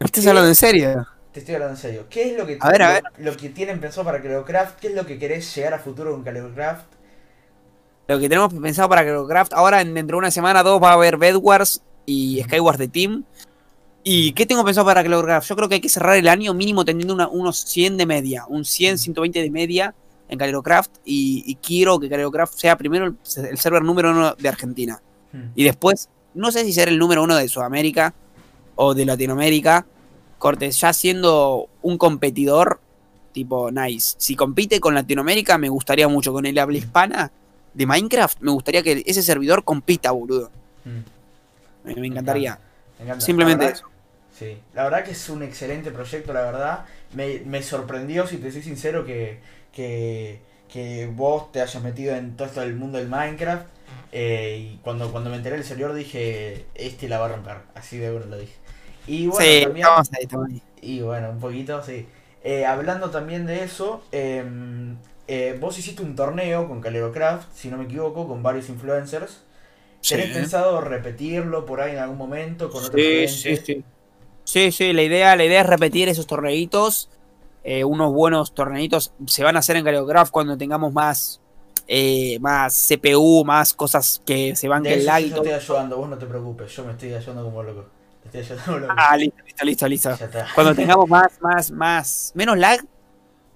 ¿Me 0.00 0.06
estás 0.06 0.26
¿Qué? 0.26 0.26
hablando 0.26 0.48
en 0.48 0.54
serio? 0.54 1.06
Te 1.32 1.40
estoy 1.40 1.54
hablando 1.56 1.74
en 1.76 1.80
serio. 1.82 2.06
¿Qué 2.10 2.30
es 2.32 2.38
lo 2.38 2.46
que, 2.46 2.64
A 2.64 2.70
ver, 2.70 2.82
a 2.82 2.88
ver. 2.92 3.02
lo 3.18 3.36
que 3.36 3.50
tienen 3.50 3.80
pensado 3.80 4.04
para 4.04 4.22
Calerocraft? 4.22 4.80
¿Qué 4.80 4.88
es 4.88 4.94
lo 4.94 5.06
que 5.06 5.18
querés 5.18 5.54
llegar 5.54 5.74
a 5.74 5.78
futuro 5.80 6.12
con 6.12 6.24
Calerocraft? 6.24 6.86
Lo 8.06 8.18
que 8.18 8.28
tenemos 8.28 8.52
pensado 8.54 8.88
para 8.88 9.04
Craft 9.26 9.52
ahora 9.52 9.80
en- 9.80 9.94
dentro 9.94 10.16
de 10.16 10.18
una 10.20 10.30
semana 10.30 10.62
dos 10.62 10.82
va 10.82 10.90
a 10.90 10.94
haber 10.94 11.18
Bedwars 11.18 11.82
y 12.06 12.42
Skywars 12.44 12.78
de 12.78 12.88
Team. 12.88 13.24
¿Y 14.10 14.32
qué 14.32 14.46
tengo 14.46 14.64
pensado 14.64 14.86
para 14.86 15.04
Craft? 15.04 15.46
Yo 15.48 15.54
creo 15.54 15.68
que 15.68 15.74
hay 15.74 15.80
que 15.82 15.90
cerrar 15.90 16.16
el 16.16 16.28
año 16.28 16.54
mínimo 16.54 16.82
teniendo 16.82 17.12
una- 17.12 17.28
unos 17.28 17.58
100 17.58 17.98
de 17.98 18.06
media, 18.06 18.46
un 18.48 18.64
100, 18.64 18.96
120 18.96 19.42
de 19.42 19.50
media 19.50 19.94
en 20.30 20.38
Craft 20.62 20.92
y, 21.04 21.44
y 21.46 21.56
quiero 21.56 22.00
que 22.00 22.08
Craft 22.08 22.54
sea 22.54 22.78
primero 22.78 23.04
el, 23.04 23.16
el 23.50 23.58
server 23.58 23.82
número 23.82 24.10
uno 24.12 24.34
de 24.34 24.48
Argentina. 24.48 25.02
Hmm. 25.30 25.50
Y 25.54 25.62
después, 25.62 26.08
no 26.32 26.50
sé 26.50 26.64
si 26.64 26.72
ser 26.72 26.88
el 26.88 26.98
número 26.98 27.22
uno 27.22 27.36
de 27.36 27.48
Sudamérica 27.48 28.14
o 28.76 28.94
de 28.94 29.04
Latinoamérica. 29.04 29.84
Cortes, 30.38 30.80
ya 30.80 30.94
siendo 30.94 31.68
un 31.82 31.98
competidor 31.98 32.80
tipo 33.32 33.70
nice. 33.70 34.14
Si 34.16 34.36
compite 34.36 34.80
con 34.80 34.94
Latinoamérica, 34.94 35.58
me 35.58 35.68
gustaría 35.68 36.08
mucho. 36.08 36.32
Con 36.32 36.46
el 36.46 36.58
habla 36.58 36.78
hispana 36.78 37.30
de 37.74 37.84
Minecraft, 37.84 38.40
me 38.40 38.52
gustaría 38.52 38.82
que 38.82 39.02
ese 39.04 39.22
servidor 39.22 39.64
compita, 39.64 40.12
boludo. 40.12 40.50
Hmm. 40.86 41.00
Me, 41.84 41.94
me 41.94 42.06
encantaría. 42.06 42.58
Me 42.98 43.04
encanta. 43.04 43.24
Simplemente 43.26 43.66
eso. 43.66 43.84
Sí, 44.38 44.58
la 44.74 44.84
verdad 44.84 45.04
que 45.04 45.12
es 45.12 45.28
un 45.30 45.42
excelente 45.42 45.90
proyecto, 45.90 46.32
la 46.32 46.42
verdad. 46.42 46.84
Me, 47.12 47.40
me 47.40 47.62
sorprendió, 47.62 48.26
si 48.26 48.36
te 48.38 48.52
soy 48.52 48.62
sincero, 48.62 49.04
que, 49.04 49.40
que, 49.72 50.40
que 50.68 51.06
vos 51.12 51.50
te 51.52 51.60
hayas 51.60 51.82
metido 51.82 52.14
en 52.14 52.36
todo 52.36 52.46
esto 52.48 52.60
del 52.60 52.76
mundo 52.76 52.98
del 52.98 53.08
Minecraft. 53.08 53.66
Eh, 54.12 54.74
y 54.74 54.78
cuando, 54.78 55.10
cuando 55.12 55.30
me 55.30 55.36
enteré 55.36 55.56
del 55.56 55.64
servidor 55.64 55.94
dije, 55.94 56.66
este 56.74 57.08
la 57.08 57.18
va 57.18 57.26
a 57.26 57.28
romper. 57.30 57.56
Así 57.74 57.98
de 57.98 58.10
bueno 58.12 58.26
lo 58.26 58.38
dije. 58.38 58.54
Y 59.06 59.26
bueno, 59.26 59.56
sí, 59.56 59.58
también... 59.58 59.88
estamos 59.88 60.08
ahí, 60.12 60.22
estamos 60.24 60.46
ahí. 60.50 60.62
Y 60.80 61.00
bueno, 61.02 61.30
un 61.30 61.40
poquito, 61.40 61.82
sí. 61.82 62.08
Eh, 62.44 62.66
hablando 62.66 63.10
también 63.10 63.46
de 63.46 63.64
eso, 63.64 64.08
em, 64.12 64.98
eh, 65.28 65.56
vos 65.60 65.78
hiciste 65.78 66.02
un 66.02 66.16
torneo 66.16 66.68
con 66.68 66.80
Calerocraft, 66.80 67.52
si 67.54 67.68
no 67.70 67.78
me 67.78 67.84
equivoco, 67.84 68.28
con 68.28 68.42
varios 68.42 68.68
influencers. 68.68 69.42
¿Tenés 70.06 70.30
Sí. 70.30 70.32
pensado 70.32 70.80
repetirlo 70.80 71.66
por 71.66 71.80
ahí 71.80 71.92
en 71.92 71.98
algún 71.98 72.18
momento 72.18 72.70
con 72.70 72.84
otra 72.84 73.00
Sí, 73.00 73.02
gente? 73.02 73.28
sí, 73.28 73.56
sí. 73.56 73.84
Sí, 74.48 74.72
sí, 74.72 74.94
la 74.94 75.02
idea, 75.02 75.36
la 75.36 75.44
idea 75.44 75.60
es 75.60 75.66
repetir 75.66 76.08
esos 76.08 76.26
torneitos. 76.26 77.10
eh, 77.64 77.84
unos 77.84 78.10
buenos 78.14 78.54
torneitos 78.54 79.12
se 79.26 79.44
van 79.44 79.56
a 79.56 79.58
hacer 79.58 79.76
en 79.76 79.84
Caleograph 79.84 80.30
cuando 80.30 80.56
tengamos 80.56 80.90
más, 80.94 81.38
eh, 81.86 82.38
más 82.40 82.72
CPU, 82.88 83.44
más 83.44 83.74
cosas 83.74 84.22
que 84.24 84.56
se 84.56 84.68
van 84.68 84.84
que 84.84 84.94
el 84.94 85.04
lag 85.04 85.20
yo 85.22 85.42
te 85.42 85.50
estoy 85.50 85.52
ayudando, 85.52 85.98
vos 85.98 86.08
no 86.08 86.16
te 86.16 86.24
preocupes, 86.24 86.74
yo 86.74 86.84
me 86.86 86.92
estoy 86.92 87.12
ayudando 87.12 87.44
como 87.44 87.62
loco. 87.62 87.84
Te 88.22 88.28
estoy 88.28 88.40
ayudando 88.40 88.64
como 88.64 88.78
loco. 88.78 88.94
Ah, 88.96 89.16
listo, 89.18 89.42
listo, 89.44 89.64
listo, 89.66 89.88
listo. 89.88 90.18
Cuando 90.54 90.74
tengamos 90.80 91.06
más, 91.10 91.38
más, 91.42 91.70
más, 91.70 92.32
menos 92.34 92.56
lag, 92.56 92.80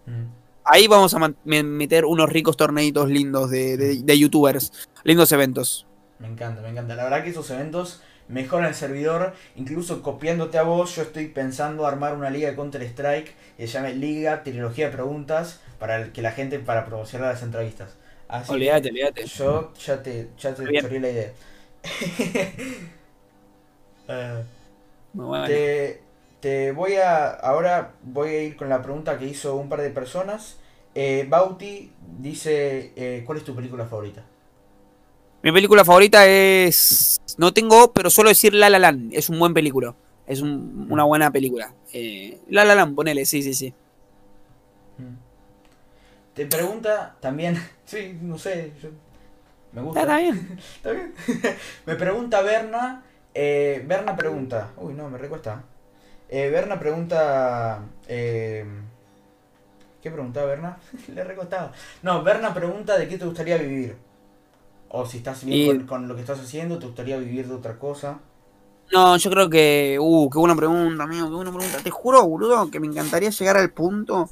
Mm. 0.04 0.24
ahí 0.64 0.88
vamos 0.88 1.14
a 1.14 1.32
meter 1.44 2.04
unos 2.04 2.28
ricos 2.28 2.56
torneitos 2.56 3.08
lindos 3.08 3.48
de, 3.50 3.76
de- 3.78 4.02
de 4.02 4.18
youtubers, 4.18 4.72
lindos 5.04 5.32
eventos. 5.32 5.86
Me 6.18 6.26
encanta, 6.28 6.60
me 6.60 6.68
encanta. 6.68 6.96
La 6.96 7.04
verdad 7.04 7.22
que 7.24 7.30
esos 7.30 7.48
eventos 7.50 8.02
mejoran 8.28 8.68
el 8.68 8.74
servidor. 8.74 9.34
Incluso 9.56 10.02
copiándote 10.02 10.58
a 10.58 10.62
vos, 10.62 10.94
yo 10.96 11.02
estoy 11.02 11.26
pensando 11.28 11.86
armar 11.86 12.14
una 12.16 12.30
liga 12.30 12.50
de 12.50 12.56
Counter 12.56 12.82
Strike 12.82 13.34
que 13.56 13.66
se 13.66 13.72
llame 13.74 13.94
Liga 13.94 14.42
Trilogía 14.42 14.86
de 14.86 14.92
Preguntas 14.92 15.60
para 15.78 16.12
que 16.12 16.22
la 16.22 16.32
gente 16.32 16.58
para 16.58 16.86
promocionar 16.86 17.32
las 17.32 17.42
entrevistas. 17.42 17.96
Así 18.28 18.60
que 18.62 18.64
Olvídate, 18.64 18.88
olvídate. 18.90 19.32
yo 19.36 19.72
ya 19.74 20.02
te, 20.02 20.30
ya 20.38 20.54
te 20.54 20.72
choré 20.72 21.00
la 21.00 21.10
idea. 21.10 21.32
Eh, 24.08 24.44
Muy 25.12 25.26
bueno. 25.26 25.44
te, 25.44 26.02
te 26.40 26.72
voy 26.72 26.96
a. 26.96 27.30
Ahora 27.30 27.94
voy 28.02 28.30
a 28.30 28.42
ir 28.44 28.56
con 28.56 28.68
la 28.68 28.82
pregunta 28.82 29.18
que 29.18 29.26
hizo 29.26 29.56
un 29.56 29.68
par 29.68 29.80
de 29.82 29.90
personas. 29.90 30.58
Eh, 30.94 31.26
Bauti 31.28 31.92
dice: 32.00 32.92
eh, 32.96 33.24
¿Cuál 33.26 33.38
es 33.38 33.44
tu 33.44 33.54
película 33.56 33.86
favorita? 33.86 34.24
Mi 35.42 35.50
película 35.52 35.84
favorita 35.84 36.26
es. 36.26 37.20
No 37.38 37.52
tengo, 37.52 37.92
pero 37.92 38.10
suelo 38.10 38.30
decir 38.30 38.54
La 38.54 38.70
La 38.70 38.78
Land. 38.78 39.12
Es 39.14 39.28
un 39.28 39.38
buen 39.38 39.54
película. 39.54 39.94
Es 40.26 40.40
un- 40.40 40.86
una 40.90 41.04
buena 41.04 41.30
película. 41.30 41.74
Eh, 41.92 42.38
La 42.48 42.64
La 42.64 42.74
Land, 42.74 42.94
ponele, 42.94 43.24
sí, 43.26 43.42
sí, 43.42 43.54
sí. 43.54 43.74
Mm. 44.98 45.16
Te 46.34 46.46
pregunta 46.46 47.16
también, 47.20 47.56
sí, 47.84 48.16
no 48.22 48.38
sé, 48.38 48.72
yo- 48.82 48.90
me 49.72 49.82
gusta. 49.82 50.00
Está 50.02 50.18
bien. 50.18 50.58
Está 50.76 50.92
bien. 50.92 51.14
me 51.86 51.94
pregunta 51.96 52.40
Berna, 52.42 53.02
eh, 53.34 53.82
Berna 53.86 54.16
pregunta, 54.16 54.70
uy 54.76 54.94
no, 54.94 55.08
me 55.10 55.18
recuesta. 55.18 55.64
Eh, 56.28 56.48
Berna 56.50 56.78
pregunta, 56.78 57.80
eh, 58.08 58.64
¿qué 60.02 60.10
preguntaba 60.10 60.46
Berna? 60.46 60.78
Le 61.14 61.24
recostaba. 61.24 61.72
No, 62.02 62.22
Berna 62.22 62.54
pregunta 62.54 62.96
de 62.96 63.08
qué 63.08 63.18
te 63.18 63.24
gustaría 63.26 63.56
vivir. 63.58 63.96
O 64.94 65.06
si 65.06 65.18
estás 65.18 65.42
bien 65.44 65.58
Y- 65.58 65.66
con, 65.66 65.86
con 65.86 66.08
lo 66.08 66.14
que 66.14 66.20
estás 66.20 66.38
haciendo, 66.38 66.78
te 66.78 66.86
gustaría 66.86 67.16
vivir 67.16 67.48
de 67.48 67.54
otra 67.54 67.78
cosa. 67.78 68.20
No, 68.92 69.16
yo 69.16 69.30
creo 69.30 69.48
que. 69.48 69.96
Uh, 69.98 70.28
qué 70.28 70.38
buena 70.38 70.54
pregunta, 70.54 71.04
amigo, 71.04 71.28
qué 71.28 71.34
buena 71.34 71.50
pregunta. 71.50 71.78
Te 71.82 71.90
juro, 71.90 72.26
boludo, 72.28 72.70
que 72.70 72.78
me 72.78 72.86
encantaría 72.86 73.30
llegar 73.30 73.56
al 73.56 73.70
punto. 73.72 74.28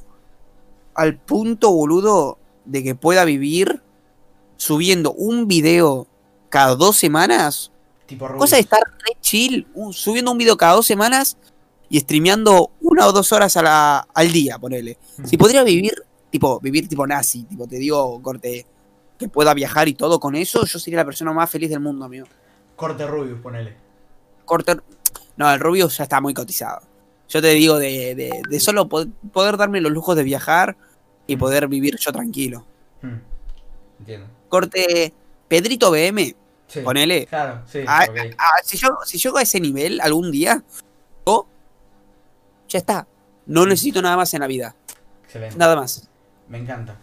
Al 0.93 1.17
punto, 1.17 1.71
boludo, 1.71 2.37
de 2.65 2.83
que 2.83 2.93
pueda 2.93 3.25
vivir 3.25 3.81
subiendo 4.57 5.13
un 5.13 5.47
video 5.47 6.05
cada 6.49 6.75
dos 6.75 6.95
semanas. 6.97 7.71
Tipo 8.05 8.27
Cosa 8.37 8.57
de 8.57 8.61
estar 8.61 8.81
re 8.83 9.17
chill, 9.19 9.67
uh, 9.73 9.91
subiendo 9.91 10.31
un 10.31 10.37
video 10.37 10.57
cada 10.57 10.73
dos 10.73 10.85
semanas 10.85 11.37
y 11.89 11.99
streameando 11.99 12.69
una 12.81 13.07
o 13.07 13.11
dos 13.13 13.31
horas 13.31 13.57
a 13.57 13.63
la, 13.63 14.07
al 14.13 14.31
día, 14.31 14.59
ponele. 14.59 14.99
Mm. 15.17 15.25
Si 15.25 15.37
podría 15.37 15.63
vivir, 15.63 15.93
tipo, 16.29 16.59
vivir 16.59 16.87
tipo 16.87 17.07
nazi, 17.07 17.43
tipo, 17.45 17.67
te 17.67 17.77
digo, 17.77 18.21
corte, 18.21 18.67
que 19.21 19.29
pueda 19.29 19.53
viajar 19.53 19.87
y 19.87 19.93
todo 19.93 20.19
con 20.19 20.35
eso, 20.35 20.65
yo 20.65 20.79
sería 20.79 20.97
la 20.97 21.05
persona 21.05 21.31
más 21.31 21.49
feliz 21.49 21.69
del 21.69 21.79
mundo, 21.79 22.05
amigo. 22.05 22.27
Corte 22.75 23.05
Rubius, 23.07 23.39
ponele. 23.39 23.75
Corte. 24.45 24.77
No, 25.37 25.51
el 25.53 25.59
Rubio 25.59 25.87
ya 25.87 26.03
está 26.03 26.19
muy 26.19 26.33
cotizado. 26.33 26.81
Yo 27.29 27.41
te 27.41 27.49
digo 27.49 27.77
de, 27.79 28.15
de, 28.15 28.41
de 28.49 28.59
solo 28.59 28.89
po- 28.89 29.05
poder 29.31 29.55
darme 29.57 29.79
los 29.79 29.91
lujos 29.91 30.15
de 30.17 30.23
viajar 30.23 30.75
y 31.27 31.37
poder 31.37 31.67
vivir 31.67 31.95
yo 31.97 32.11
tranquilo. 32.11 32.65
Mm. 33.01 33.15
Entiendo. 33.99 34.27
Corte 34.49 35.13
Pedrito 35.47 35.91
BM, 35.91 36.35
Sí. 36.67 36.79
ponele. 36.81 37.25
Claro, 37.27 37.61
sí, 37.67 37.83
Ah, 37.87 38.05
ok. 38.09 38.17
ah, 38.37 38.45
si, 38.63 38.77
yo, 38.77 38.97
si 39.05 39.17
llego 39.17 39.37
a 39.37 39.41
ese 39.43 39.59
nivel 39.59 40.01
algún 40.01 40.31
día, 40.31 40.63
yo 41.25 41.45
ya 42.67 42.79
está. 42.79 43.07
No 43.45 43.65
necesito 43.65 44.01
nada 44.01 44.17
más 44.17 44.33
en 44.33 44.39
la 44.41 44.47
vida. 44.47 44.75
Excelente. 45.25 45.57
Nada 45.57 45.75
más. 45.75 46.09
Me 46.49 46.57
encanta. 46.57 46.97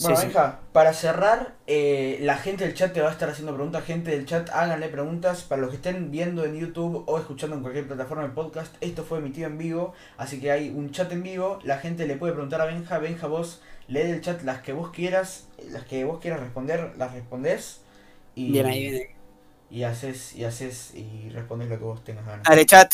Bueno, 0.00 0.16
sí. 0.16 0.26
Benja, 0.26 0.60
para 0.72 0.92
cerrar, 0.92 1.54
eh, 1.66 2.18
la 2.22 2.36
gente 2.36 2.64
del 2.64 2.74
chat 2.74 2.92
te 2.92 3.00
va 3.00 3.08
a 3.08 3.12
estar 3.12 3.28
haciendo 3.28 3.52
preguntas. 3.54 3.84
Gente 3.84 4.12
del 4.12 4.26
chat, 4.26 4.48
háganle 4.50 4.88
preguntas. 4.88 5.42
Para 5.42 5.60
los 5.60 5.70
que 5.70 5.76
estén 5.76 6.10
viendo 6.10 6.44
en 6.44 6.56
YouTube 6.56 7.02
o 7.06 7.18
escuchando 7.18 7.56
en 7.56 7.62
cualquier 7.62 7.86
plataforma 7.86 8.22
de 8.22 8.30
podcast, 8.30 8.74
esto 8.80 9.04
fue 9.04 9.18
emitido 9.18 9.48
en 9.48 9.58
vivo. 9.58 9.94
Así 10.16 10.40
que 10.40 10.52
hay 10.52 10.70
un 10.70 10.92
chat 10.92 11.10
en 11.12 11.22
vivo. 11.22 11.58
La 11.64 11.78
gente 11.78 12.06
le 12.06 12.16
puede 12.16 12.32
preguntar 12.32 12.60
a 12.60 12.66
Benja. 12.66 12.98
Benja, 12.98 13.26
vos 13.26 13.60
lee 13.88 14.00
del 14.04 14.20
chat 14.20 14.42
las 14.42 14.60
que 14.62 14.72
vos 14.72 14.90
quieras. 14.90 15.48
Las 15.70 15.84
que 15.84 16.04
vos 16.04 16.20
quieras 16.20 16.40
responder, 16.40 16.92
las 16.96 17.12
respondés. 17.12 17.80
Y, 18.36 18.52
Bien 18.52 18.66
ahí, 18.66 18.82
bien 18.90 18.94
ahí. 18.94 19.06
y 19.70 19.82
haces, 19.82 20.34
y 20.36 20.44
haces, 20.44 20.94
y 20.94 21.28
respondés 21.30 21.68
lo 21.68 21.78
que 21.78 21.84
vos 21.84 22.04
tengas 22.04 22.24
ganas. 22.24 22.44
Dale, 22.48 22.64
chat. 22.66 22.92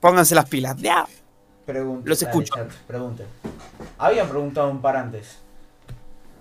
Pónganse 0.00 0.34
las 0.34 0.48
pilas. 0.48 0.76
Ya. 0.76 1.06
Los 1.66 2.20
dale, 2.20 2.30
escucho. 2.30 2.54
chat, 2.54 2.70
pregunte. 2.86 3.24
Había 3.96 4.28
preguntado 4.28 4.68
un 4.70 4.82
par 4.82 4.96
antes. 4.96 5.38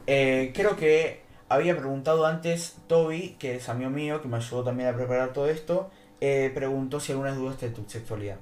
Eh, 0.07 0.51
creo 0.55 0.75
que 0.75 1.21
había 1.49 1.77
preguntado 1.77 2.25
antes 2.25 2.75
Toby, 2.87 3.35
que 3.39 3.55
es 3.55 3.69
amigo 3.69 3.89
mío, 3.89 4.21
que 4.21 4.27
me 4.27 4.37
ayudó 4.37 4.63
también 4.63 4.89
a 4.89 4.95
preparar 4.95 5.33
todo 5.33 5.47
esto. 5.47 5.89
eh, 6.19 6.51
preguntó 6.53 6.99
si 6.99 7.11
algunas 7.13 7.35
dudas 7.35 7.59
de 7.59 7.69
tu 7.69 7.83
sexualidad. 7.89 8.37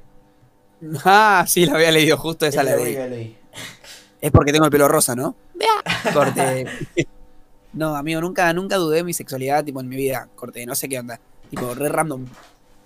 Ah, 1.06 1.44
sí, 1.48 1.66
la 1.66 1.76
había 1.76 1.92
leído, 1.92 2.18
justo 2.18 2.46
esa 2.46 2.62
Es 2.62 2.66
la 2.66 2.76
leí. 2.76 3.38
Es 4.22 4.32
porque 4.32 4.52
tengo 4.52 4.66
el 4.66 4.72
pelo 4.72 4.88
rosa, 4.88 5.16
¿no? 5.16 5.36
Corte. 6.14 6.66
No, 7.74 7.96
amigo, 7.96 8.22
nunca, 8.22 8.52
nunca 8.54 8.78
dudé 8.78 8.98
de 8.98 9.04
mi 9.04 9.14
sexualidad, 9.14 9.64
tipo, 9.64 9.80
en 9.82 9.90
mi 9.90 9.96
vida. 9.96 10.30
Corte, 10.36 10.66
no 10.66 10.76
sé 10.76 10.90
qué 10.90 11.00
onda. 11.00 11.20
Tipo, 11.50 11.74
re 11.76 11.90
random. 11.90 12.26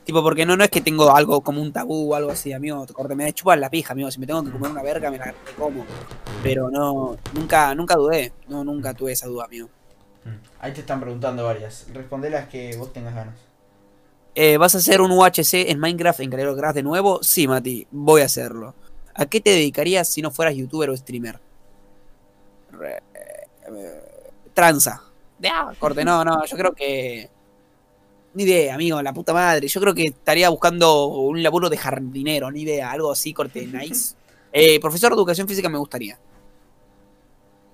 Tipo, 0.06 0.22
porque 0.22 0.46
no, 0.46 0.58
no 0.58 0.64
es 0.66 0.70
que 0.70 0.82
tengo 0.82 1.16
algo 1.16 1.42
como 1.42 1.62
un 1.62 1.72
tabú 1.72 2.12
o 2.12 2.16
algo 2.16 2.32
así, 2.32 2.52
amigo. 2.52 2.86
Corte, 2.94 3.16
me 3.16 3.32
chupa 3.34 3.56
la 3.56 3.70
pija, 3.70 3.94
amigo. 3.94 4.12
Si 4.12 4.20
me 4.20 4.28
tengo 4.28 4.44
que 4.44 4.52
comer 4.52 4.72
una 4.72 4.84
verga, 4.84 5.10
me 5.10 5.18
la 5.18 5.34
como. 5.58 5.86
Pero 6.42 6.70
no, 6.70 7.18
nunca, 7.34 7.74
nunca 7.74 7.96
dudé. 7.96 8.34
No, 8.50 8.64
nunca 8.64 8.94
tuve 8.94 9.14
esa 9.14 9.28
duda, 9.28 9.46
amigo. 9.46 9.70
Mm. 10.26 10.36
Ahí 10.60 10.74
te 10.74 10.82
están 10.82 11.00
preguntando 11.00 11.46
varias. 11.46 11.86
Responde 11.94 12.30
las 12.30 12.50
que 12.50 12.76
vos 12.76 12.92
tengas 12.92 13.16
ganas. 13.16 13.36
Eh, 14.36 14.58
¿Vas 14.58 14.76
a 14.76 14.80
hacer 14.80 15.00
un 15.00 15.12
UHC 15.12 15.70
en 15.70 15.80
Minecraft, 15.80 16.20
en 16.22 16.32
Calero 16.32 16.56
Craft 16.56 16.76
de 16.76 16.84
nuevo? 16.84 17.20
Sí, 17.22 17.48
Mati, 17.48 17.88
voy 17.92 18.22
a 18.22 18.26
hacerlo. 18.26 18.74
¿A 19.14 19.26
qué 19.28 19.40
te 19.40 19.52
dedicarías 19.52 20.10
si 20.10 20.22
no 20.22 20.32
fueras 20.32 20.56
youtuber 20.56 20.90
o 20.90 20.98
streamer? 20.98 21.40
Re- 22.72 23.04
eh, 23.14 24.24
tranza. 24.54 25.02
Ah, 25.46 25.72
corte, 25.78 26.04
no, 26.04 26.24
no, 26.26 26.46
yo 26.46 26.58
creo 26.58 26.74
que. 26.74 27.30
Ni 28.36 28.44
idea, 28.44 28.74
amigo, 28.76 29.02
la 29.02 29.14
puta 29.14 29.34
madre. 29.34 29.68
Yo 29.68 29.80
creo 29.80 29.94
que 29.94 30.06
estaría 30.06 30.50
buscando 30.50 31.06
un 31.08 31.42
laburo 31.44 31.70
de 31.70 31.78
jardinero, 31.78 32.50
ni 32.52 32.62
idea, 32.64 32.92
algo 32.92 33.12
así, 33.12 33.34
corte, 33.34 33.68
nice. 33.74 34.16
Eh, 34.52 34.80
profesor 34.80 35.12
de 35.12 35.16
educación 35.16 35.48
física 35.48 35.70
me 35.70 35.78
gustaría. 35.78 36.18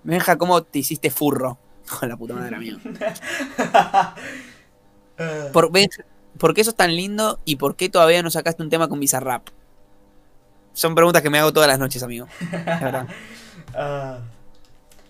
Me 0.04 0.16
deja 0.16 0.38
cómo 0.38 0.64
te 0.64 0.80
hiciste 0.80 1.10
furro. 1.10 1.58
Con 2.00 2.08
la 2.10 2.18
puta 2.18 2.34
madre, 2.34 2.56
amigo. 2.56 2.78
Por, 5.52 5.70
¿Por 6.38 6.54
qué 6.54 6.64
sos 6.64 6.76
tan 6.76 6.96
lindo 6.96 7.40
y 7.44 7.58
por 7.58 7.76
qué 7.76 7.90
todavía 7.90 8.24
no 8.24 8.30
sacaste 8.32 8.64
un 8.64 8.70
tema 8.70 8.88
con 8.88 9.00
Bizarrap? 9.02 9.48
Son 10.74 10.96
preguntas 10.96 11.22
que 11.22 11.30
me 11.30 11.40
hago 11.40 11.52
todas 11.52 11.68
las 11.68 11.78
noches, 11.80 12.02
amigo. 12.04 12.28
La 12.66 12.80
verdad. 12.80 13.08
Ah, 13.76 14.20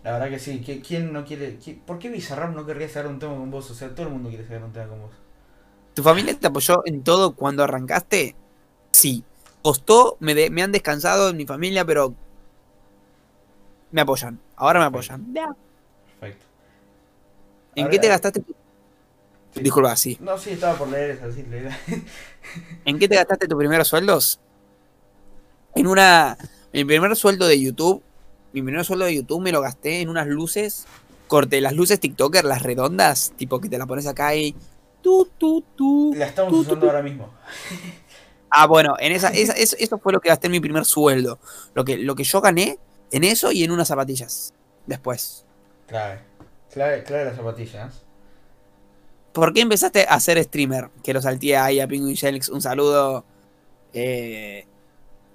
la 0.04 0.12
verdad 0.14 0.30
que 0.30 0.40
sí. 0.40 0.64
¿Qui- 0.66 0.82
¿Quién 0.82 1.14
no 1.14 1.24
quiere.? 1.26 1.60
qui- 1.60 1.78
¿Por 1.80 2.00
qué 2.00 2.10
Bizarrap 2.10 2.56
no 2.56 2.66
querría 2.66 2.88
sacar 2.88 3.08
un 3.08 3.20
tema 3.20 3.36
con 3.36 3.52
vos? 3.52 3.70
O 3.70 3.76
sea, 3.76 3.90
todo 3.94 4.08
el 4.08 4.14
mundo 4.14 4.30
quiere 4.30 4.46
sacar 4.46 4.64
un 4.64 4.72
tema 4.74 4.88
con 4.88 5.02
vos. 5.02 5.12
¿Tu 5.94 6.04
familia 6.04 6.38
te 6.40 6.48
apoyó 6.48 6.82
en 6.86 7.04
todo 7.04 7.34
cuando 7.36 7.64
arrancaste? 7.64 8.36
Sí. 8.92 9.24
Costó, 9.62 10.16
me, 10.20 10.34
de- 10.36 10.50
me 10.50 10.64
han 10.64 10.72
descansado 10.72 11.30
en 11.30 11.38
mi 11.38 11.46
familia, 11.46 11.84
pero 11.86 12.14
me 13.92 14.02
apoyan. 14.02 14.40
Ahora 14.56 14.80
me 14.80 14.86
apoyan. 14.86 15.26
Perfecto. 15.34 16.46
¿En 17.76 17.84
Ahora- 17.84 17.92
qué 17.92 18.00
te 18.00 18.08
gastaste 18.08 18.40
tu... 18.42 18.54
Sí. 19.54 19.62
Disculpa, 19.64 19.96
sí. 19.96 20.18
No, 20.22 20.38
sí, 20.38 20.52
estaba 20.52 20.78
por 20.78 20.88
leer 20.90 21.12
esa, 21.12 21.32
sí, 21.32 21.44
leer. 21.44 21.72
¿En 22.86 23.00
qué 23.00 23.08
te 23.08 23.16
gastaste 23.16 23.48
tus 23.48 23.58
primeros 23.58 23.88
sueldos? 23.88 24.40
En 25.76 25.88
una. 25.88 26.38
Mi 26.72 26.86
primer 26.86 27.16
sueldo 27.16 27.48
de 27.48 27.60
YouTube. 27.60 28.04
Mi 28.54 28.62
primer 28.62 28.86
sueldo 28.86 29.06
de 29.06 29.16
YouTube 29.16 29.42
me 29.42 29.52
lo 29.52 29.62
gasté 29.62 30.02
en 30.02 30.10
unas 30.10 30.28
luces. 30.28 30.86
Corte, 31.28 31.62
las 31.62 31.74
luces 31.74 32.00
TikToker, 32.00 32.46
las 32.46 32.62
redondas. 32.62 33.34
Tipo 33.38 33.60
que 33.60 33.70
te 33.70 33.78
la 33.80 33.88
pones 33.88 34.06
acá 34.06 34.36
y. 34.36 34.56
La 36.16 36.26
estamos 36.28 36.54
usando 36.54 36.86
ahora 36.88 37.02
mismo. 37.02 37.30
Ah, 38.52 38.66
bueno, 38.66 38.96
en 39.00 39.12
esa, 39.12 39.28
esa- 39.30 39.54
eso, 39.54 39.76
eso 39.78 40.00
fue 40.00 40.12
lo 40.12 40.20
que 40.20 40.30
gasté 40.30 40.48
en 40.48 40.54
mi 40.54 40.60
primer 40.60 40.84
sueldo. 40.84 41.38
Lo 41.76 41.86
que, 41.86 41.98
lo 42.00 42.16
que 42.16 42.24
yo 42.24 42.42
gané 42.42 42.80
en 43.12 43.24
eso 43.24 43.52
y 43.52 43.64
en 43.64 43.70
unas 43.70 43.90
zapatillas. 43.90 44.56
Después. 44.88 45.46
Clave. 45.86 46.22
Clave, 46.74 47.04
clave 47.04 47.26
las 47.26 47.36
zapatillas. 47.36 48.02
¿Por 49.34 49.54
qué 49.54 49.62
empezaste 49.62 50.04
a 50.10 50.20
ser 50.20 50.44
streamer? 50.44 50.90
Que 51.04 51.14
lo 51.14 51.22
salteé 51.22 51.58
ahí 51.58 51.80
a 51.80 51.88
Penguin 51.88 52.16
Shelix. 52.16 52.50
Un 52.50 52.60
saludo. 52.64 53.24
Eh, 53.94 54.66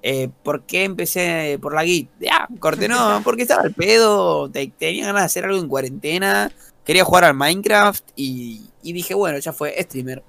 eh, 0.03 0.29
¿Por 0.43 0.63
qué 0.65 0.83
empecé 0.83 1.57
por 1.63 1.73
la 1.73 1.85
git? 1.85 2.11
Ya, 2.19 2.49
corte, 2.59 2.89
no, 2.89 3.21
porque 3.25 3.43
estaba 3.43 3.63
al 3.63 3.75
pedo. 3.75 4.51
te- 4.51 4.73
tenía 4.77 5.07
ganas 5.07 5.23
de 5.23 5.27
hacer 5.27 5.45
algo 5.45 5.59
en 5.61 5.69
cuarentena. 5.69 6.51
Quería 6.85 7.05
jugar 7.05 7.23
al 7.23 7.35
Minecraft 7.35 8.05
y, 8.17 8.67
y 8.85 8.93
dije, 8.93 9.15
bueno, 9.15 9.39
ya 9.39 9.53
fue 9.53 9.75
streamer. 9.83 10.23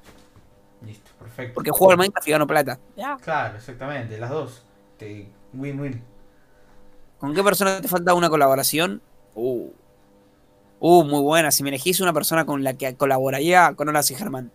Listo, 0.82 1.12
perfecto. 1.20 1.54
Porque 1.54 1.72
juego 1.72 1.92
al 1.92 1.98
Minecraft 1.98 2.28
y 2.28 2.32
gano 2.32 2.48
plata. 2.48 2.80
Ya. 2.96 3.18
Claro, 3.18 3.58
exactamente, 3.58 4.18
las 4.18 4.30
dos. 4.30 4.64
Te- 4.98 5.30
Win-win. 5.54 6.02
¿Con 7.20 7.34
qué 7.34 7.44
persona 7.44 7.82
te 7.82 7.88
falta 7.88 8.14
una 8.14 8.30
colaboración? 8.30 9.02
Uh. 9.36 9.70
Uh, 10.80 11.04
muy 11.04 11.22
buena. 11.22 11.52
Si 11.52 11.64
me 11.64 11.70
elegís 11.70 12.00
una 12.00 12.14
persona 12.14 12.46
con 12.46 12.64
la 12.64 12.74
que 12.74 12.96
colaboraría, 12.96 13.74
con 13.76 13.90
Hola 13.90 14.04
soy 14.04 14.16
Germán. 14.16 14.52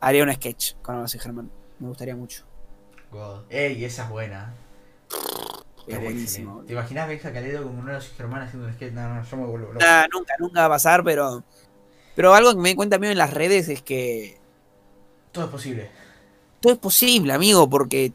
Haría 0.00 0.24
un 0.24 0.32
sketch 0.32 0.74
con 0.82 0.96
Hola 0.96 1.08
soy 1.08 1.20
Germán. 1.20 1.50
Me 1.78 1.88
gustaría 1.88 2.16
mucho. 2.16 2.44
God. 3.10 3.42
Ey, 3.50 3.84
esa 3.84 4.04
es 4.04 4.10
buena. 4.10 4.54
Es 5.86 6.00
buenísimo. 6.00 6.62
¿Te 6.64 6.72
imaginas 6.72 7.08
Benja 7.08 7.32
Caledo 7.32 7.64
como 7.64 7.80
una 7.80 7.94
de 7.94 8.00
sus 8.00 8.18
hermanas 8.18 8.48
haciendo 8.48 8.68
un 8.68 8.74
sketch? 8.74 8.92
No, 8.92 9.14
no, 9.14 9.22
yo 9.24 9.36
me 9.36 9.46
vuelvo 9.46 9.72
loco. 9.72 9.84
Nah, 9.84 10.06
nunca, 10.12 10.34
nunca 10.38 10.60
va 10.60 10.66
a 10.66 10.70
pasar, 10.70 11.02
pero. 11.02 11.42
Pero 12.14 12.34
algo 12.34 12.50
que 12.52 12.58
me 12.60 12.70
di 12.70 12.74
cuenta 12.74 12.98
mío 12.98 13.10
en 13.10 13.18
las 13.18 13.32
redes 13.32 13.68
es 13.68 13.82
que 13.82 14.38
Todo 15.32 15.44
es 15.46 15.50
posible. 15.50 15.90
todo 16.60 16.72
es 16.74 16.78
posible, 16.78 17.32
amigo, 17.32 17.68
porque 17.68 18.12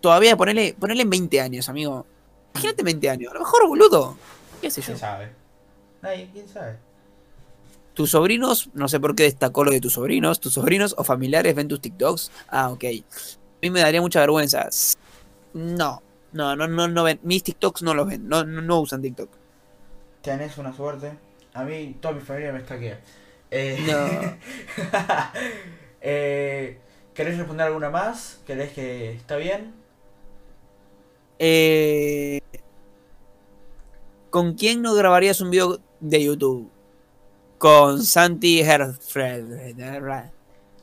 todavía 0.00 0.36
ponerle, 0.36 0.74
ponerle 0.78 1.02
en 1.02 1.10
20 1.10 1.40
años, 1.40 1.68
amigo. 1.68 2.06
Imagínate 2.54 2.80
en 2.82 2.86
20 2.86 3.10
años. 3.10 3.30
A 3.30 3.34
lo 3.34 3.40
mejor, 3.40 3.68
boludo. 3.68 4.16
¿Qué 4.62 4.70
sé 4.70 4.80
yo? 4.80 4.86
¿Quién 4.86 4.98
sabe? 4.98 5.30
Nadie, 6.02 6.30
¿quién 6.32 6.48
sabe? 6.48 6.78
Tus 7.92 8.10
sobrinos, 8.10 8.70
no 8.74 8.88
sé 8.88 9.00
por 9.00 9.14
qué 9.14 9.24
destacó 9.24 9.64
lo 9.64 9.70
de 9.70 9.80
tus 9.80 9.94
sobrinos. 9.94 10.40
Tus 10.40 10.54
sobrinos 10.54 10.94
o 10.98 11.04
familiares 11.04 11.54
ven 11.54 11.68
tus 11.68 11.80
TikToks. 11.80 12.30
Ah, 12.48 12.70
ok. 12.70 12.84
A 12.84 13.58
mí 13.62 13.70
me 13.70 13.80
daría 13.80 14.00
mucha 14.00 14.20
vergüenza. 14.20 14.68
No, 15.54 16.02
no, 16.32 16.56
no, 16.56 16.66
no, 16.68 16.88
no 16.88 17.02
ven. 17.04 17.20
Mis 17.22 17.42
TikToks 17.42 17.82
no 17.82 17.94
los 17.94 18.06
ven. 18.06 18.28
No, 18.28 18.44
no, 18.44 18.60
no 18.62 18.80
usan 18.80 19.00
TikTok. 19.02 19.30
Tenés 20.22 20.58
una 20.58 20.74
suerte. 20.74 21.12
A 21.54 21.64
mí, 21.64 21.96
toda 22.00 22.14
mi 22.14 22.20
familia 22.20 22.52
me 22.52 22.58
estaquea. 22.58 23.00
Eh, 23.50 23.78
No. 23.86 24.36
eh, 26.00 26.78
¿Querés 27.14 27.38
responder 27.38 27.66
alguna 27.66 27.90
más? 27.90 28.40
¿Querés 28.46 28.72
que 28.72 29.12
está 29.12 29.36
bien? 29.36 29.74
Eh, 31.38 32.40
¿Con 34.30 34.54
quién 34.54 34.82
no 34.82 34.94
grabarías 34.94 35.40
un 35.40 35.50
video 35.50 35.80
de 36.00 36.24
YouTube? 36.24 36.70
Con 37.58 38.04
Santi 38.04 38.60
Herfred. 38.60 39.44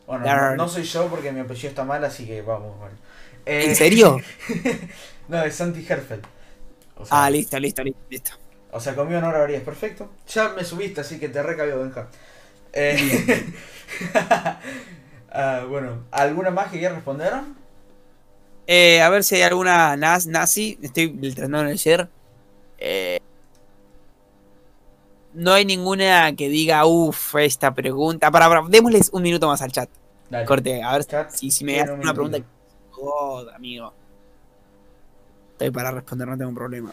Bueno, 0.05 0.27
no, 0.27 0.55
no 0.55 0.67
soy 0.67 0.83
yo 0.83 1.07
porque 1.07 1.31
mi 1.31 1.39
apellido 1.41 1.69
está 1.69 1.83
mal, 1.83 2.03
así 2.03 2.25
que 2.25 2.41
vamos. 2.41 2.77
Bueno. 2.79 2.95
Eh, 3.45 3.65
¿En 3.67 3.75
serio? 3.75 4.19
no, 5.27 5.43
es 5.43 5.55
Santi 5.55 5.85
Herfeld. 5.87 6.25
O 6.95 7.05
sea, 7.05 7.25
Ah, 7.25 7.29
listo, 7.29 7.59
listo, 7.59 7.83
listo, 7.83 8.01
listo. 8.09 8.31
O 8.71 8.79
sea, 8.79 8.95
conmigo 8.95 9.21
no 9.21 9.29
grabarías, 9.29 9.63
perfecto. 9.63 10.09
Ya 10.27 10.49
me 10.49 10.63
subiste, 10.63 11.01
así 11.01 11.19
que 11.19 11.29
te 11.29 11.43
recabió, 11.43 11.79
Benja. 11.79 12.09
Eh, 12.73 13.53
ah, 15.31 15.65
bueno, 15.69 16.03
¿alguna 16.11 16.49
más 16.49 16.71
que 16.71 16.79
quieras 16.79 16.95
responder? 16.95 17.33
Eh, 18.65 19.01
a 19.01 19.09
ver 19.09 19.23
si 19.23 19.35
hay 19.35 19.43
alguna 19.43 19.95
nazi. 19.95 20.77
Estoy 20.81 21.09
tratando 21.33 21.63
de 21.63 21.75
leer. 21.75 22.09
Eh, 22.79 23.19
no 25.33 25.53
hay 25.53 25.65
ninguna 25.65 26.35
que 26.35 26.49
diga, 26.49 26.85
uff, 26.85 27.35
esta 27.35 27.73
pregunta. 27.73 28.31
Para, 28.31 28.47
para, 28.47 28.63
démosles 28.67 29.09
un 29.13 29.23
minuto 29.23 29.47
más 29.47 29.61
al 29.61 29.71
chat. 29.71 29.89
Dale. 30.29 30.45
Corte, 30.45 30.81
a 30.81 30.93
ver 30.93 31.05
Chat, 31.05 31.29
si, 31.31 31.51
si 31.51 31.63
me 31.63 31.81
un 31.83 32.01
una 32.01 32.13
pregunta. 32.13 32.39
God, 32.91 33.49
amigo. 33.49 33.93
Estoy 35.51 35.71
para 35.71 35.91
responder, 35.91 36.27
no 36.27 36.37
tengo 36.37 36.49
un 36.49 36.55
problema. 36.55 36.91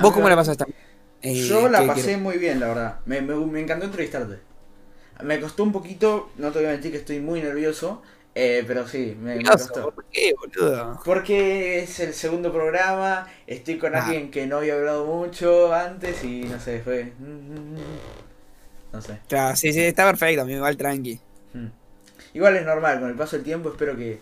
¿Vos 0.00 0.12
cómo 0.12 0.28
la 0.28 0.36
pasaste? 0.36 0.64
Eh, 1.22 1.34
Yo 1.34 1.68
la 1.68 1.80
¿qué 1.80 1.86
pasé 1.86 2.16
muy 2.16 2.38
bien, 2.38 2.60
la 2.60 2.68
verdad. 2.68 3.00
Me, 3.06 3.20
me, 3.20 3.34
me 3.34 3.60
encantó 3.60 3.86
entrevistarte. 3.86 4.38
Me 5.22 5.40
costó 5.40 5.64
un 5.64 5.72
poquito, 5.72 6.30
no 6.36 6.52
te 6.52 6.58
voy 6.60 6.68
a 6.68 6.70
mentir 6.72 6.92
que 6.92 6.98
estoy 6.98 7.18
muy 7.18 7.42
nervioso, 7.42 8.02
eh, 8.36 8.62
pero 8.68 8.86
sí, 8.86 9.16
me, 9.20 9.34
me 9.36 9.42
costó. 9.44 9.90
¿Por 9.92 10.04
qué, 10.04 10.32
boludo? 10.38 11.00
Porque 11.04 11.80
es 11.80 11.98
el 11.98 12.14
segundo 12.14 12.52
programa, 12.52 13.26
estoy 13.48 13.78
con 13.78 13.96
Ah. 13.96 14.04
alguien 14.04 14.30
que 14.30 14.46
no 14.46 14.58
había 14.58 14.74
hablado 14.74 15.06
mucho 15.06 15.74
antes 15.74 16.22
y 16.22 16.42
no 16.42 16.60
sé, 16.60 16.80
fue... 16.82 17.12
No 18.92 19.02
sé. 19.02 19.18
Claro, 19.28 19.56
sí, 19.56 19.72
sí, 19.72 19.80
está 19.82 20.06
perfecto, 20.06 20.42
amigo, 20.42 20.58
igual 20.58 20.76
tranqui. 20.76 21.20
Mm. 21.52 21.66
Igual 22.34 22.56
es 22.56 22.64
normal, 22.64 23.00
con 23.00 23.08
el 23.10 23.16
paso 23.16 23.36
del 23.36 23.44
tiempo 23.44 23.70
espero 23.70 23.96
que 23.96 24.18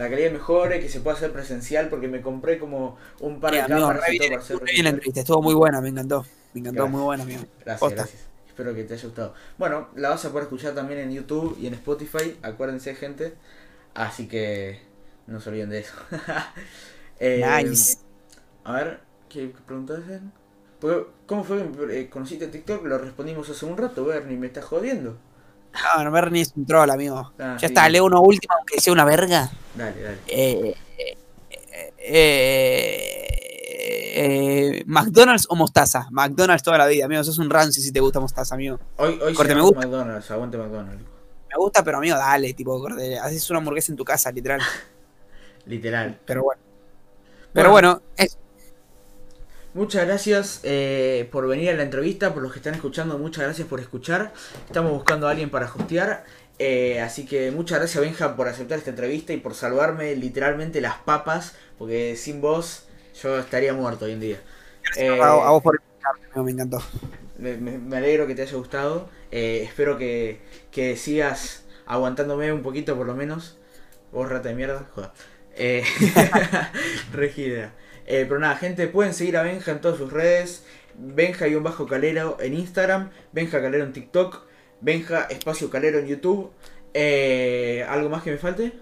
la 0.00 0.08
calidad 0.10 0.32
mejore, 0.32 0.80
que 0.80 0.88
se 0.88 1.00
pueda 1.00 1.16
hacer 1.16 1.30
presencial, 1.32 1.88
porque 1.90 2.08
me 2.08 2.22
compré 2.22 2.58
como 2.58 2.96
un 3.20 3.38
par 3.38 3.54
de 3.54 3.66
cámaras 3.66 4.08
y 4.08 4.16
todo 4.16 4.30
para 4.30 4.40
hacer 4.40 4.58
re 4.60 4.64
bien 4.72 4.84
la 4.86 4.90
presencial. 4.90 4.92
entrevista, 4.92 5.20
estuvo 5.20 5.42
muy 5.42 5.54
buena, 5.54 5.80
me 5.82 5.90
encantó. 5.90 6.24
Me 6.54 6.60
encantó, 6.60 6.84
Gracias. 6.84 6.90
muy 6.90 7.02
buena, 7.02 7.22
amigo. 7.24 7.42
Gracias, 7.64 7.78
Posta. 7.78 8.02
gracias. 8.02 8.22
Espero 8.48 8.74
que 8.74 8.84
te 8.84 8.94
haya 8.94 9.04
gustado. 9.04 9.34
Bueno, 9.58 9.88
la 9.96 10.08
vas 10.10 10.24
a 10.24 10.30
poder 10.30 10.44
escuchar 10.44 10.74
también 10.74 11.00
en 11.00 11.12
YouTube 11.12 11.56
y 11.60 11.66
en 11.66 11.74
Spotify, 11.74 12.38
acuérdense 12.42 12.94
gente. 12.94 13.34
Así 13.94 14.26
que 14.28 14.80
no 15.26 15.40
se 15.40 15.50
olviden 15.50 15.70
de 15.70 15.80
eso. 15.80 15.94
Eh, 17.22 17.44
Nice. 17.64 17.98
A 18.64 18.72
ver, 18.72 19.00
¿qué 19.28 19.52
preguntas 19.66 20.00
¿Cómo 21.26 21.44
fue 21.44 21.70
que 21.72 22.00
eh, 22.00 22.08
conociste 22.08 22.48
TikTok? 22.48 22.86
Lo 22.86 22.96
respondimos 22.96 23.50
hace 23.50 23.66
un 23.66 23.76
rato, 23.76 24.06
Bernie, 24.06 24.38
me 24.38 24.46
estás 24.46 24.64
jodiendo. 24.64 25.18
No, 25.96 26.04
no, 26.04 26.10
Bernie 26.10 26.42
es 26.42 26.52
un 26.56 26.66
troll, 26.66 26.90
amigo. 26.90 27.32
Ah, 27.38 27.58
ya 27.60 27.66
sí. 27.66 27.66
está, 27.68 27.88
leo 27.88 28.04
una 28.04 28.20
última, 28.20 28.54
aunque 28.56 28.80
sea 28.80 28.92
una 28.92 29.04
verga. 29.04 29.50
Dale, 29.74 30.02
dale. 30.02 30.18
Eh, 30.26 30.74
eh, 30.98 31.16
eh, 31.98 33.20
eh, 34.14 34.82
¿McDonald's 34.86 35.46
o 35.48 35.56
mostaza? 35.56 36.08
McDonald's 36.10 36.62
toda 36.62 36.78
la 36.78 36.86
vida, 36.86 37.04
amigo. 37.04 37.22
Sos 37.24 37.38
un 37.38 37.50
rancio 37.50 37.82
si 37.82 37.92
te 37.92 38.00
gusta 38.00 38.20
mostaza, 38.20 38.54
amigo. 38.54 38.78
Hoy, 38.96 39.18
hoy 39.22 39.34
Corte, 39.34 39.54
me 39.54 39.60
gusta. 39.60 39.80
McDonald's, 39.80 40.30
aguante 40.30 40.58
McDonald's. 40.58 41.02
Me 41.02 41.56
gusta, 41.56 41.82
pero 41.82 41.98
amigo, 41.98 42.16
dale, 42.16 42.54
tipo, 42.54 42.78
corte, 42.80 43.18
haces 43.18 43.48
una 43.50 43.58
hamburguesa 43.58 43.92
en 43.92 43.96
tu 43.96 44.04
casa, 44.04 44.30
literal. 44.30 44.60
Literal. 45.66 46.18
Pero 46.24 46.42
bueno. 46.42 46.60
Pero 47.52 47.70
bueno, 47.70 48.02
es, 48.16 48.38
Muchas 49.72 50.04
gracias 50.04 50.60
eh, 50.64 51.28
por 51.30 51.46
venir 51.46 51.70
a 51.70 51.74
la 51.74 51.84
entrevista, 51.84 52.34
por 52.34 52.42
los 52.42 52.50
que 52.52 52.58
están 52.58 52.74
escuchando, 52.74 53.18
muchas 53.18 53.44
gracias 53.44 53.68
por 53.68 53.78
escuchar. 53.78 54.32
Estamos 54.66 54.90
buscando 54.90 55.28
a 55.28 55.30
alguien 55.30 55.48
para 55.48 55.66
hostear. 55.66 56.24
Eh, 56.62 57.00
así 57.00 57.24
que 57.24 57.50
muchas 57.50 57.78
gracias 57.78 58.04
Benja 58.04 58.36
por 58.36 58.46
aceptar 58.46 58.76
esta 58.76 58.90
entrevista 58.90 59.32
y 59.32 59.38
por 59.38 59.54
salvarme 59.54 60.14
literalmente 60.14 60.82
las 60.82 60.96
papas, 60.98 61.54
porque 61.78 62.16
sin 62.16 62.42
vos 62.42 62.86
yo 63.22 63.38
estaría 63.38 63.72
muerto 63.72 64.04
hoy 64.04 64.12
en 64.12 64.20
día. 64.20 64.40
Eh, 64.98 65.18
a, 65.22 65.32
vos 65.32 65.62
por 65.62 65.80
invitarme, 65.80 66.42
me 66.44 66.50
encantó. 66.50 66.82
me, 67.38 67.96
alegro 67.96 68.26
que 68.26 68.34
te 68.34 68.42
haya 68.42 68.58
gustado. 68.58 69.08
eh, 69.30 69.62
espero 69.64 69.96
que, 69.96 70.42
que 70.70 70.98
sigas 70.98 71.64
aguantándome 71.86 72.52
un 72.52 72.60
poquito 72.60 72.94
por 72.94 73.06
lo 73.06 73.14
menos. 73.14 73.56
Vos 74.12 74.28
rata 74.28 74.50
de 74.50 74.54
mierda, 74.54 74.86
joda. 74.94 75.14
Regida. 77.14 77.72
Pero 78.06 78.38
nada, 78.38 78.56
gente, 78.56 78.86
pueden 78.86 79.14
seguir 79.14 79.38
a 79.38 79.42
Benja 79.42 79.72
en 79.72 79.80
todas 79.80 79.96
sus 79.96 80.12
redes. 80.12 80.66
Benja-calero 80.94 82.36
en 82.38 82.52
Instagram. 82.52 83.12
Benja 83.32 83.62
Calero 83.62 83.84
en 83.84 83.94
TikTok. 83.94 84.49
Benja 84.80 85.24
Espacio 85.24 85.70
Calero 85.70 85.98
en 85.98 86.06
YouTube. 86.06 86.50
Eh, 86.94 87.84
¿Algo 87.88 88.08
más 88.08 88.22
que 88.22 88.30
me 88.32 88.38
falte? 88.38 88.72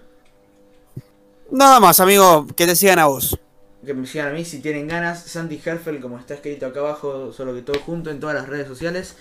Nada 1.51 1.79
más, 1.79 1.99
amigo, 1.99 2.47
que 2.55 2.65
te 2.65 2.75
sigan 2.75 2.99
a 2.99 3.07
vos. 3.07 3.37
Que 3.85 3.93
me 3.93 4.05
sigan 4.05 4.29
a 4.29 4.31
mí 4.31 4.45
si 4.45 4.59
tienen 4.59 4.87
ganas. 4.87 5.23
Sandy 5.23 5.59
Herfel, 5.63 5.99
como 5.99 6.17
está 6.17 6.35
escrito 6.35 6.65
acá 6.65 6.79
abajo, 6.79 7.33
solo 7.33 7.53
que 7.53 7.61
todo 7.61 7.79
junto 7.81 8.11
en 8.11 8.19
todas 8.19 8.35
las 8.35 8.47
redes 8.47 8.67
sociales. 8.67 9.15